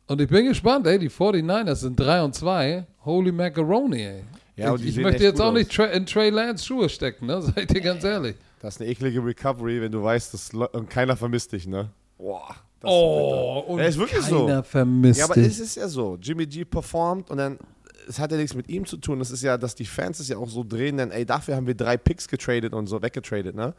[0.07, 2.87] und ich bin gespannt, ey, die 49ers sind 3 und 2.
[3.05, 4.23] Holy Macaroni, ey.
[4.57, 7.41] Ja, ich ich möchte jetzt auch nicht in Trey Lance Schuhe stecken, ne?
[7.55, 8.37] Seid ihr ganz ehrlich.
[8.61, 11.91] Das ist eine eklige Recovery, wenn du weißt, dass und keiner vermisst dich, ne?
[12.19, 12.55] Boah.
[12.85, 14.47] Oh, und Ja, ist wirklich so.
[14.47, 15.47] keiner vermisst Ja, aber dich.
[15.47, 16.19] es ist ja so.
[16.21, 17.59] Jimmy G performt und dann,
[18.09, 19.21] es hat ja nichts mit ihm zu tun.
[19.21, 21.67] Es ist ja, dass die Fans es ja auch so drehen, denn ey, dafür haben
[21.67, 23.75] wir drei Picks getradet und so weggetradet, ne?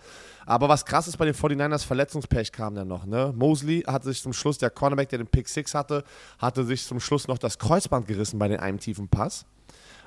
[0.45, 3.33] Aber was krass ist bei den 49ers, Verletzungspech kam dann noch, ne?
[3.35, 6.03] Mosley hat sich zum Schluss, der Cornerback, der den Pick 6 hatte,
[6.39, 9.45] hatte sich zum Schluss noch das Kreuzband gerissen bei den einem tiefen Pass.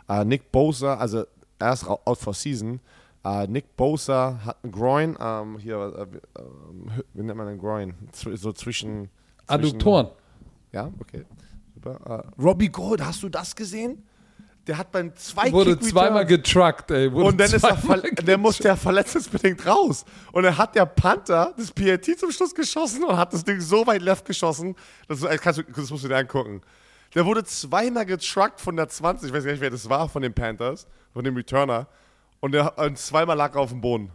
[0.09, 1.24] Äh, Nick Bosa, also
[1.59, 2.80] er ist out for season.
[3.24, 6.06] Äh, Nick Bosa hat einen Groin, ähm, hier, äh,
[7.14, 7.94] wie- nennt man einen Groin?
[8.12, 8.52] So zwischen.
[8.52, 9.10] zwischen
[9.48, 10.09] Adduktoren.
[10.72, 11.24] ja, okay.
[11.94, 12.24] Super.
[12.38, 14.02] Äh, Robbie Gold, hast du das gesehen?
[14.66, 17.12] Der hat beim zwei Wurde zweimal getruckt, ey.
[17.12, 20.04] Wurde und dann ist er ver der muss der verletzungsbedingt raus.
[20.32, 23.86] Und dann hat der Panther das PAT zum Schluss geschossen und hat das Ding so
[23.86, 24.74] weit left geschossen,
[25.06, 26.62] das, äh, kannst du, das musst du dir angucken.
[27.14, 30.22] Der wurde zweimal getruckt von der 20, ich weiß gar nicht, wer das war, von
[30.22, 31.86] den Panthers, von dem Returner.
[32.40, 34.10] Und, der, und zweimal lag er auf dem Boden.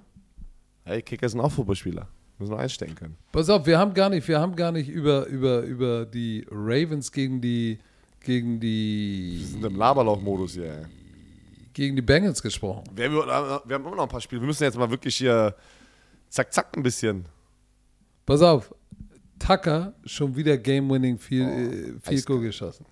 [0.83, 2.07] Hey, Kicker sind auch Fußballspieler.
[2.41, 3.17] Müssen wir einstecken können.
[3.31, 7.11] Pass auf, wir haben gar nicht, wir haben gar nicht über, über, über die Ravens
[7.11, 7.79] gegen die
[8.23, 10.85] gegen Wir die sind im Laberlauch-Modus hier, ey.
[11.73, 12.83] gegen die Bengals gesprochen.
[12.95, 14.41] Wir, wir, wir haben immer noch ein paar Spiele.
[14.41, 15.55] Wir müssen jetzt mal wirklich hier
[16.29, 17.25] zack, zack ein bisschen.
[18.25, 18.73] Pass auf,
[19.39, 22.41] Tucker schon wieder Game-Winning Field, Oh, äh, Field Goal eiskalt.
[22.43, 22.85] geschossen.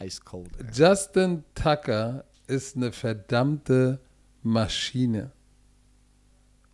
[0.00, 0.50] Ice cold.
[0.58, 0.66] Ey.
[0.74, 4.00] Justin Tucker ist eine verdammte
[4.42, 5.30] Maschine.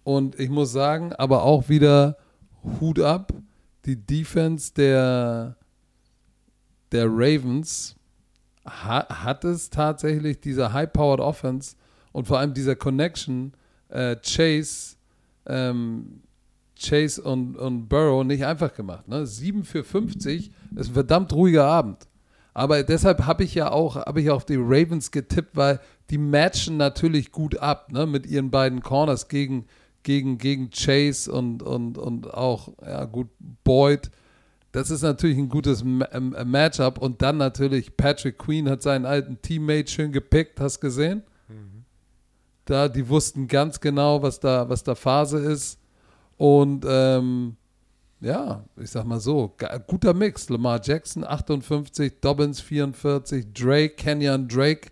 [0.08, 2.16] Und ich muss sagen, aber auch wieder
[2.80, 3.30] Hut ab.
[3.84, 5.58] Die Defense der,
[6.92, 7.94] der Ravens
[8.64, 11.76] ha, hat es tatsächlich, diese High-Powered Offense
[12.12, 13.52] und vor allem dieser Connection
[13.90, 14.96] äh, Chase,
[15.44, 16.22] ähm,
[16.74, 19.06] Chase und, und Burrow nicht einfach gemacht.
[19.08, 19.26] Ne?
[19.26, 22.08] 7 für 50 ist ein verdammt ruhiger Abend.
[22.54, 26.78] Aber deshalb habe ich ja auch, habe ich auf die Ravens getippt, weil die matchen
[26.78, 29.66] natürlich gut ab, ne, mit ihren beiden Corners gegen,
[30.08, 33.28] gegen, gegen Chase und, und, und auch, ja gut,
[33.62, 34.10] Boyd.
[34.72, 36.02] Das ist natürlich ein gutes ähm,
[36.34, 36.96] äh, Matchup.
[36.96, 41.24] Und dann natürlich Patrick Queen hat seinen alten Teammate schön gepickt, hast gesehen?
[42.64, 45.78] Da, die wussten ganz genau, was da, was da Phase ist.
[46.38, 47.56] Und ähm,
[48.20, 49.54] ja, ich sag mal so,
[49.86, 50.48] guter Mix.
[50.48, 54.90] Lamar Jackson 58, Dobbins 44, Drake, Kenyon Drake,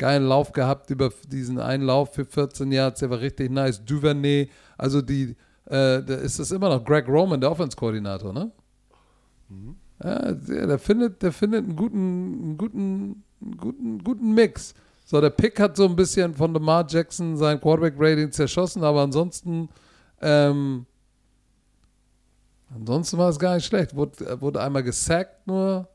[0.00, 3.84] geilen Lauf gehabt über diesen einen Lauf für 14 Yards, der war richtig nice.
[3.84, 4.48] Duvernay,
[4.78, 5.36] also die,
[5.66, 8.50] äh, da ist das immer noch Greg Roman, der Offense-Koordinator, ne?
[10.02, 14.74] Ja, der, der findet, der findet einen guten, einen guten, einen guten, guten Mix.
[15.04, 19.68] So, der Pick hat so ein bisschen von Lamar Jackson sein Quarterback-Rating zerschossen, aber ansonsten,
[20.22, 20.86] ähm,
[22.74, 23.94] ansonsten war es gar nicht schlecht.
[23.94, 25.86] Wurde, wurde einmal gesackt nur.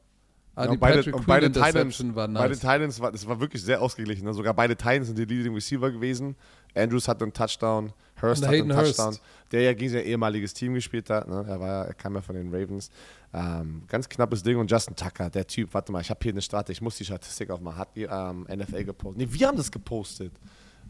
[0.55, 2.59] Ah, Ja, die und beide, Patrick beide Titans, Interception war beide nice.
[2.59, 4.23] Titans war, das war wirklich sehr ausgeglichen.
[4.25, 4.33] Ne?
[4.33, 6.35] Sogar beide Titans sind die Leading Receiver gewesen.
[6.73, 8.97] Andrews hatte einen Touchdown, Hurst hatte einen Hurst.
[8.97, 9.17] Touchdown,
[9.51, 11.27] der ja gegen sein ehemaliges Team gespielt hat.
[11.27, 11.45] Ne?
[11.47, 12.89] Er, war, ja- er kam ja von den Ravens.
[13.33, 14.57] Ähm, ganz knappes Ding.
[14.57, 17.05] Und Justin Tucker, der Typ, warte mal, ich habe hier eine Statistik, ich muss die
[17.05, 17.77] Statistik aufmachen.
[17.77, 19.17] Hat die ähm, NFL gepostet?
[19.21, 20.31] Nee, wir haben das gepostet.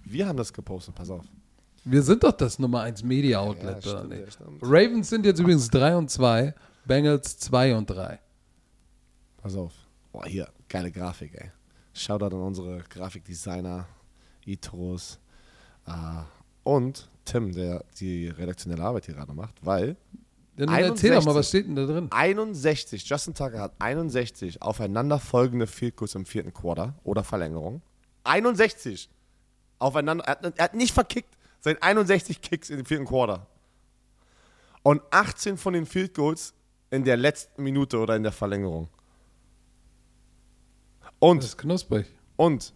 [0.04, 1.26] Wir haben das gepostet, pass auf.
[1.84, 3.92] Wir sind doch das Nummer 1 Media Outlet, ja,
[4.32, 4.60] stimmt.
[4.62, 6.54] Ravens sind jetzt übrigens 3 und 2,
[6.86, 8.20] Bengals 2 und 3.
[9.46, 9.74] Pass auf.
[10.12, 11.52] Boah, hier, geile Grafik, ey.
[11.94, 13.86] Shoutout an unsere Grafikdesigner,
[14.44, 15.20] Itros
[15.86, 15.92] äh,
[16.64, 19.98] und Tim, der die redaktionelle Arbeit hier gerade macht, weil
[20.56, 21.36] Dann erzähl doch mal, 61.
[21.36, 22.08] was steht denn da drin?
[22.10, 27.84] 61, Justin Tucker hat 61 aufeinanderfolgende Field Goals im vierten Quarter oder Verlängerung.
[28.24, 29.12] 61
[29.78, 33.46] aufeinander, er hat, er hat nicht verkickt, seit 61 Kicks dem vierten Quarter.
[34.82, 36.56] Und 18 von den Field Goals
[36.90, 38.90] in der letzten Minute oder in der Verlängerung.
[41.30, 42.06] Und Das ist knusprig.
[42.36, 42.74] und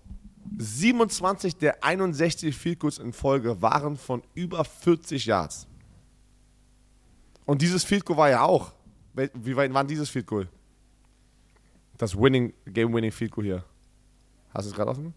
[0.58, 5.68] 27 der 61 Field Goals in Folge waren von über 40 Yards.
[7.46, 8.72] Und dieses Field Goal war ja auch.
[9.34, 10.48] Wie weit war dieses Field Goal?
[11.98, 13.64] Das Winning, Game-Winning Field Goal hier.
[14.54, 15.14] Hast du es gerade offen?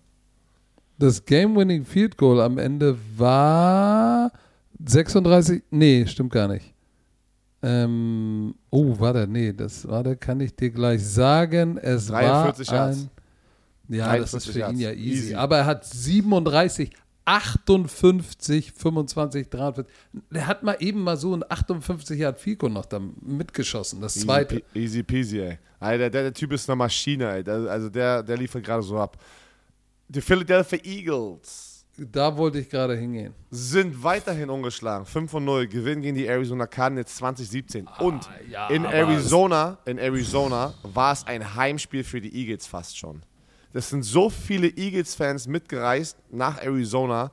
[0.98, 4.32] Das Game-Winning Field Goal am Ende war
[4.84, 5.62] 36.
[5.70, 6.74] Nee, stimmt gar nicht.
[7.62, 11.78] Ähm, oh, warte, nee, das warte, kann ich dir gleich sagen.
[11.78, 12.98] Es 43 war Yards.
[12.98, 13.10] ein.
[13.88, 14.80] Ja, das ist 43 für ihn Yards.
[14.80, 15.24] ja easy.
[15.24, 15.34] Easy.
[15.34, 16.90] Aber er hat 37,
[17.24, 19.92] 58, 25, 43.
[20.32, 24.00] Er hat mal eben mal so ein 58 Yard Goal noch da mitgeschossen.
[24.00, 24.56] Das zweite.
[24.56, 25.59] Easy, pe- easy peasy, ey.
[25.80, 27.44] Alter, der, der Typ ist eine Maschine, ey.
[27.44, 29.16] Der, also der, der liefert gerade so ab.
[30.09, 33.34] Die Philadelphia Eagles Da wollte ich gerade hingehen.
[33.50, 35.04] sind weiterhin ungeschlagen.
[35.06, 37.86] 5 von 0, gewinnen gegen die Arizona Cardinals 2017.
[37.98, 42.96] Und Ah, ja, in Arizona, in Arizona war es ein Heimspiel für die Eagles fast
[42.98, 43.22] schon.
[43.73, 47.32] Das sind so viele Eagles-Fans mitgereist nach Arizona.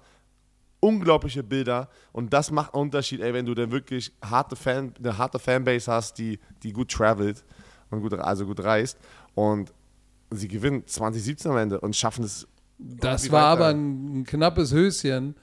[0.79, 1.89] Unglaubliche Bilder.
[2.13, 5.91] Und das macht einen Unterschied, ey, wenn du dann wirklich harte Fan, eine harte Fanbase
[5.91, 7.43] hast, die, die gut travelt
[7.89, 8.97] und gut, also gut reist.
[9.35, 9.73] Und
[10.31, 12.47] sie gewinnen 2017 am Ende und schaffen es.
[12.77, 13.65] Das war weiter.
[13.65, 15.35] aber ein, knappes Höschen,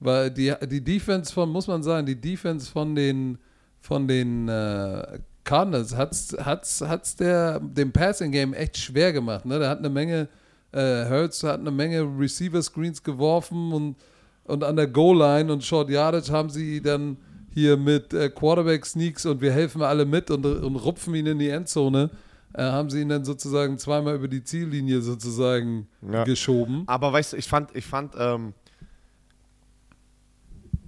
[0.00, 3.38] weil die, die Defense von, muss man sagen, die Defense von den,
[3.80, 9.46] von den äh, Cardinals hat's, hat's, hat's der, dem Passing Game echt schwer gemacht.
[9.46, 9.58] Ne?
[9.58, 10.28] Der hat eine Menge,
[10.72, 13.96] äh, Hurts hat eine Menge Receiver Screens geworfen und,
[14.44, 17.16] und an der Goal-Line und Short Yardage haben sie dann
[17.52, 21.38] hier mit äh, Quarterback Sneaks und wir helfen alle mit und, und rupfen ihn in
[21.38, 22.10] die Endzone.
[22.52, 26.24] Äh, haben sie ihn dann sozusagen zweimal über die Ziellinie sozusagen Ja.
[26.24, 26.82] geschoben.
[26.86, 28.54] Aber weißt du, ich fand, ich fand, ähm,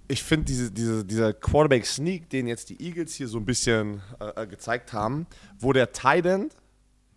[0.08, 4.42] ich finde diese, diese, dieser Quarterback-Sneak, den jetzt die Eagles hier so ein bisschen äh,
[4.42, 5.26] äh, gezeigt haben,
[5.58, 6.54] wo der Tight End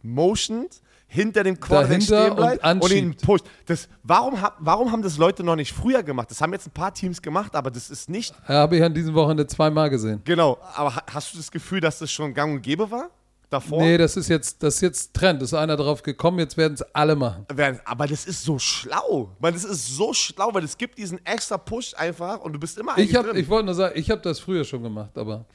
[0.02, 0.82] motioned,
[1.16, 3.46] hinter dem Quarterback stehen bleibt und und, ihn pusht.
[3.66, 6.30] Das, warum, warum haben das Leute noch nicht früher gemacht?
[6.30, 9.14] Das haben jetzt ein paar Teams gemacht, aber das ist nicht, Habe ich an diesem
[9.16, 10.22] Wochenende zweimal gesehen.
[10.26, 13.10] genau, aber ha- hast du das Gefühl, dass das schon gang und gäbe war?
[13.50, 13.80] Davor?
[13.80, 15.40] Nee, das ist jetzt, das ist jetzt Trend.
[15.44, 17.46] Ist einer drauf gekommen, jetzt werden es alle machen.
[17.86, 19.30] Aber das ist so schlau.
[19.40, 22.76] Weil das ist so schlau, weil es gibt diesen extra Push einfach und du bist
[22.80, 23.36] immer Ich, hab, drin.
[23.38, 25.46] ich wollte nur sagen, ich habe das früher schon gemacht, aber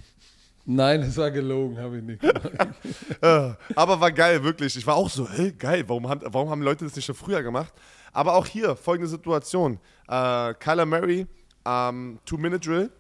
[0.75, 2.51] nein, es war gelogen, habe ich nicht gemacht.
[3.23, 4.75] Äh, Aber war geil, wirklich.
[4.77, 7.43] Ich war auch so, hey, geil, warum, haben- warum haben Leute das nicht schon früher
[7.43, 7.73] gemacht?
[8.13, 9.79] Aber auch hier, folgende Situation.
[10.09, 11.27] Äh, Kyler Murray,
[11.67, 12.91] ähm, Two-Minute-Drill,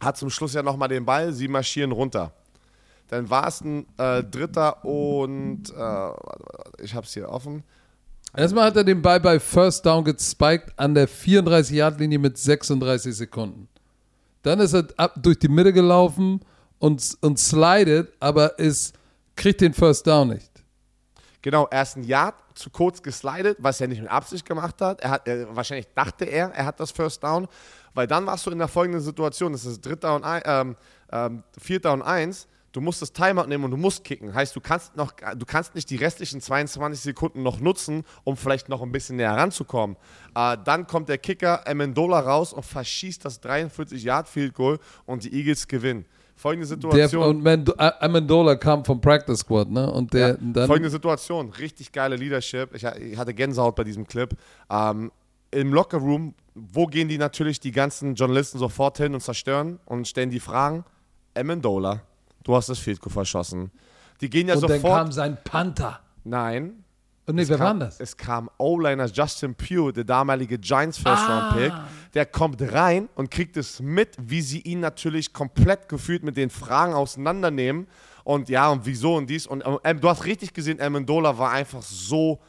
[0.00, 2.32] hat zum Schluss ja nochmal den Ball, sie marschieren runter.
[3.08, 7.62] Dann war es ein äh, Dritter und, äh, ich hab's hier offen.
[8.36, 13.68] Erstmal hat er den Ball bei First Down gespiked an der 34-Yard-Linie mit 36 Sekunden.
[14.42, 16.40] Dann ist er ab, durch die Mitte gelaufen
[16.80, 18.94] und, und slidet, aber ist,
[19.36, 20.50] kriegt den First Down nicht.
[21.42, 25.00] Genau, erst ein Yard zu kurz geslidet, was er nicht mit Absicht gemacht hat.
[25.00, 27.46] Er hat er, wahrscheinlich dachte er, er hat das First Down,
[27.94, 30.76] weil dann warst du in der folgenden Situation: Das ist dritter und ein, ähm,
[31.12, 32.48] ähm, vierter und eins.
[32.72, 34.32] Du musst das Timeout nehmen und du musst kicken.
[34.32, 38.68] Heißt, du kannst noch, du kannst nicht die restlichen 22 Sekunden noch nutzen, um vielleicht
[38.68, 39.96] noch ein bisschen näher ranzukommen.
[40.36, 45.24] Äh, dann kommt der Kicker Amendola raus und verschießt das 43 Yard Field Goal und
[45.24, 46.04] die Eagles gewinnen.
[46.40, 47.22] Folgende Der, Situation.
[47.24, 49.90] und Mendo- A- Amendola kam vom Practice Squad, ne?
[49.90, 50.66] Und der Ja, dann.
[50.66, 52.74] folgende Situation, richtig geile Leadership.
[52.74, 54.34] Ich, ich hatte Gänsehaut bei diesem Clip.
[54.70, 55.12] Ähm,
[55.50, 60.30] Im Lockerroom, wo gehen die natürlich die ganzen Journalisten sofort hin und zerstören und stellen
[60.30, 60.84] die Fragen?
[61.36, 62.00] Amendola,
[62.44, 63.70] du hast das Field Goal verschossen.
[64.20, 64.98] Die gehen ja und dann sofort.
[64.98, 66.00] kam sein Panther.
[66.24, 66.84] nein.
[67.26, 68.00] Und nee, es wer kam, war das?
[68.00, 71.72] Es kam O-Liner Justin Pugh, der damalige Giants First Round Pick.
[71.72, 71.86] Ah.
[72.14, 76.50] Der kommt rein und kriegt es mit, wie sie ihn natürlich komplett gefühlt mit den
[76.50, 77.86] Fragen auseinandernehmen.
[78.24, 79.46] Und ja, und wieso und dies.
[79.46, 82.40] Und ähm, du hast richtig gesehen, Amendola war einfach so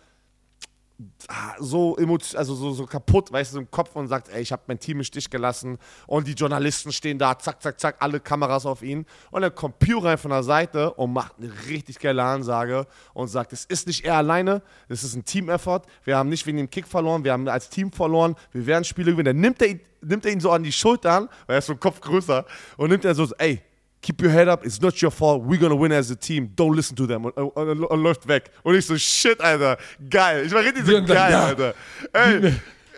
[1.59, 4.63] so emotion also so, so kaputt, weißt du, im Kopf und sagt, ey, ich habe
[4.67, 8.65] mein Team im Stich gelassen und die Journalisten stehen da, zack, zack, zack, alle Kameras
[8.65, 12.23] auf ihn und dann kommt Pew rein von der Seite und macht eine richtig geile
[12.23, 16.45] Ansage und sagt, es ist nicht er alleine, es ist ein Team-Effort, wir haben nicht
[16.45, 19.35] wegen dem Kick verloren, wir haben als Team verloren, wir werden Spiele gewinnen.
[19.35, 21.79] Dann nimmt er, nimmt er ihn so an die Schultern, weil er ist so ein
[21.79, 22.45] Kopf größer
[22.77, 23.61] und nimmt er so, ey,
[24.01, 26.75] Keep your head up, it's not your fault, we're gonna win as a team, don't
[26.75, 28.49] listen to them und, und, und, und läuft weg.
[28.63, 29.77] Und ich so, shit, Alter,
[30.09, 30.45] geil.
[30.47, 31.45] Ich war richtig so geil, ja.
[31.45, 31.75] Alter.
[32.11, 32.53] Ey,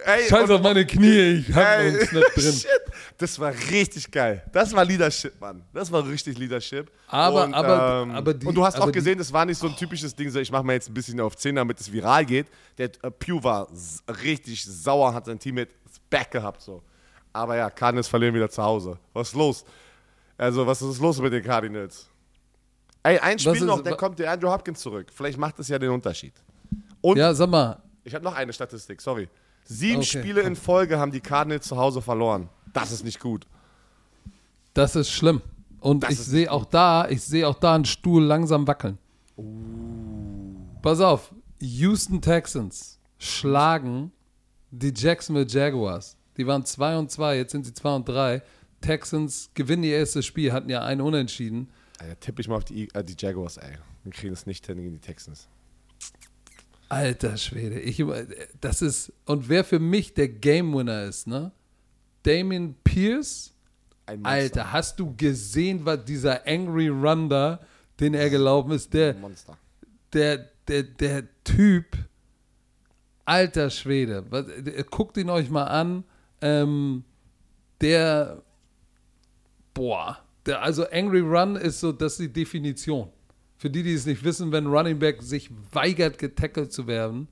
[0.05, 2.53] ey, Scheiß auf meine Knie, ich hab Ey, uns nicht drin.
[2.53, 2.69] Shit,
[3.17, 4.43] das war richtig geil.
[4.53, 5.61] Das war Leadership, Mann.
[5.73, 6.89] Das war richtig Leadership.
[7.07, 9.57] Aber- und, aber- ähm, aber die- und du hast auch die- gesehen, das war nicht
[9.57, 11.91] so ein typisches Ding, so ich mache mal jetzt ein bisschen auf 10, damit es
[11.91, 12.47] viral geht.
[12.77, 13.67] Der äh, Pew war
[14.23, 15.71] richtig sauer, hat sein Teammate
[16.09, 16.81] back gehabt, so.
[17.33, 18.97] Aber ja, Cardinals verlieren wieder zu Hause.
[19.11, 19.65] Was ist los?
[20.37, 22.07] Also, was ist los mit den Cardinals?
[23.03, 25.07] Ey, ein Spiel ist- noch, dann kommt der Andrew Hopkins zurück.
[25.13, 26.33] Vielleicht macht das ja den Unterschied.
[27.01, 29.27] Und Ja, sag mal, ich habe noch eine Statistik, sorry.
[29.65, 32.49] Sieben Okay, Spiele in Folge haben die Cardinals zu Hause verloren.
[32.73, 33.45] Das ist nicht gut.
[34.73, 35.41] das ist schlimm.
[35.79, 38.97] Und Das ich sehe auch da, ich sehe auch da einen Stuhl langsam wackeln.
[40.81, 44.11] Pass auf, Houston Texans schlagen
[44.71, 46.17] die Jacksonville Jaguars.
[46.37, 48.41] Die waren 2 und 2, jetzt sind sie 2 und 3.
[48.83, 51.69] Texans gewinnen ihr erstes Spiel, hatten ja einen Unentschieden.
[51.97, 53.77] Alter, tippe ich mal auf die, äh, die Jaguars, ey.
[54.03, 55.47] Wir kriegen es nicht hin gegen die Texans.
[56.89, 58.03] Alter Schwede, ich,
[58.61, 61.51] das ist, und wer für mich der Game Winner ist, ne?
[62.23, 63.53] Damien Pierce.
[64.21, 67.61] Alter, hast du gesehen, was dieser Angry Run da,
[67.99, 69.57] den er gelaufen ist, der, Monster.
[70.11, 71.97] der, der, der Typ,
[73.25, 76.03] alter Schwede, was, äh, guckt ihn euch mal an,
[76.41, 77.05] ähm,
[77.79, 78.43] der,
[79.73, 83.09] boah, der, also Angry Run ist so, das ist die Definition.
[83.57, 87.27] Für die, die es nicht wissen, wenn Running Back sich weigert, getackelt zu werden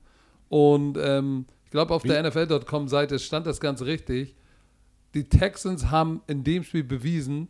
[0.48, 4.36] und ähm, ich glaube, auf der NFL.com-Seite stand das ganz richtig.
[5.14, 7.48] Die Texans haben in dem Spiel bewiesen,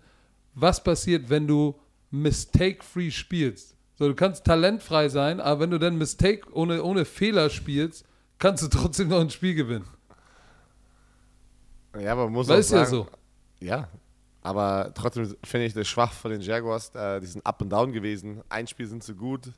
[0.55, 1.75] was passiert, wenn du
[2.13, 3.77] mistake-free spielst.
[3.95, 8.05] So, du kannst talentfrei sein, aber wenn du dann Mistake ohne, ohne Fehler spielst,
[8.39, 9.89] kannst du trotzdem noch ein Spiel gewinnen.
[12.01, 13.07] Ja, aber man muss Weil auch ist ja sagen, so.
[13.59, 13.89] Ja,
[14.43, 16.91] aber trotzdem finde ich das schwach von den Jaguars.
[16.95, 18.43] Äh, die sind up and down gewesen.
[18.49, 19.53] Ein Spiel sind sie gut,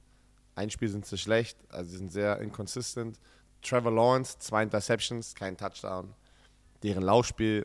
[0.54, 1.56] ein Spiel sind sie schlecht.
[1.70, 3.18] Also sie sind sehr inconsistent.
[3.62, 6.08] Trevor Lawrence, zwei Interceptions, kein Touchdown.
[6.82, 7.64] Deren Laufspiel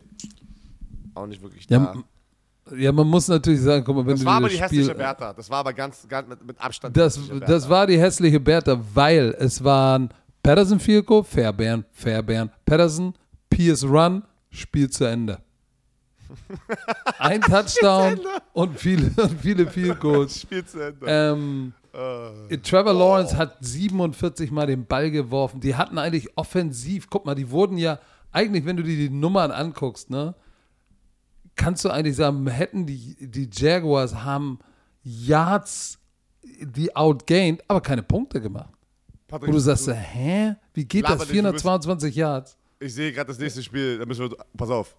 [1.13, 1.75] auch nicht wirklich da.
[1.75, 4.63] Ja, Ja, man muss natürlich sagen, guck mal, wenn das du war aber das die
[4.63, 5.33] Spiel, hässliche Bertha.
[5.33, 6.95] Das war aber ganz, ganz mit, mit Abstand.
[6.95, 10.09] Das, das war die hässliche Bertha, weil es waren
[10.41, 13.13] Patterson Field Goal, Fairbairn, Fairbairn, Patterson,
[13.49, 15.41] Pierce Run, Spiel zu Ende.
[17.17, 18.19] Ein Touchdown
[18.53, 20.41] und viele, und viele Field Goals.
[20.41, 21.05] Spiel zu Ende.
[21.07, 25.59] Ähm, Äh, Trevor Lawrence hat 47 Mal den Ball geworfen.
[25.59, 27.99] Die hatten eigentlich offensiv, guck mal, die wurden ja,
[28.31, 30.35] eigentlich, wenn du dir die Nummern anguckst, ne,
[31.55, 34.59] kannst du eigentlich sagen, hätten die, die Jaguars haben
[35.03, 35.97] Yards,
[36.61, 38.69] die outgained, aber keine Punkte gemacht.
[39.27, 40.55] Patrick, Wo du sagst, hä?
[40.73, 41.11] Wie geht das?
[41.11, 42.57] nicht, du bist- 422 Yards.
[42.79, 43.97] ich sehe gerade das nächste Spiel.
[43.97, 44.37] Da müssen wir.
[44.57, 44.95] Pass auf.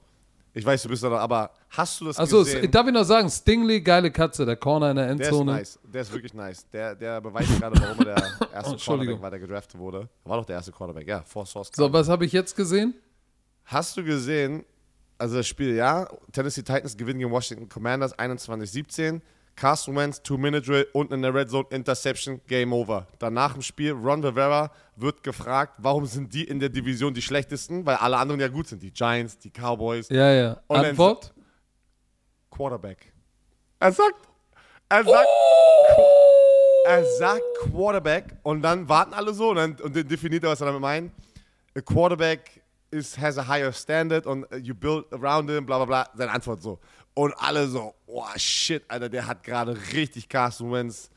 [0.53, 2.69] Ich weiß, du bist da noch, aber hast du das Achso, gesehen?
[2.71, 5.53] darf ich noch sagen, Stingley, geile Katze, der Corner in der Der ist Endzone.
[5.53, 5.79] nice.
[5.85, 6.67] Der ist wirklich nice.
[6.71, 8.17] Der, der beweist gerade, warum er der
[8.53, 9.19] erste Entschuldigung.
[9.19, 10.09] Quarterback war, der gedraftet wurde.
[10.25, 11.23] War doch der erste Quarterback, ja.
[11.23, 11.71] Vor Source.
[11.75, 12.95] So, was habe ich jetzt gesehen?
[13.65, 14.65] Hast du gesehen,
[15.19, 19.21] also das Spiel, ja, Tennessee Titans gewinnen gegen Washington Commanders 21-17.
[19.57, 23.07] Carson Wentz, Two-Minute-Drill und in der Red Zone Interception, Game Over.
[23.19, 27.85] Danach im Spiel, Ron Rivera wird gefragt, warum sind die in der Division die schlechtesten,
[27.85, 28.83] weil alle anderen ja gut sind.
[28.83, 30.61] Die Giants, die Cowboys, Ja, ja.
[30.67, 31.35] Und Antwort?
[32.51, 33.13] Quarterback.
[33.79, 34.29] Er sagt,
[34.89, 35.29] er sagt,
[36.87, 40.67] er sagt Quarterback und dann warten alle so und dann, und definiert er, was er
[40.67, 41.13] damit meint.
[41.77, 45.85] A quarterback is, has a higher standard und uh, you build around him, bla bla
[45.85, 46.09] bla.
[46.15, 46.79] Seine Antwort so.
[47.15, 51.11] Und alle so, oh shit, Alter, der hat gerade richtig Carson Wentz,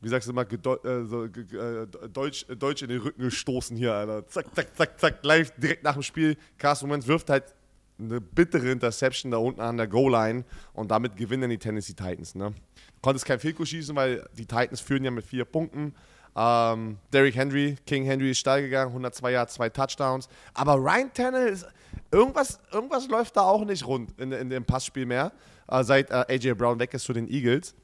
[0.00, 3.94] wie sagst du gedeu- äh, so, äh, Deutsch, äh, Deutsch in den Rücken gestoßen hier,
[3.94, 4.26] Alter.
[4.28, 6.36] Zack, zack, zack, zack, live direkt nach dem Spiel.
[6.58, 7.54] Carson Wentz wirft halt
[7.98, 10.44] eine bittere Interception da unten an der Goal-Line
[10.74, 12.34] und damit gewinnen die Tennessee Titans.
[12.34, 12.52] Ne?
[13.00, 15.94] Konntest kein Goal schießen, weil die Titans führen ja mit vier Punkten.
[16.38, 20.28] Ähm, Derrick Henry, King Henry ist steil gegangen, 102 Yards, zwei Touchdowns.
[20.52, 21.66] Aber Ryan Tannehill ist,
[22.12, 25.32] irgendwas, irgendwas läuft da auch nicht rund in, in dem Passspiel mehr,
[25.68, 27.74] äh, seit äh, AJ Brown weg ist zu den Eagles.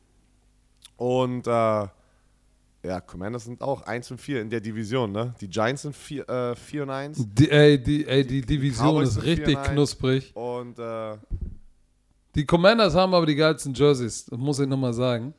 [0.96, 5.34] Und äh, ja, Commanders sind auch 1 und 4 in der Division, ne?
[5.40, 7.24] Die Giants sind 4, äh, 4 und 1.
[7.32, 9.72] Die, ey, die, ey, die Division Cowboys ist richtig 4-1.
[9.72, 10.36] knusprig.
[10.36, 11.16] Und äh,
[12.34, 15.32] Die Commanders haben aber die geilsten Jerseys, das muss ich nochmal sagen.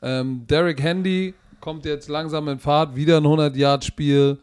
[0.00, 4.38] Ähm, Derek Handy kommt jetzt langsam in Fahrt, wieder ein 100-Yard-Spiel.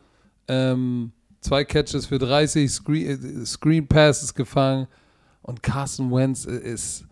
[0.48, 1.12] Ähm,
[1.42, 4.88] zwei Catches für 30, Screen, äh, Screen Passes gefangen.
[5.42, 7.06] Und Carson Wentz ist.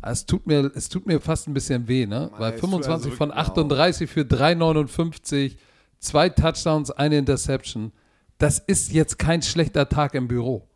[0.00, 2.30] Es tut, mir, es tut mir fast ein bisschen weh, ne?
[2.38, 3.50] Weil es tut 25 also von wirklich auch.
[3.50, 5.56] 38 für 3,59,
[5.98, 7.92] zwei Touchdowns, eine Interception.
[8.38, 10.68] Das ist jetzt kein schlechter Tag im Büro.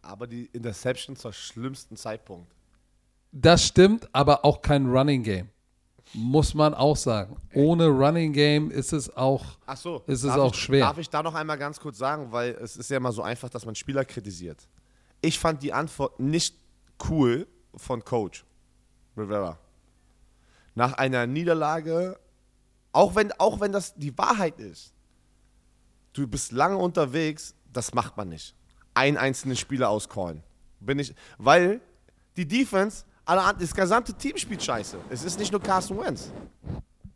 [0.00, 2.52] aber die Interception zur schlimmsten Zeitpunkt.
[3.32, 5.48] Das stimmt, aber auch kein Running Game.
[6.14, 7.36] Muss man auch sagen.
[7.54, 9.44] Ohne Running Game ist es auch.
[9.66, 10.80] Ach so, Ist es auch ich, schwer.
[10.86, 13.50] Darf ich da noch einmal ganz kurz sagen, weil es ist ja immer so einfach,
[13.50, 14.66] dass man Spieler kritisiert.
[15.20, 16.56] Ich fand die Antwort nicht
[17.08, 18.44] cool von Coach
[19.16, 19.58] Rivera.
[20.74, 22.18] Nach einer Niederlage,
[22.92, 24.92] auch wenn, auch wenn das die Wahrheit ist,
[26.12, 28.54] du bist lange unterwegs, das macht man nicht.
[28.94, 30.42] Einen einzelnen Spieler auscallen.
[30.80, 31.80] Bin ich, weil
[32.36, 34.96] die Defense, alle, das gesamte Team spielt scheiße.
[35.10, 36.30] Es ist nicht nur Carson Wentz.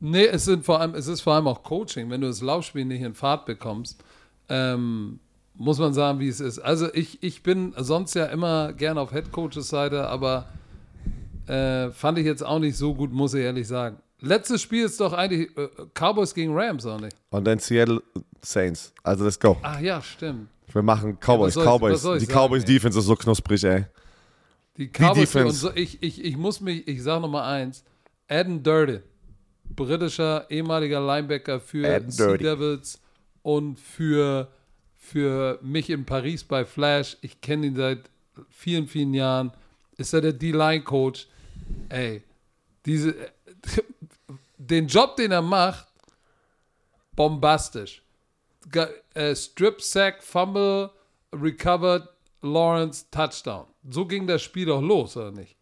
[0.01, 2.10] Nee, es, sind vor allem, es ist vor allem auch Coaching.
[2.10, 4.02] Wenn du das Laufspiel nicht in Fahrt bekommst,
[4.48, 5.20] ähm,
[5.55, 6.59] muss man sagen, wie es ist.
[6.59, 10.48] Also ich, ich bin sonst ja immer gerne auf Headcoaches Seite, aber
[11.47, 13.97] äh, fand ich jetzt auch nicht so gut, muss ich ehrlich sagen.
[14.20, 17.16] Letztes Spiel ist doch eigentlich äh, Cowboys gegen Rams, oder nicht?
[17.30, 18.02] Und dann Seattle
[18.40, 18.93] Saints.
[19.02, 19.56] Also let's go.
[19.62, 20.48] Ach ja, stimmt.
[20.72, 22.05] Wir machen Cowboys, Ja, Cowboys.
[22.05, 22.74] ich die sagen, Cowboys ey?
[22.74, 23.84] Defense ist so knusprig, ey.
[24.76, 27.84] Die Cowboys und so, ich, ich, ich muss mich, ich sage nochmal eins,
[28.28, 29.02] Adam Durden,
[29.64, 32.44] britischer ehemaliger Linebacker für Adam Sea Dirty.
[32.44, 33.00] Devils
[33.42, 34.50] und für,
[34.96, 38.10] für mich in Paris bei Flash, ich kenne ihn seit
[38.48, 39.52] vielen, vielen Jahren,
[39.96, 41.26] ist er der D-Line-Coach.
[41.90, 42.22] Ey,
[42.86, 43.14] diese,
[44.58, 45.86] den Job, den er macht,
[47.14, 48.02] bombastisch.
[49.14, 50.90] Äh, Strip Sack, Fumble,
[51.32, 52.08] Recovered,
[52.40, 53.66] Lawrence, Touchdown.
[53.88, 55.56] So ging das Spiel doch los, oder nicht?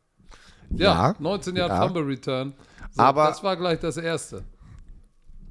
[0.70, 1.82] Ja, Ja, 19 Jahre ja.
[1.82, 2.54] Fumble Return.
[2.92, 4.42] So, Aber- das war gleich das erste.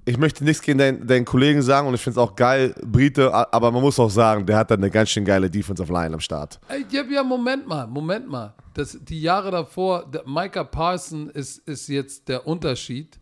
[0.06, 3.32] Ich möchte nichts gegen deinen, deinen Kollegen sagen und ich finde es auch geil, Brite,
[3.54, 6.20] aber man muss auch sagen, der hat da eine ganz schön geile Defensive Line am
[6.20, 6.60] Start.
[6.68, 8.56] Ey, ja, ja, Moment mal, Moment mal.
[8.74, 13.20] Das, die Jahre davor, der Micah Parson ist, ist jetzt der Unterschied,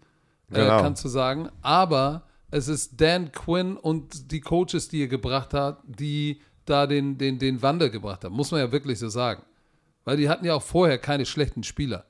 [0.50, 0.78] Genau.
[0.80, 1.50] äh, kannst du sagen.
[1.62, 7.18] Aber es ist Dan Quinn und die Coaches, die er gebracht hat, die da den,
[7.18, 8.36] den, den Wandel gebracht haben.
[8.36, 9.44] Muss man ja wirklich so sagen.
[10.06, 12.06] Weil die hatten ja auch vorher keine schlechten Spieler.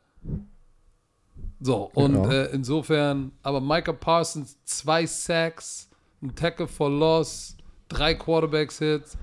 [1.59, 2.29] So, und Genau.
[2.29, 5.89] äh, insofern, aber Micah Parsons, zwei Sacks,
[6.21, 7.57] ein Tackle for Loss,
[7.89, 9.17] drei Quarterbacks-Hits,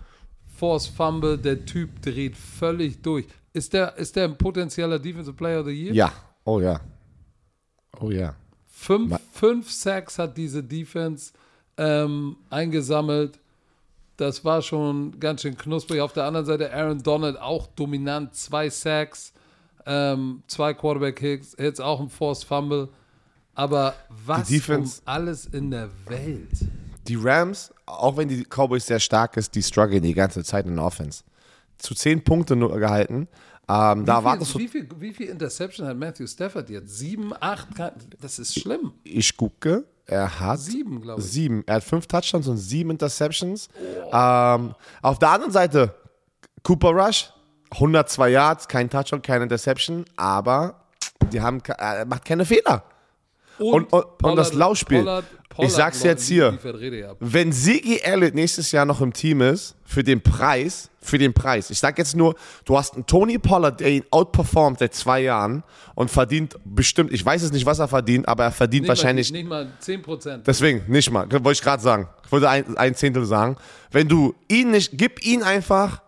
[0.57, 3.27] Force Fumble, der Typ dreht völlig durch.
[3.53, 5.95] Ist der, ist der ein potenzieller Defensive Player of the Year?
[5.95, 6.13] Ja,
[6.45, 6.81] oh ja.
[8.01, 8.35] Oh ja.
[8.67, 11.33] Fünf, fünf Sacks hat diese Defense
[11.77, 13.39] ähm, eingesammelt.
[14.17, 16.01] Das war schon ganz schön knusprig.
[16.01, 18.35] Auf der anderen Seite Aaron Donald auch dominant.
[18.35, 19.33] Zwei Sacks,
[19.87, 22.89] ähm, zwei Quarterback-Hits, jetzt auch ein Forced Fumble.
[23.55, 26.51] Aber was Defense- um alles in der Welt?
[27.07, 30.77] Die Rams, auch wenn die Cowboys sehr stark ist, die strugglen die ganze Zeit in
[30.77, 31.23] der Offense.
[31.79, 33.29] Zu zehn Punkte nur gehalten.
[33.69, 34.65] Ähm, da wie, wartest viel, du.
[34.65, 36.99] wie, viel, wie viel Interception hat Matthew Stafford jetzt?
[36.99, 37.69] Sieben, acht?
[38.21, 38.93] Das ist schlimm.
[39.03, 41.27] Ich gucke, er hat Sieben, glaube ich.
[41.27, 41.63] sieben.
[41.67, 43.69] Er hat fünf Touchdowns und sieben Interceptions.
[44.13, 45.95] Ähm, auf der anderen Seite,
[46.63, 47.33] Cooper Rush,
[47.73, 50.87] 102 Yards, kein Touchdown, keine Interception, aber
[51.33, 52.85] die haben, er macht keine Fehler.
[53.59, 55.07] Und- und- und das Laufspiel.
[55.59, 56.59] Ich sag's jetzt hier.
[57.21, 61.71] Wenn Sigi Elliott nächstes Jahr noch im Team ist, für den Preis, für den Preis.
[61.71, 65.63] Ich sag jetzt nur, du hast einen Tony Pollard, der ihn outperformt seit zwei Jahren
[65.95, 69.31] und verdient bestimmt, ich weiß es nicht, was er verdient, aber er verdient Nicht wahrscheinlich
[69.31, 70.47] Mal, nicht mal 10 Prozent.
[70.47, 71.31] Deswegen, nicht mal.
[71.31, 72.09] Wollte ich gerade sagen.
[72.25, 73.57] Ich wollte ein, ein Zehntel sagen.
[73.93, 76.03] Wenn du ihn nicht, gib ihn einfach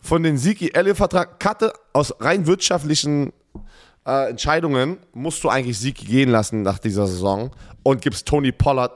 [0.00, 3.32] von den Siki Elliott-Vertrag, Katte aus rein wirtschaftlichen
[4.06, 7.50] äh, Entscheidungen, musst du eigentlich Siki gehen lassen nach dieser Saison
[7.82, 8.92] und gibst Tony Pollard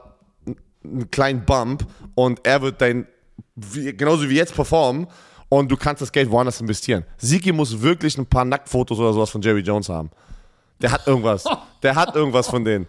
[0.85, 3.07] einen kleinen Bump und er wird dein,
[3.55, 5.07] wie, genauso wie jetzt performen
[5.49, 7.05] und du kannst das Geld woanders investieren.
[7.19, 10.11] Siki muss wirklich ein paar Nacktfotos oder sowas von Jerry Jones haben.
[10.81, 11.45] Der hat irgendwas.
[11.83, 12.87] Der hat irgendwas von denen.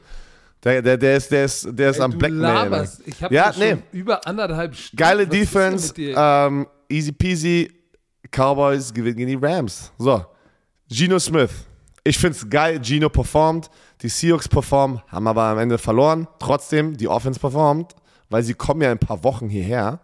[0.64, 2.42] Der, der, der ist, der ist, der ist am du Blackmail.
[2.42, 3.02] laberst.
[3.06, 3.78] Ich habe Ja, nee.
[3.92, 4.98] über anderthalb Stunden.
[4.98, 7.72] Geile Was Defense, ähm, easy peasy.
[8.32, 9.92] Cowboys gewinnen gegen die Rams.
[10.00, 10.26] So,
[10.90, 11.52] Geno Smith.
[12.08, 13.70] Ich finde es geil, Geno performt.
[14.02, 16.28] Die Seahawks performen, haben aber am Ende verloren.
[16.40, 17.96] Trotzdem, die Offense performt,
[18.30, 20.00] weil sie kommen ja in ein paar Wochen hierher.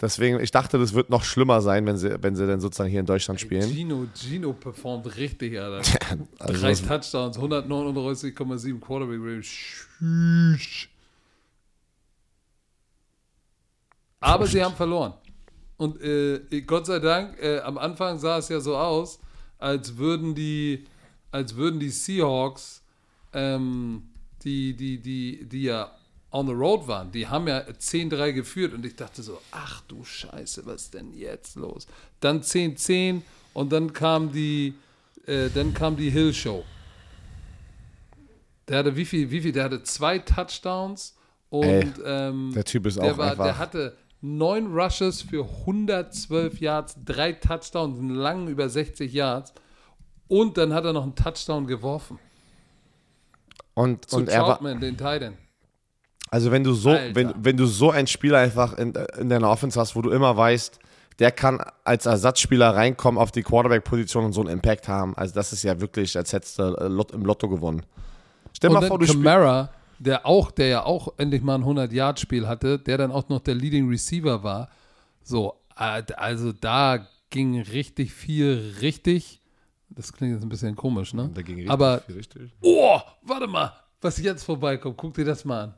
[0.00, 3.00] Deswegen, ich dachte, das wird noch schlimmer sein, wenn sie, wenn sie dann sozusagen hier
[3.00, 3.68] in Deutschland spielen.
[3.68, 5.82] Gino, Gino performt richtig, Alter.
[6.38, 10.60] Also Drei Touchdowns, 139,7 Quarterback Rating.
[14.20, 15.14] Aber sie haben verloren.
[15.78, 19.18] Und äh, Gott sei Dank, äh, am Anfang sah es ja so aus,
[19.58, 20.84] als würden die,
[21.30, 22.82] als würden die Seahawks,
[23.32, 24.02] ähm,
[24.44, 25.90] die, die, die, die ja
[26.30, 30.04] on the road waren, die haben ja 10-3 geführt und ich dachte so, ach du
[30.04, 31.86] Scheiße, was ist denn jetzt los?
[32.20, 33.22] Dann 10-10
[33.54, 34.74] und dann kam die,
[35.26, 36.64] äh, dann kam die Hill Show.
[38.68, 39.52] Der hatte wie viel, wie viel?
[39.52, 41.16] Der hatte zwei Touchdowns
[41.48, 45.44] und Ey, ähm, der Typ ist der, auch war, einfach- der hatte neun Rushes für
[45.66, 49.54] 112 Yards, drei Touchdowns, einen langen über 60 Yards
[50.28, 52.18] und dann hat er noch einen Touchdown geworfen.
[53.74, 55.38] Und, Zu und er war, den Titan.
[56.30, 57.14] also wenn du so, Alter.
[57.14, 60.36] wenn, wenn du so einen Spieler einfach in, in deiner Offense hast, wo du immer
[60.36, 60.80] weißt,
[61.18, 65.16] der kann als Ersatzspieler reinkommen auf die Quarterback-Position und so einen Impact haben.
[65.16, 66.74] Also das ist ja wirklich, als hättest du
[67.12, 67.82] im Lotto gewonnen.
[68.52, 69.06] Stell Und mal vor, du.
[69.06, 73.40] Camara, der auch, der ja auch endlich mal ein 100-Yard-Spiel hatte, der dann auch noch
[73.40, 74.68] der Leading Receiver war.
[75.22, 79.40] So, äh, also da ging richtig viel richtig.
[79.90, 81.30] Das klingt jetzt ein bisschen komisch, ne?
[81.34, 82.52] Da ging richtig Aber viel richtig.
[82.60, 84.96] Oh, warte mal, was jetzt vorbeikommt.
[84.96, 85.74] Guck dir das mal an.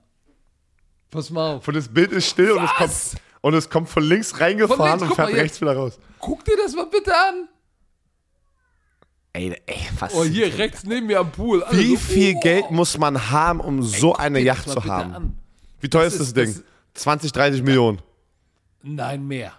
[1.11, 1.67] Pass mal auf.
[1.69, 2.93] Und das Bild ist still und es, kommt,
[3.41, 5.39] und es kommt von links reingefahren Von links, und fährt jetzt.
[5.39, 5.99] rechts wieder raus.
[6.19, 7.49] Guck dir das mal bitte an.
[9.33, 10.13] Ey, ey, was?
[10.15, 11.63] Oh, hier rechts neben mir am Pool.
[11.63, 12.41] Alle Wie so, viel oh.
[12.41, 15.15] Geld muss man haben, um so Guck eine Yacht zu haben?
[15.15, 15.39] an.
[15.81, 16.55] Wie teuer Das ist das Ding?
[16.55, 16.65] das-
[17.03, 18.03] 20, 30 Millionen.
[18.83, 19.53] Nein, mehr.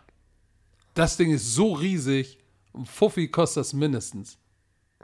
[0.94, 2.38] Das Ding ist so riesig.
[2.74, 4.38] Ein Fuffi kostet das mindestens.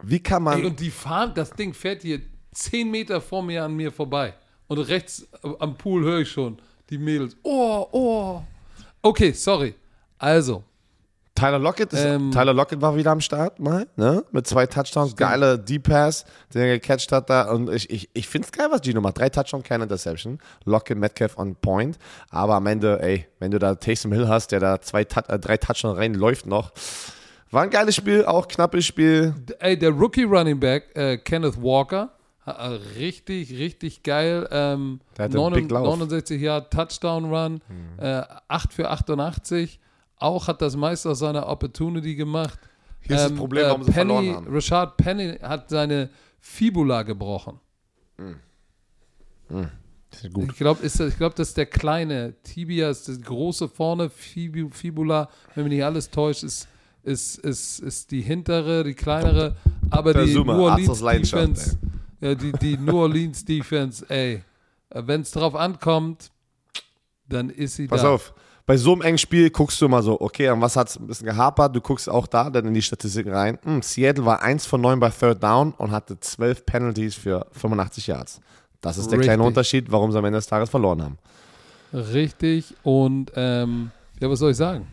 [0.04, 0.60] Wie kann man.
[0.60, 2.22] Ey, und die fahren, das Ding fährt hier
[2.54, 4.34] 10 Meter vor mir an mir vorbei.
[4.68, 6.58] Und rechts äh, am Pool höre ich schon
[6.90, 7.36] die Mädels.
[7.44, 8.42] Oh, oh.
[9.02, 9.76] Okay, sorry.
[10.18, 10.64] Also,
[11.38, 14.24] Tyler Lockett, ist, Ähm, Tyler Lockett war wieder am Start, mal, ne?
[14.32, 17.52] Mit zwei Touchdowns, geile Deep-Pass, den er gecatcht hat da.
[17.52, 19.20] Und ich, ich, ich finde es geil, was Gino macht.
[19.20, 20.40] Drei Touchdowns, keine Interception.
[20.66, 22.00] Lockett, Metcalf on point.
[22.32, 25.58] Aber am Ende, ey, wenn du da Taysom Hill hast, der da zwei, äh, drei
[25.58, 26.72] Touchdowns reinläuft noch.
[27.52, 29.34] War ein geiles Spiel, auch knappes Spiel.
[29.60, 32.12] ey, der Rookie Running Back, äh, Kenneth Walker,
[32.46, 32.52] äh,
[32.98, 34.48] richtig, richtig geil.
[34.52, 35.86] Ähm, Der hatte einen Big Lauf.
[35.86, 37.62] 69 Jahre Touchdown Run,
[37.98, 39.80] äh, 8 für 88.
[40.18, 42.60] Auch hat das meiste aus seiner Opportunity gemacht.
[43.02, 44.54] Hier ist das Problem, warum sie Penny, verloren haben.
[44.54, 46.10] Rashad Penny hat seine
[46.40, 47.60] Fibula gebrochen.
[50.34, 50.52] Gut.
[50.52, 52.34] Ich glaube, ich glaub, das ist der kleine.
[52.44, 54.10] Tibia ist das große vorne.
[54.10, 56.68] Fibu, Fibula, wenn mich nicht alles täuscht, ist,
[57.08, 59.56] ist, ist, ist die hintere, die kleinere.
[59.90, 61.78] Aber die New Defense,
[62.20, 64.44] ja, die, die New Orleans Defense, ey,
[64.94, 66.30] wenn es drauf ankommt,
[67.30, 68.10] dann ist sie Pass da.
[68.10, 68.34] auf,
[68.66, 71.08] bei so einem engen Spiel guckst du immer so, okay, an was hat es ein
[71.08, 71.74] bisschen gehapert?
[71.74, 73.58] Du guckst auch da dann in die Statistiken rein.
[73.64, 78.08] Hm, Seattle war 1 von 9 bei Third Down und hatte 12 Penalties für 85
[78.08, 78.42] Yards.
[78.82, 79.48] Das ist der kleine Richtig.
[79.48, 81.18] Unterschied, warum sie am Ende des Tages verloren haben.
[81.94, 82.76] Richtig.
[82.84, 84.88] Und ähm, ja, was soll ich sagen?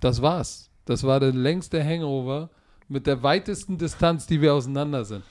[0.00, 0.65] Das war's.
[0.86, 2.48] Das war der längste Hangover
[2.88, 5.24] mit der weitesten Distanz, die wir auseinander sind.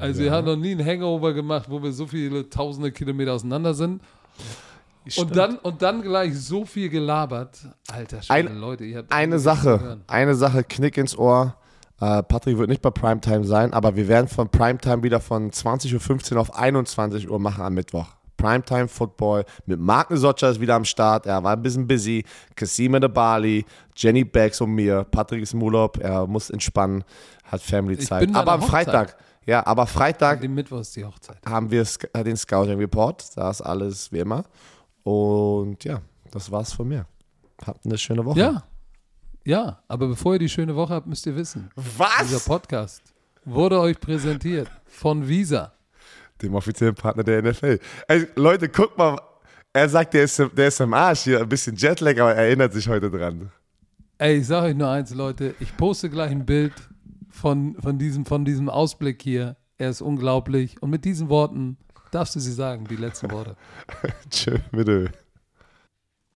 [0.00, 3.74] Also wir haben noch nie einen Hangover gemacht, wo wir so viele tausende Kilometer auseinander
[3.74, 4.00] sind.
[5.16, 7.58] Und dann, und dann gleich so viel gelabert.
[7.90, 11.56] Alter Schwede, Ein- Leute, ihr habt Eine Sache, eine Sache, Knick ins Ohr.
[12.00, 16.34] Äh, Patrick wird nicht bei Primetime sein, aber wir werden von Primetime wieder von 20.15
[16.34, 18.06] Uhr auf 21 Uhr machen am Mittwoch.
[18.38, 21.26] Primetime Football mit Mark Nesocca ist wieder am Start.
[21.26, 22.24] Er war ein bisschen busy.
[22.56, 25.04] Kassim de Bali, Jenny Bags und mir.
[25.10, 25.98] Patrick ist im Urlaub.
[25.98, 27.04] Er muss entspannen,
[27.44, 28.20] hat Family-Zeit.
[28.20, 31.38] bin bei Aber am Freitag, ja, aber Freitag Dem Mittwoch ist die Hochzeit.
[31.46, 31.84] haben wir
[32.14, 33.36] äh, den Scouting Report.
[33.36, 34.44] Da ist alles wie immer.
[35.02, 36.00] Und ja,
[36.30, 37.06] das war's von mir.
[37.66, 38.38] Habt eine schöne Woche.
[38.38, 38.62] Ja.
[39.44, 42.44] Ja, aber bevor ihr die schöne Woche habt, müsst ihr wissen, dieser Was?
[42.44, 43.02] Podcast
[43.46, 45.72] wurde euch präsentiert von Visa.
[46.42, 47.78] Dem offiziellen Partner der NFL.
[48.06, 49.18] Ey, Leute, guck mal.
[49.72, 51.40] Er sagt, der ist, der ist im Arsch hier.
[51.40, 53.50] Ein bisschen Jetlag, aber er erinnert sich heute dran.
[54.18, 55.54] Ey, ich sage euch nur eins, Leute.
[55.60, 56.72] Ich poste gleich ein Bild
[57.30, 59.56] von, von, diesem, von diesem Ausblick hier.
[59.76, 60.82] Er ist unglaublich.
[60.82, 61.76] Und mit diesen Worten
[62.10, 63.56] darfst du sie sagen, die letzten Worte.
[64.30, 65.12] Tschö, bitte.